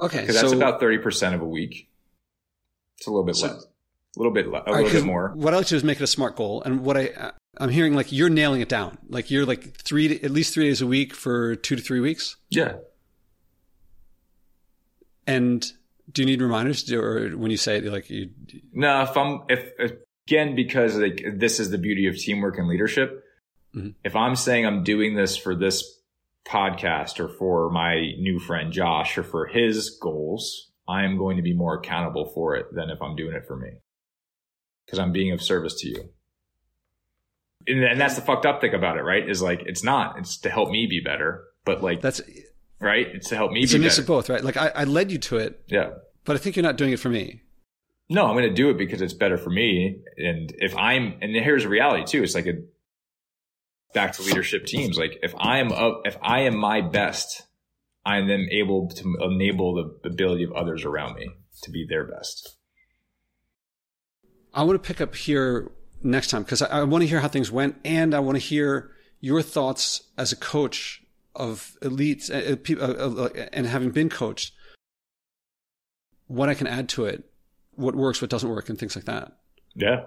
Okay, 0.00 0.20
because 0.20 0.36
that's 0.36 0.50
so, 0.50 0.56
about 0.56 0.80
thirty 0.80 0.98
percent 0.98 1.34
of 1.34 1.42
a 1.42 1.46
week. 1.46 1.88
It's 2.96 3.06
a 3.06 3.10
little 3.10 3.24
bit 3.24 3.36
so, 3.36 3.48
less. 3.48 3.66
little 4.16 4.32
bit, 4.32 4.46
a 4.46 4.50
little 4.50 4.90
bit 4.90 5.04
more. 5.04 5.32
What 5.34 5.54
I 5.54 5.58
like 5.58 5.66
to 5.66 5.70
do 5.70 5.76
is 5.76 5.84
make 5.84 6.00
it 6.00 6.04
a 6.04 6.06
smart 6.06 6.36
goal. 6.36 6.62
And 6.62 6.84
what 6.84 6.96
I, 6.96 7.32
I'm 7.58 7.68
hearing 7.68 7.94
like 7.94 8.12
you're 8.12 8.28
nailing 8.28 8.60
it 8.60 8.68
down. 8.68 8.98
Like 9.08 9.30
you're 9.30 9.46
like 9.46 9.74
three, 9.74 10.20
at 10.20 10.30
least 10.30 10.54
three 10.54 10.68
days 10.68 10.80
a 10.80 10.86
week 10.86 11.14
for 11.14 11.56
two 11.56 11.76
to 11.76 11.82
three 11.82 12.00
weeks. 12.00 12.36
Yeah. 12.48 12.74
And 15.26 15.64
do 16.10 16.22
you 16.22 16.26
need 16.26 16.42
reminders 16.42 16.90
or 16.92 17.30
when 17.30 17.50
you 17.50 17.56
say 17.56 17.78
it, 17.78 17.84
like 17.84 18.08
you? 18.10 18.30
No, 18.72 19.02
if 19.02 19.16
I'm, 19.16 19.42
if, 19.48 19.94
again, 20.26 20.54
because 20.54 20.96
like 20.96 21.24
this 21.34 21.60
is 21.60 21.70
the 21.70 21.78
beauty 21.78 22.06
of 22.06 22.16
teamwork 22.16 22.58
and 22.58 22.68
leadership. 22.68 23.24
Mm-hmm. 23.74 23.90
If 24.04 24.16
I'm 24.16 24.36
saying 24.36 24.66
I'm 24.66 24.82
doing 24.84 25.14
this 25.14 25.36
for 25.36 25.54
this 25.54 26.00
podcast 26.46 27.20
or 27.20 27.28
for 27.28 27.70
my 27.70 27.94
new 28.18 28.38
friend 28.38 28.72
Josh 28.72 29.18
or 29.18 29.22
for 29.22 29.46
his 29.46 29.98
goals, 30.00 30.70
I 30.88 31.04
am 31.04 31.18
going 31.18 31.36
to 31.36 31.42
be 31.42 31.54
more 31.54 31.74
accountable 31.74 32.26
for 32.34 32.56
it 32.56 32.66
than 32.72 32.90
if 32.90 33.00
I'm 33.02 33.16
doing 33.16 33.34
it 33.34 33.46
for 33.46 33.56
me 33.56 33.70
because 34.84 34.98
I'm 34.98 35.12
being 35.12 35.32
of 35.32 35.42
service 35.42 35.74
to 35.80 35.88
you. 35.88 36.10
And, 37.66 37.84
and 37.84 38.00
that's 38.00 38.14
the 38.14 38.22
fucked 38.22 38.46
up 38.46 38.60
thing 38.60 38.74
about 38.74 38.96
it, 38.96 39.02
right? 39.02 39.28
Is 39.28 39.42
like, 39.42 39.62
it's 39.66 39.84
not, 39.84 40.18
it's 40.18 40.38
to 40.38 40.50
help 40.50 40.70
me 40.70 40.86
be 40.86 41.00
better, 41.00 41.44
but 41.64 41.82
like, 41.82 42.00
that's 42.00 42.20
right. 42.80 43.06
It's 43.06 43.28
to 43.28 43.36
help 43.36 43.52
me 43.52 43.62
it's 43.62 43.72
be 43.72 43.78
a 43.78 43.80
mix 43.80 43.96
better. 43.96 44.02
of 44.02 44.06
both, 44.06 44.28
right? 44.30 44.42
Like 44.42 44.56
I, 44.56 44.68
I 44.74 44.84
led 44.84 45.12
you 45.12 45.18
to 45.18 45.36
it. 45.36 45.62
Yeah. 45.66 45.90
But 46.24 46.36
I 46.36 46.38
think 46.38 46.56
you're 46.56 46.62
not 46.62 46.76
doing 46.76 46.92
it 46.92 46.98
for 46.98 47.10
me. 47.10 47.42
No, 48.08 48.26
I'm 48.26 48.34
going 48.34 48.48
to 48.48 48.54
do 48.54 48.70
it 48.70 48.78
because 48.78 49.02
it's 49.02 49.12
better 49.12 49.38
for 49.38 49.50
me. 49.50 50.02
And 50.16 50.52
if 50.58 50.76
I'm, 50.76 51.16
and 51.20 51.34
here's 51.34 51.64
a 51.64 51.68
reality 51.68 52.04
too. 52.04 52.22
It's 52.22 52.34
like 52.34 52.46
a, 52.46 52.54
back 53.92 54.12
to 54.12 54.22
leadership 54.22 54.66
teams. 54.66 54.96
Like 54.96 55.18
if 55.22 55.34
I 55.38 55.58
am 55.58 55.72
up, 55.72 56.02
if 56.04 56.16
I 56.22 56.40
am 56.42 56.56
my 56.56 56.80
best, 56.80 57.42
I 58.04 58.18
am 58.18 58.28
then 58.28 58.48
able 58.50 58.88
to 58.88 59.16
enable 59.20 59.74
the 59.74 60.08
ability 60.08 60.44
of 60.44 60.52
others 60.52 60.84
around 60.84 61.16
me 61.16 61.28
to 61.62 61.70
be 61.70 61.86
their 61.88 62.04
best. 62.04 62.56
I 64.54 64.62
want 64.62 64.82
to 64.82 64.86
pick 64.86 65.00
up 65.00 65.14
here 65.14 65.70
next 66.02 66.28
time 66.28 66.42
because 66.42 66.62
I, 66.62 66.80
I, 66.80 66.82
want 66.84 67.02
to 67.02 67.08
hear 67.08 67.20
how 67.20 67.28
things 67.28 67.50
went 67.50 67.76
and 67.84 68.14
I 68.14 68.20
want 68.20 68.36
to 68.36 68.40
hear 68.40 68.90
your 69.20 69.42
thoughts 69.42 70.02
as 70.16 70.32
a 70.32 70.36
coach 70.36 71.02
of 71.34 71.76
elites 71.82 72.30
uh, 72.30 72.82
uh, 72.82 73.24
uh, 73.24 73.28
and 73.52 73.66
having 73.66 73.90
been 73.90 74.08
coached, 74.08 74.52
what 76.26 76.48
I 76.48 76.54
can 76.54 76.66
add 76.66 76.88
to 76.90 77.04
it, 77.04 77.24
what 77.74 77.94
works, 77.94 78.20
what 78.20 78.30
doesn't 78.30 78.48
work, 78.48 78.68
and 78.68 78.78
things 78.78 78.96
like 78.96 79.04
that. 79.04 79.32
Yeah. 79.74 80.04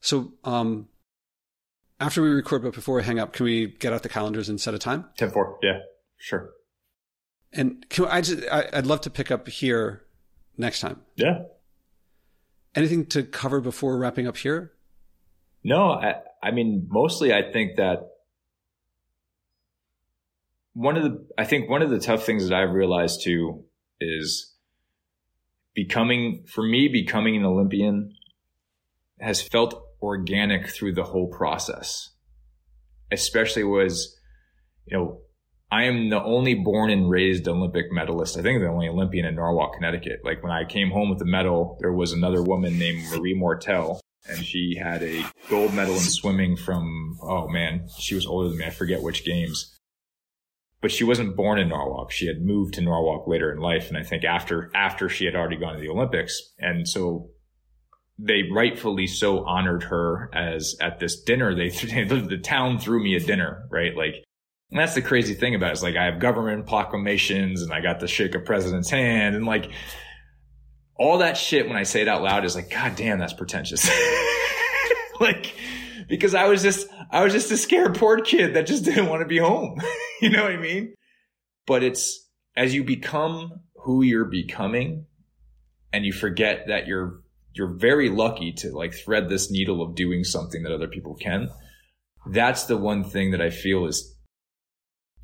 So, 0.00 0.32
um, 0.44 0.88
after 2.00 2.22
we 2.22 2.28
record, 2.28 2.62
but 2.62 2.74
before 2.74 2.96
we 2.96 3.02
hang 3.02 3.18
up, 3.18 3.32
can 3.32 3.44
we 3.44 3.66
get 3.66 3.92
out 3.92 4.02
the 4.02 4.08
calendars 4.08 4.48
and 4.48 4.60
set 4.60 4.74
a 4.74 4.78
time? 4.78 5.06
10 5.16 5.30
4. 5.30 5.58
Yeah, 5.62 5.80
sure. 6.16 6.50
And 7.52 7.88
can 7.88 8.04
I 8.04 8.20
just, 8.20 8.44
I, 8.50 8.68
I'd 8.72 8.86
love 8.86 9.00
to 9.02 9.10
pick 9.10 9.30
up 9.30 9.48
here 9.48 10.04
next 10.56 10.80
time. 10.80 11.00
Yeah. 11.16 11.42
Anything 12.74 13.06
to 13.06 13.22
cover 13.24 13.60
before 13.60 13.98
wrapping 13.98 14.26
up 14.26 14.36
here? 14.36 14.72
No, 15.64 15.90
I, 15.90 16.14
I 16.42 16.50
mean, 16.50 16.86
mostly 16.88 17.32
I 17.32 17.50
think 17.52 17.76
that 17.76 17.98
one 20.72 20.96
of 20.96 21.02
the, 21.02 21.26
I 21.36 21.44
think 21.44 21.68
one 21.68 21.82
of 21.82 21.90
the 21.90 21.98
tough 21.98 22.24
things 22.24 22.48
that 22.48 22.54
I've 22.54 22.72
realized 22.72 23.22
too 23.24 23.64
is 24.00 24.54
becoming, 25.74 26.44
for 26.46 26.62
me, 26.62 26.88
becoming 26.88 27.36
an 27.36 27.44
Olympian 27.44 28.14
has 29.20 29.42
felt 29.42 29.82
organic 30.00 30.68
through 30.68 30.94
the 30.94 31.04
whole 31.04 31.28
process. 31.28 32.10
Especially 33.10 33.64
was, 33.64 34.16
you 34.86 34.96
know, 34.96 35.20
I 35.70 35.84
am 35.84 36.08
the 36.08 36.22
only 36.22 36.54
born 36.54 36.90
and 36.90 37.10
raised 37.10 37.46
Olympic 37.46 37.86
medalist. 37.90 38.38
I 38.38 38.42
think 38.42 38.60
the 38.60 38.68
only 38.68 38.88
Olympian 38.88 39.26
in 39.26 39.34
Norwalk, 39.34 39.74
Connecticut. 39.74 40.20
Like 40.24 40.42
when 40.42 40.52
I 40.52 40.64
came 40.64 40.90
home 40.90 41.10
with 41.10 41.18
the 41.18 41.26
medal, 41.26 41.76
there 41.80 41.92
was 41.92 42.12
another 42.12 42.42
woman 42.42 42.78
named 42.78 43.04
Marie 43.10 43.34
Mortel 43.34 44.00
and 44.28 44.44
she 44.44 44.76
had 44.80 45.02
a 45.02 45.24
gold 45.48 45.74
medal 45.74 45.94
in 45.94 46.00
swimming 46.00 46.56
from, 46.56 47.18
oh 47.22 47.48
man, 47.48 47.88
she 47.98 48.14
was 48.14 48.26
older 48.26 48.48
than 48.48 48.58
me. 48.58 48.64
I 48.64 48.70
forget 48.70 49.02
which 49.02 49.24
games. 49.24 49.74
But 50.80 50.92
she 50.92 51.04
wasn't 51.04 51.36
born 51.36 51.58
in 51.58 51.68
Norwalk. 51.68 52.12
She 52.12 52.26
had 52.26 52.40
moved 52.40 52.74
to 52.74 52.80
Norwalk 52.80 53.26
later 53.26 53.50
in 53.50 53.58
life. 53.58 53.88
And 53.88 53.96
I 53.96 54.02
think 54.04 54.24
after, 54.24 54.70
after 54.74 55.08
she 55.08 55.24
had 55.24 55.34
already 55.34 55.56
gone 55.56 55.74
to 55.74 55.80
the 55.80 55.88
Olympics. 55.88 56.40
And 56.58 56.86
so 56.86 57.30
they 58.18 58.42
rightfully 58.52 59.06
so 59.06 59.44
honored 59.44 59.84
her 59.84 60.30
as 60.32 60.76
at 60.80 61.00
this 61.00 61.20
dinner. 61.22 61.54
They, 61.54 61.68
the 61.70 62.40
town 62.42 62.78
threw 62.78 63.02
me 63.02 63.16
a 63.16 63.20
dinner, 63.20 63.66
right? 63.70 63.96
Like, 63.96 64.24
and 64.70 64.78
that's 64.78 64.94
the 64.94 65.02
crazy 65.02 65.34
thing 65.34 65.54
about 65.54 65.70
it. 65.70 65.72
It's 65.72 65.82
like 65.82 65.96
I 65.96 66.04
have 66.04 66.20
government 66.20 66.66
proclamations 66.66 67.62
and 67.62 67.72
I 67.72 67.80
got 67.80 68.00
to 68.00 68.06
shake 68.06 68.34
a 68.34 68.40
president's 68.40 68.90
hand 68.90 69.34
and 69.34 69.46
like 69.46 69.70
all 70.98 71.18
that 71.18 71.36
shit 71.36 71.68
when 71.68 71.76
I 71.76 71.84
say 71.84 72.02
it 72.02 72.08
out 72.08 72.22
loud 72.22 72.44
is 72.44 72.56
like, 72.56 72.70
God 72.70 72.96
damn, 72.96 73.18
that's 73.18 73.32
pretentious. 73.32 73.88
like, 75.20 75.54
because 76.08 76.34
I 76.34 76.48
was 76.48 76.62
just, 76.62 76.88
I 77.10 77.22
was 77.22 77.32
just 77.32 77.50
a 77.52 77.56
scared 77.56 77.96
poor 77.96 78.20
kid 78.20 78.54
that 78.54 78.66
just 78.66 78.84
didn't 78.84 79.08
want 79.08 79.22
to 79.22 79.26
be 79.26 79.38
home. 79.38 79.80
you 80.20 80.30
know 80.30 80.42
what 80.42 80.52
I 80.52 80.56
mean? 80.56 80.94
But 81.66 81.82
it's 81.82 82.28
as 82.56 82.74
you 82.74 82.82
become 82.82 83.60
who 83.84 84.02
you're 84.02 84.24
becoming 84.24 85.06
and 85.92 86.04
you 86.04 86.12
forget 86.12 86.66
that 86.66 86.86
you're, 86.86 87.20
you're 87.52 87.74
very 87.74 88.10
lucky 88.10 88.52
to 88.52 88.70
like 88.72 88.92
thread 88.92 89.28
this 89.28 89.50
needle 89.50 89.82
of 89.82 89.94
doing 89.94 90.24
something 90.24 90.64
that 90.64 90.72
other 90.72 90.88
people 90.88 91.14
can. 91.14 91.48
That's 92.26 92.64
the 92.64 92.76
one 92.76 93.04
thing 93.04 93.30
that 93.30 93.40
I 93.40 93.50
feel 93.50 93.86
is 93.86 94.17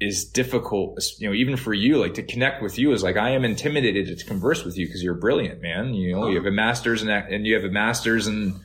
is 0.00 0.24
difficult, 0.24 0.98
you 1.18 1.28
know, 1.28 1.34
even 1.34 1.56
for 1.56 1.72
you, 1.72 1.98
like 1.98 2.14
to 2.14 2.22
connect 2.22 2.62
with 2.62 2.78
you 2.78 2.92
is 2.92 3.02
like, 3.02 3.16
I 3.16 3.30
am 3.30 3.44
intimidated 3.44 4.18
to 4.18 4.24
converse 4.24 4.64
with 4.64 4.76
you 4.76 4.86
because 4.86 5.02
you're 5.02 5.14
brilliant, 5.14 5.62
man. 5.62 5.94
You 5.94 6.12
know, 6.12 6.26
you 6.26 6.32
oh. 6.32 6.42
have 6.42 6.46
a 6.46 6.54
master's 6.54 7.02
in, 7.02 7.08
and 7.08 7.46
you 7.46 7.54
have 7.54 7.64
a 7.64 7.70
master's 7.70 8.26
in, 8.26 8.60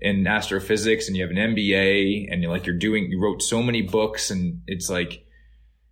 in 0.00 0.26
astrophysics 0.26 1.06
and 1.06 1.16
you 1.16 1.22
have 1.22 1.30
an 1.30 1.54
MBA 1.54 2.26
and 2.30 2.42
you're 2.42 2.50
like, 2.50 2.66
you're 2.66 2.76
doing, 2.76 3.10
you 3.10 3.20
wrote 3.20 3.42
so 3.42 3.62
many 3.62 3.82
books 3.82 4.30
and 4.30 4.62
it's 4.66 4.90
like, 4.90 5.24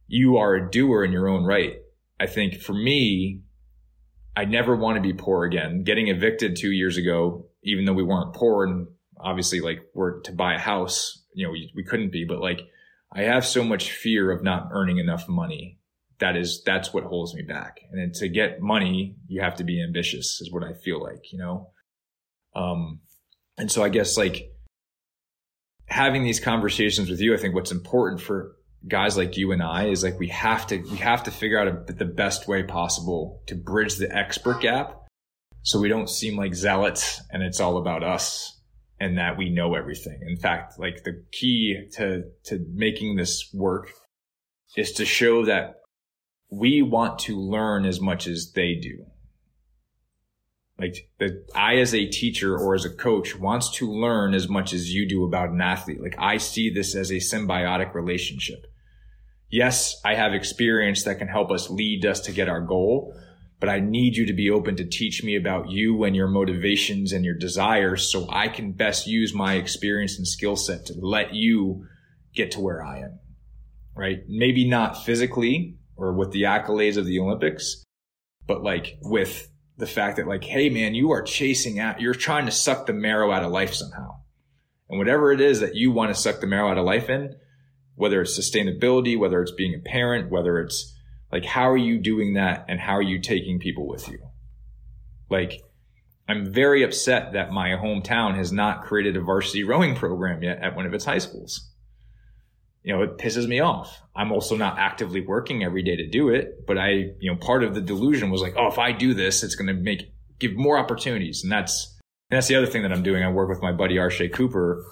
you 0.09 0.39
are 0.39 0.55
a 0.55 0.70
doer 0.70 1.05
in 1.05 1.12
your 1.12 1.28
own 1.28 1.45
right. 1.45 1.76
I 2.18 2.26
think 2.26 2.61
for 2.61 2.74
me, 2.74 3.43
I 4.37 4.45
never 4.45 4.74
want 4.74 4.97
to 4.97 5.01
be 5.03 5.12
poor 5.12 5.45
again. 5.45 5.85
Getting 5.85 6.09
evicted 6.09 6.57
two 6.57 6.72
years 6.72 6.97
ago, 6.97 7.47
even 7.62 7.85
though 7.85 7.93
we 7.93 8.03
weren't 8.03 8.35
poor 8.35 8.64
and 8.64 8.89
obviously 9.18 9.61
like 9.61 9.80
we're 9.95 10.20
to 10.22 10.33
buy 10.33 10.55
a 10.55 10.59
house, 10.59 11.22
you 11.35 11.47
know, 11.47 11.53
we, 11.53 11.72
we 11.74 11.85
couldn't 11.85 12.11
be, 12.11 12.24
but 12.24 12.41
like, 12.41 12.61
I 13.14 13.22
have 13.22 13.44
so 13.44 13.62
much 13.62 13.92
fear 13.92 14.30
of 14.30 14.42
not 14.42 14.68
earning 14.72 14.98
enough 14.98 15.28
money. 15.28 15.78
That 16.18 16.36
is, 16.36 16.62
that's 16.64 16.94
what 16.94 17.04
holds 17.04 17.34
me 17.34 17.42
back. 17.42 17.80
And 17.90 18.14
to 18.14 18.28
get 18.28 18.60
money, 18.60 19.16
you 19.26 19.42
have 19.42 19.56
to 19.56 19.64
be 19.64 19.82
ambitious 19.82 20.40
is 20.40 20.52
what 20.52 20.64
I 20.64 20.72
feel 20.72 21.02
like, 21.02 21.32
you 21.32 21.38
know? 21.38 21.70
Um, 22.54 23.00
and 23.58 23.70
so 23.70 23.82
I 23.82 23.88
guess 23.88 24.16
like 24.16 24.52
having 25.86 26.22
these 26.22 26.40
conversations 26.40 27.10
with 27.10 27.20
you, 27.20 27.34
I 27.34 27.38
think 27.38 27.54
what's 27.54 27.72
important 27.72 28.20
for 28.20 28.56
guys 28.86 29.16
like 29.16 29.36
you 29.36 29.52
and 29.52 29.62
I 29.62 29.88
is 29.88 30.02
like, 30.02 30.18
we 30.18 30.28
have 30.28 30.66
to, 30.68 30.78
we 30.78 30.96
have 30.98 31.24
to 31.24 31.30
figure 31.30 31.58
out 31.58 31.68
a, 31.68 31.92
the 31.92 32.04
best 32.04 32.48
way 32.48 32.62
possible 32.62 33.42
to 33.46 33.54
bridge 33.54 33.96
the 33.96 34.14
expert 34.14 34.60
gap. 34.60 34.98
So 35.62 35.80
we 35.80 35.88
don't 35.88 36.08
seem 36.08 36.36
like 36.36 36.54
zealots 36.54 37.20
and 37.30 37.42
it's 37.42 37.60
all 37.60 37.78
about 37.78 38.02
us 38.02 38.61
and 39.03 39.18
that 39.18 39.36
we 39.36 39.50
know 39.50 39.74
everything. 39.74 40.20
In 40.28 40.36
fact, 40.36 40.78
like 40.78 41.03
the 41.03 41.24
key 41.32 41.88
to, 41.94 42.22
to 42.44 42.64
making 42.72 43.16
this 43.16 43.50
work 43.53 43.90
is 44.76 44.92
to 44.92 45.05
show 45.05 45.44
that 45.46 45.80
we 46.53 46.82
want 46.82 47.18
to 47.18 47.36
learn 47.36 47.84
as 47.84 48.00
much 48.00 48.28
as 48.28 48.53
they 48.55 48.76
do. 48.76 49.05
Like 50.78 51.09
that 51.18 51.46
I 51.53 51.78
as 51.78 51.92
a 51.92 52.07
teacher 52.07 52.57
or 52.57 52.76
as 52.76 52.84
a 52.84 52.94
coach 52.94 53.36
wants 53.36 53.72
to 53.78 53.90
learn 53.90 54.34
as 54.34 54.48
much 54.48 54.72
as 54.72 54.94
you 54.94 55.09
do 55.09 55.24
about 55.24 55.50
an 55.50 55.61
athlete. 55.61 56.00
Like 56.00 56.16
I 56.16 56.36
see 56.36 56.70
this 56.70 56.94
as 56.94 57.11
a 57.11 57.16
symbiotic 57.16 57.94
relationship. 57.94 58.66
Yes, 59.50 60.00
I 60.05 60.14
have 60.14 60.32
experience 60.32 61.03
that 61.03 61.18
can 61.18 61.28
help 61.28 61.50
us 61.50 61.68
lead 61.68 62.07
us 62.07 62.20
to 62.20 62.32
get 62.32 62.48
our 62.48 62.61
goal, 62.61 63.12
but 63.62 63.68
I 63.68 63.78
need 63.78 64.16
you 64.16 64.26
to 64.26 64.32
be 64.32 64.50
open 64.50 64.74
to 64.74 64.84
teach 64.84 65.22
me 65.22 65.36
about 65.36 65.70
you 65.70 66.02
and 66.02 66.16
your 66.16 66.26
motivations 66.26 67.12
and 67.12 67.24
your 67.24 67.36
desires 67.36 68.10
so 68.10 68.26
I 68.28 68.48
can 68.48 68.72
best 68.72 69.06
use 69.06 69.32
my 69.32 69.54
experience 69.54 70.18
and 70.18 70.26
skill 70.26 70.56
set 70.56 70.86
to 70.86 70.94
let 70.94 71.32
you 71.32 71.86
get 72.34 72.50
to 72.50 72.60
where 72.60 72.84
I 72.84 73.02
am. 73.02 73.20
Right? 73.94 74.24
Maybe 74.26 74.68
not 74.68 75.04
physically 75.04 75.76
or 75.94 76.12
with 76.12 76.32
the 76.32 76.42
accolades 76.42 76.96
of 76.96 77.06
the 77.06 77.20
Olympics, 77.20 77.84
but 78.48 78.64
like 78.64 78.98
with 79.00 79.48
the 79.76 79.86
fact 79.86 80.16
that 80.16 80.26
like, 80.26 80.42
hey 80.42 80.68
man, 80.68 80.96
you 80.96 81.12
are 81.12 81.22
chasing 81.22 81.78
out, 81.78 82.00
you're 82.00 82.14
trying 82.14 82.46
to 82.46 82.50
suck 82.50 82.86
the 82.86 82.92
marrow 82.92 83.30
out 83.30 83.44
of 83.44 83.52
life 83.52 83.74
somehow. 83.74 84.16
And 84.90 84.98
whatever 84.98 85.30
it 85.30 85.40
is 85.40 85.60
that 85.60 85.76
you 85.76 85.92
want 85.92 86.12
to 86.12 86.20
suck 86.20 86.40
the 86.40 86.48
marrow 86.48 86.68
out 86.68 86.78
of 86.78 86.84
life 86.84 87.08
in, 87.08 87.36
whether 87.94 88.22
it's 88.22 88.36
sustainability, 88.36 89.16
whether 89.16 89.40
it's 89.40 89.52
being 89.52 89.76
a 89.76 89.88
parent, 89.88 90.32
whether 90.32 90.58
it's 90.58 90.91
like, 91.33 91.45
how 91.45 91.70
are 91.70 91.76
you 91.76 91.99
doing 91.99 92.35
that? 92.35 92.66
And 92.68 92.78
how 92.78 92.93
are 92.93 93.03
you 93.03 93.20
taking 93.20 93.59
people 93.59 93.89
with 93.89 94.09
you? 94.09 94.18
Like, 95.30 95.62
I'm 96.28 96.53
very 96.53 96.85
upset 96.85 97.33
that 97.33 97.51
my 97.51 97.70
hometown 97.70 98.37
has 98.37 98.53
not 98.53 98.85
created 98.85 99.16
a 99.16 99.20
varsity 99.20 99.64
rowing 99.64 99.97
program 99.97 100.43
yet 100.43 100.62
at 100.62 100.76
one 100.76 100.87
of 100.87 100.95
its 100.95 101.05
high 101.05 101.18
schools. 101.18 101.70
You 102.85 102.95
know, 102.95 103.03
it 103.03 103.18
pisses 103.18 103.49
me 103.49 103.61
off. 103.61 104.01
I'm 104.14 104.30
also 104.30 104.57
not 104.57 104.78
actively 104.78 105.20
working 105.20 105.64
every 105.64 105.83
day 105.83 105.97
to 105.97 106.07
do 106.09 106.28
it, 106.28 106.66
but 106.66 106.78
I, 106.78 106.91
you 107.20 107.30
know, 107.30 107.37
part 107.37 107.64
of 107.64 107.74
the 107.74 107.80
delusion 107.80 108.30
was 108.30 108.43
like, 108.43 108.55
oh, 108.57 108.66
if 108.66 108.78
I 108.78 108.93
do 108.93 109.14
this, 109.14 109.43
it's 109.43 109.55
going 109.55 109.68
to 109.68 109.74
make, 109.74 110.12
give 110.39 110.55
more 110.55 110.78
opportunities. 110.78 111.43
And 111.43 111.51
that's, 111.51 111.99
And 112.33 112.37
that's 112.39 112.49
the 112.49 112.57
other 112.57 112.66
thing 112.66 112.83
that 112.83 112.93
I'm 112.93 113.03
doing. 113.03 113.22
I 113.22 113.30
work 113.30 113.51
with 113.51 113.61
my 113.61 113.72
buddy 113.72 113.97
Arshay 113.97 114.33
Cooper, 114.33 114.85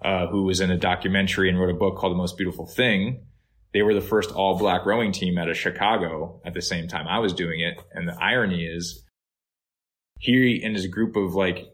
uh, 0.00 0.28
who 0.28 0.44
was 0.44 0.60
in 0.60 0.70
a 0.70 0.78
documentary 0.78 1.48
and 1.48 1.58
wrote 1.58 1.70
a 1.70 1.74
book 1.74 1.96
called 1.96 2.12
The 2.12 2.16
Most 2.16 2.36
Beautiful 2.36 2.66
Thing. 2.66 3.26
They 3.74 3.82
were 3.82 3.92
the 3.92 4.00
first 4.00 4.30
all 4.30 4.56
black 4.56 4.86
rowing 4.86 5.10
team 5.10 5.36
out 5.36 5.50
of 5.50 5.56
Chicago 5.58 6.40
at 6.46 6.54
the 6.54 6.62
same 6.62 6.86
time 6.86 7.08
I 7.08 7.18
was 7.18 7.32
doing 7.32 7.60
it. 7.60 7.82
And 7.92 8.08
the 8.08 8.16
irony 8.22 8.64
is 8.64 9.04
he 10.20 10.62
and 10.64 10.76
his 10.76 10.86
group 10.86 11.16
of 11.16 11.34
like 11.34 11.66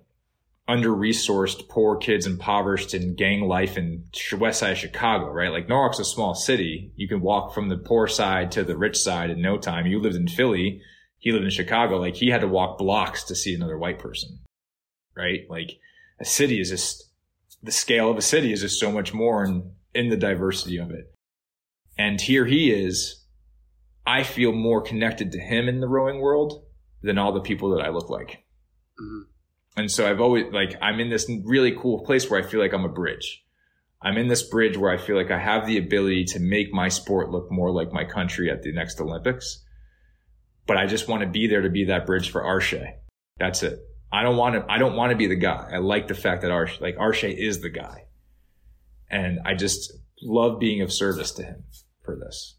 under 0.66 0.88
resourced, 0.90 1.68
poor 1.68 1.96
kids, 1.96 2.26
impoverished 2.26 2.94
in 2.94 3.16
gang 3.16 3.42
life 3.42 3.76
in 3.76 4.04
west 4.38 4.60
side 4.60 4.78
Chicago, 4.78 5.30
right? 5.30 5.52
Like 5.52 5.68
Norwalk's 5.68 5.98
a 5.98 6.04
small 6.04 6.34
city. 6.34 6.90
You 6.96 7.06
can 7.06 7.20
walk 7.20 7.52
from 7.52 7.68
the 7.68 7.76
poor 7.76 8.08
side 8.08 8.50
to 8.52 8.64
the 8.64 8.78
rich 8.78 8.96
side 8.96 9.28
in 9.28 9.42
no 9.42 9.58
time. 9.58 9.86
You 9.86 10.00
lived 10.00 10.16
in 10.16 10.26
Philly. 10.26 10.80
He 11.18 11.32
lived 11.32 11.44
in 11.44 11.50
Chicago. 11.50 11.98
Like 11.98 12.16
he 12.16 12.30
had 12.30 12.40
to 12.40 12.48
walk 12.48 12.78
blocks 12.78 13.24
to 13.24 13.36
see 13.36 13.54
another 13.54 13.76
white 13.76 13.98
person, 13.98 14.38
right? 15.14 15.40
Like 15.50 15.78
a 16.18 16.24
city 16.24 16.60
is 16.60 16.70
just 16.70 17.10
the 17.62 17.72
scale 17.72 18.10
of 18.10 18.16
a 18.16 18.22
city 18.22 18.54
is 18.54 18.62
just 18.62 18.80
so 18.80 18.90
much 18.90 19.12
more 19.12 19.44
in, 19.44 19.72
in 19.94 20.08
the 20.08 20.16
diversity 20.16 20.78
of 20.78 20.90
it. 20.92 21.12
And 22.00 22.18
here 22.18 22.46
he 22.46 22.72
is. 22.72 23.22
I 24.06 24.22
feel 24.22 24.52
more 24.52 24.80
connected 24.80 25.32
to 25.32 25.38
him 25.38 25.68
in 25.68 25.80
the 25.80 25.86
rowing 25.86 26.18
world 26.18 26.64
than 27.02 27.18
all 27.18 27.32
the 27.32 27.42
people 27.42 27.76
that 27.76 27.84
I 27.84 27.90
look 27.90 28.08
like. 28.08 28.42
Mm-hmm. 28.98 29.20
And 29.76 29.90
so 29.90 30.10
I've 30.10 30.22
always 30.22 30.46
like, 30.50 30.76
I'm 30.80 30.98
in 30.98 31.10
this 31.10 31.30
really 31.44 31.76
cool 31.76 32.02
place 32.06 32.30
where 32.30 32.42
I 32.42 32.46
feel 32.46 32.58
like 32.58 32.72
I'm 32.72 32.86
a 32.86 32.88
bridge. 32.88 33.44
I'm 34.00 34.16
in 34.16 34.28
this 34.28 34.42
bridge 34.42 34.78
where 34.78 34.90
I 34.90 34.96
feel 34.96 35.14
like 35.14 35.30
I 35.30 35.38
have 35.38 35.66
the 35.66 35.76
ability 35.76 36.24
to 36.32 36.40
make 36.40 36.72
my 36.72 36.88
sport 36.88 37.30
look 37.30 37.52
more 37.52 37.70
like 37.70 37.92
my 37.92 38.06
country 38.06 38.50
at 38.50 38.62
the 38.62 38.72
next 38.72 38.98
Olympics. 38.98 39.62
But 40.66 40.78
I 40.78 40.86
just 40.86 41.06
want 41.06 41.20
to 41.20 41.28
be 41.28 41.48
there 41.48 41.60
to 41.60 41.70
be 41.70 41.84
that 41.84 42.06
bridge 42.06 42.30
for 42.30 42.40
Arshay. 42.40 42.94
That's 43.38 43.62
it. 43.62 43.78
I 44.10 44.22
don't 44.22 44.38
want 44.38 44.54
to, 44.54 44.72
I 44.72 44.78
don't 44.78 44.96
want 44.96 45.10
to 45.10 45.18
be 45.18 45.26
the 45.26 45.36
guy. 45.36 45.68
I 45.70 45.76
like 45.76 46.08
the 46.08 46.14
fact 46.14 46.40
that 46.42 46.50
Arshay, 46.50 46.80
like 46.80 46.96
Arshay 46.96 47.36
is 47.36 47.60
the 47.60 47.68
guy. 47.68 48.06
And 49.10 49.40
I 49.44 49.52
just 49.52 49.92
love 50.22 50.58
being 50.58 50.80
of 50.80 50.90
service 50.90 51.32
to 51.32 51.42
him 51.42 51.64
for 52.04 52.16
this. 52.16 52.56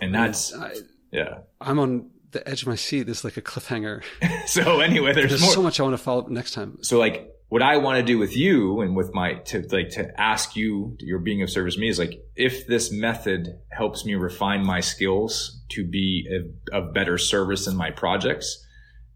And 0.00 0.14
that's, 0.14 0.54
I, 0.54 0.74
yeah. 1.10 1.38
I'm 1.60 1.78
on 1.78 2.10
the 2.30 2.46
edge 2.48 2.62
of 2.62 2.68
my 2.68 2.74
seat. 2.74 3.04
There's 3.04 3.24
like 3.24 3.36
a 3.36 3.42
cliffhanger. 3.42 4.02
so 4.46 4.80
anyway, 4.80 5.12
there's, 5.12 5.30
there's 5.30 5.52
so 5.52 5.62
much 5.62 5.78
I 5.78 5.82
want 5.82 5.96
to 5.96 6.02
follow 6.02 6.22
up 6.22 6.30
next 6.30 6.52
time. 6.52 6.78
So 6.82 6.98
like 6.98 7.30
what 7.52 7.62
I 7.62 7.76
want 7.76 7.98
to 7.98 8.02
do 8.02 8.18
with 8.18 8.34
you 8.34 8.80
and 8.80 8.96
with 8.96 9.12
my 9.12 9.34
to 9.34 9.60
like 9.70 9.90
to 9.90 10.10
ask 10.18 10.56
you, 10.56 10.96
your 11.00 11.18
being 11.18 11.42
of 11.42 11.50
service 11.50 11.74
to 11.74 11.80
me 11.80 11.88
is 11.88 11.98
like 11.98 12.22
if 12.34 12.66
this 12.66 12.90
method 12.90 13.60
helps 13.70 14.06
me 14.06 14.14
refine 14.14 14.64
my 14.64 14.80
skills 14.80 15.60
to 15.72 15.86
be 15.86 16.26
a, 16.30 16.76
of 16.76 16.94
better 16.94 17.18
service 17.18 17.66
in 17.66 17.76
my 17.76 17.90
projects, 17.90 18.66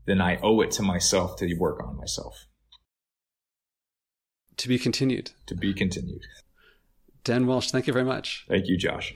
then 0.05 0.21
I 0.21 0.37
owe 0.43 0.61
it 0.61 0.71
to 0.73 0.83
myself 0.83 1.37
to 1.39 1.55
work 1.55 1.83
on 1.83 1.97
myself. 1.97 2.47
To 4.59 4.69
be 4.69 4.79
continued. 4.79 5.33
To 5.47 5.55
be 5.55 5.73
continued. 5.73 6.23
Dan 7.27 7.49
Walsh, 7.49 7.73
thank 7.73 7.89
you 7.89 7.93
very 7.93 8.05
much. 8.05 8.45
Thank 8.49 8.69
you, 8.69 8.77
Josh. 8.77 9.13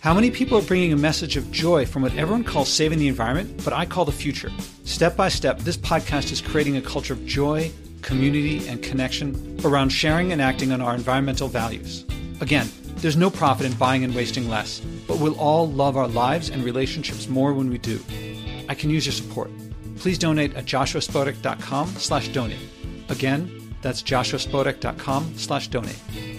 How 0.00 0.12
many 0.12 0.28
people 0.32 0.58
are 0.58 0.62
bringing 0.62 0.92
a 0.92 0.96
message 0.96 1.36
of 1.36 1.52
joy 1.52 1.86
from 1.86 2.02
what 2.02 2.16
everyone 2.16 2.42
calls 2.42 2.68
saving 2.68 2.98
the 2.98 3.06
environment, 3.06 3.62
but 3.64 3.72
I 3.72 3.86
call 3.86 4.04
the 4.04 4.10
future? 4.10 4.50
Step 4.84 5.16
by 5.16 5.28
step, 5.28 5.60
this 5.60 5.76
podcast 5.76 6.32
is 6.32 6.40
creating 6.40 6.76
a 6.76 6.82
culture 6.82 7.12
of 7.12 7.24
joy, 7.26 7.70
community, 8.02 8.66
and 8.66 8.82
connection 8.82 9.56
around 9.64 9.90
sharing 9.90 10.32
and 10.32 10.42
acting 10.42 10.72
on 10.72 10.80
our 10.80 10.96
environmental 10.96 11.46
values. 11.46 12.04
Again, 12.40 12.68
there's 12.96 13.16
no 13.16 13.30
profit 13.30 13.66
in 13.66 13.74
buying 13.74 14.02
and 14.02 14.12
wasting 14.12 14.48
less, 14.48 14.80
but 15.06 15.20
we'll 15.20 15.38
all 15.38 15.70
love 15.70 15.96
our 15.96 16.08
lives 16.08 16.50
and 16.50 16.64
relationships 16.64 17.28
more 17.28 17.52
when 17.52 17.70
we 17.70 17.78
do. 17.78 18.00
I 18.68 18.74
can 18.74 18.90
use 18.90 19.06
your 19.06 19.12
support. 19.12 19.50
Please 19.98 20.18
donate 20.18 20.56
at 20.56 20.64
joshuaspodek.com 20.64 21.88
slash 21.98 22.28
donate. 22.28 22.58
Again, 23.08 23.65
that's 23.86 24.02
joshuaspodek.com 24.02 25.34
slash 25.36 25.68
donate. 25.68 26.35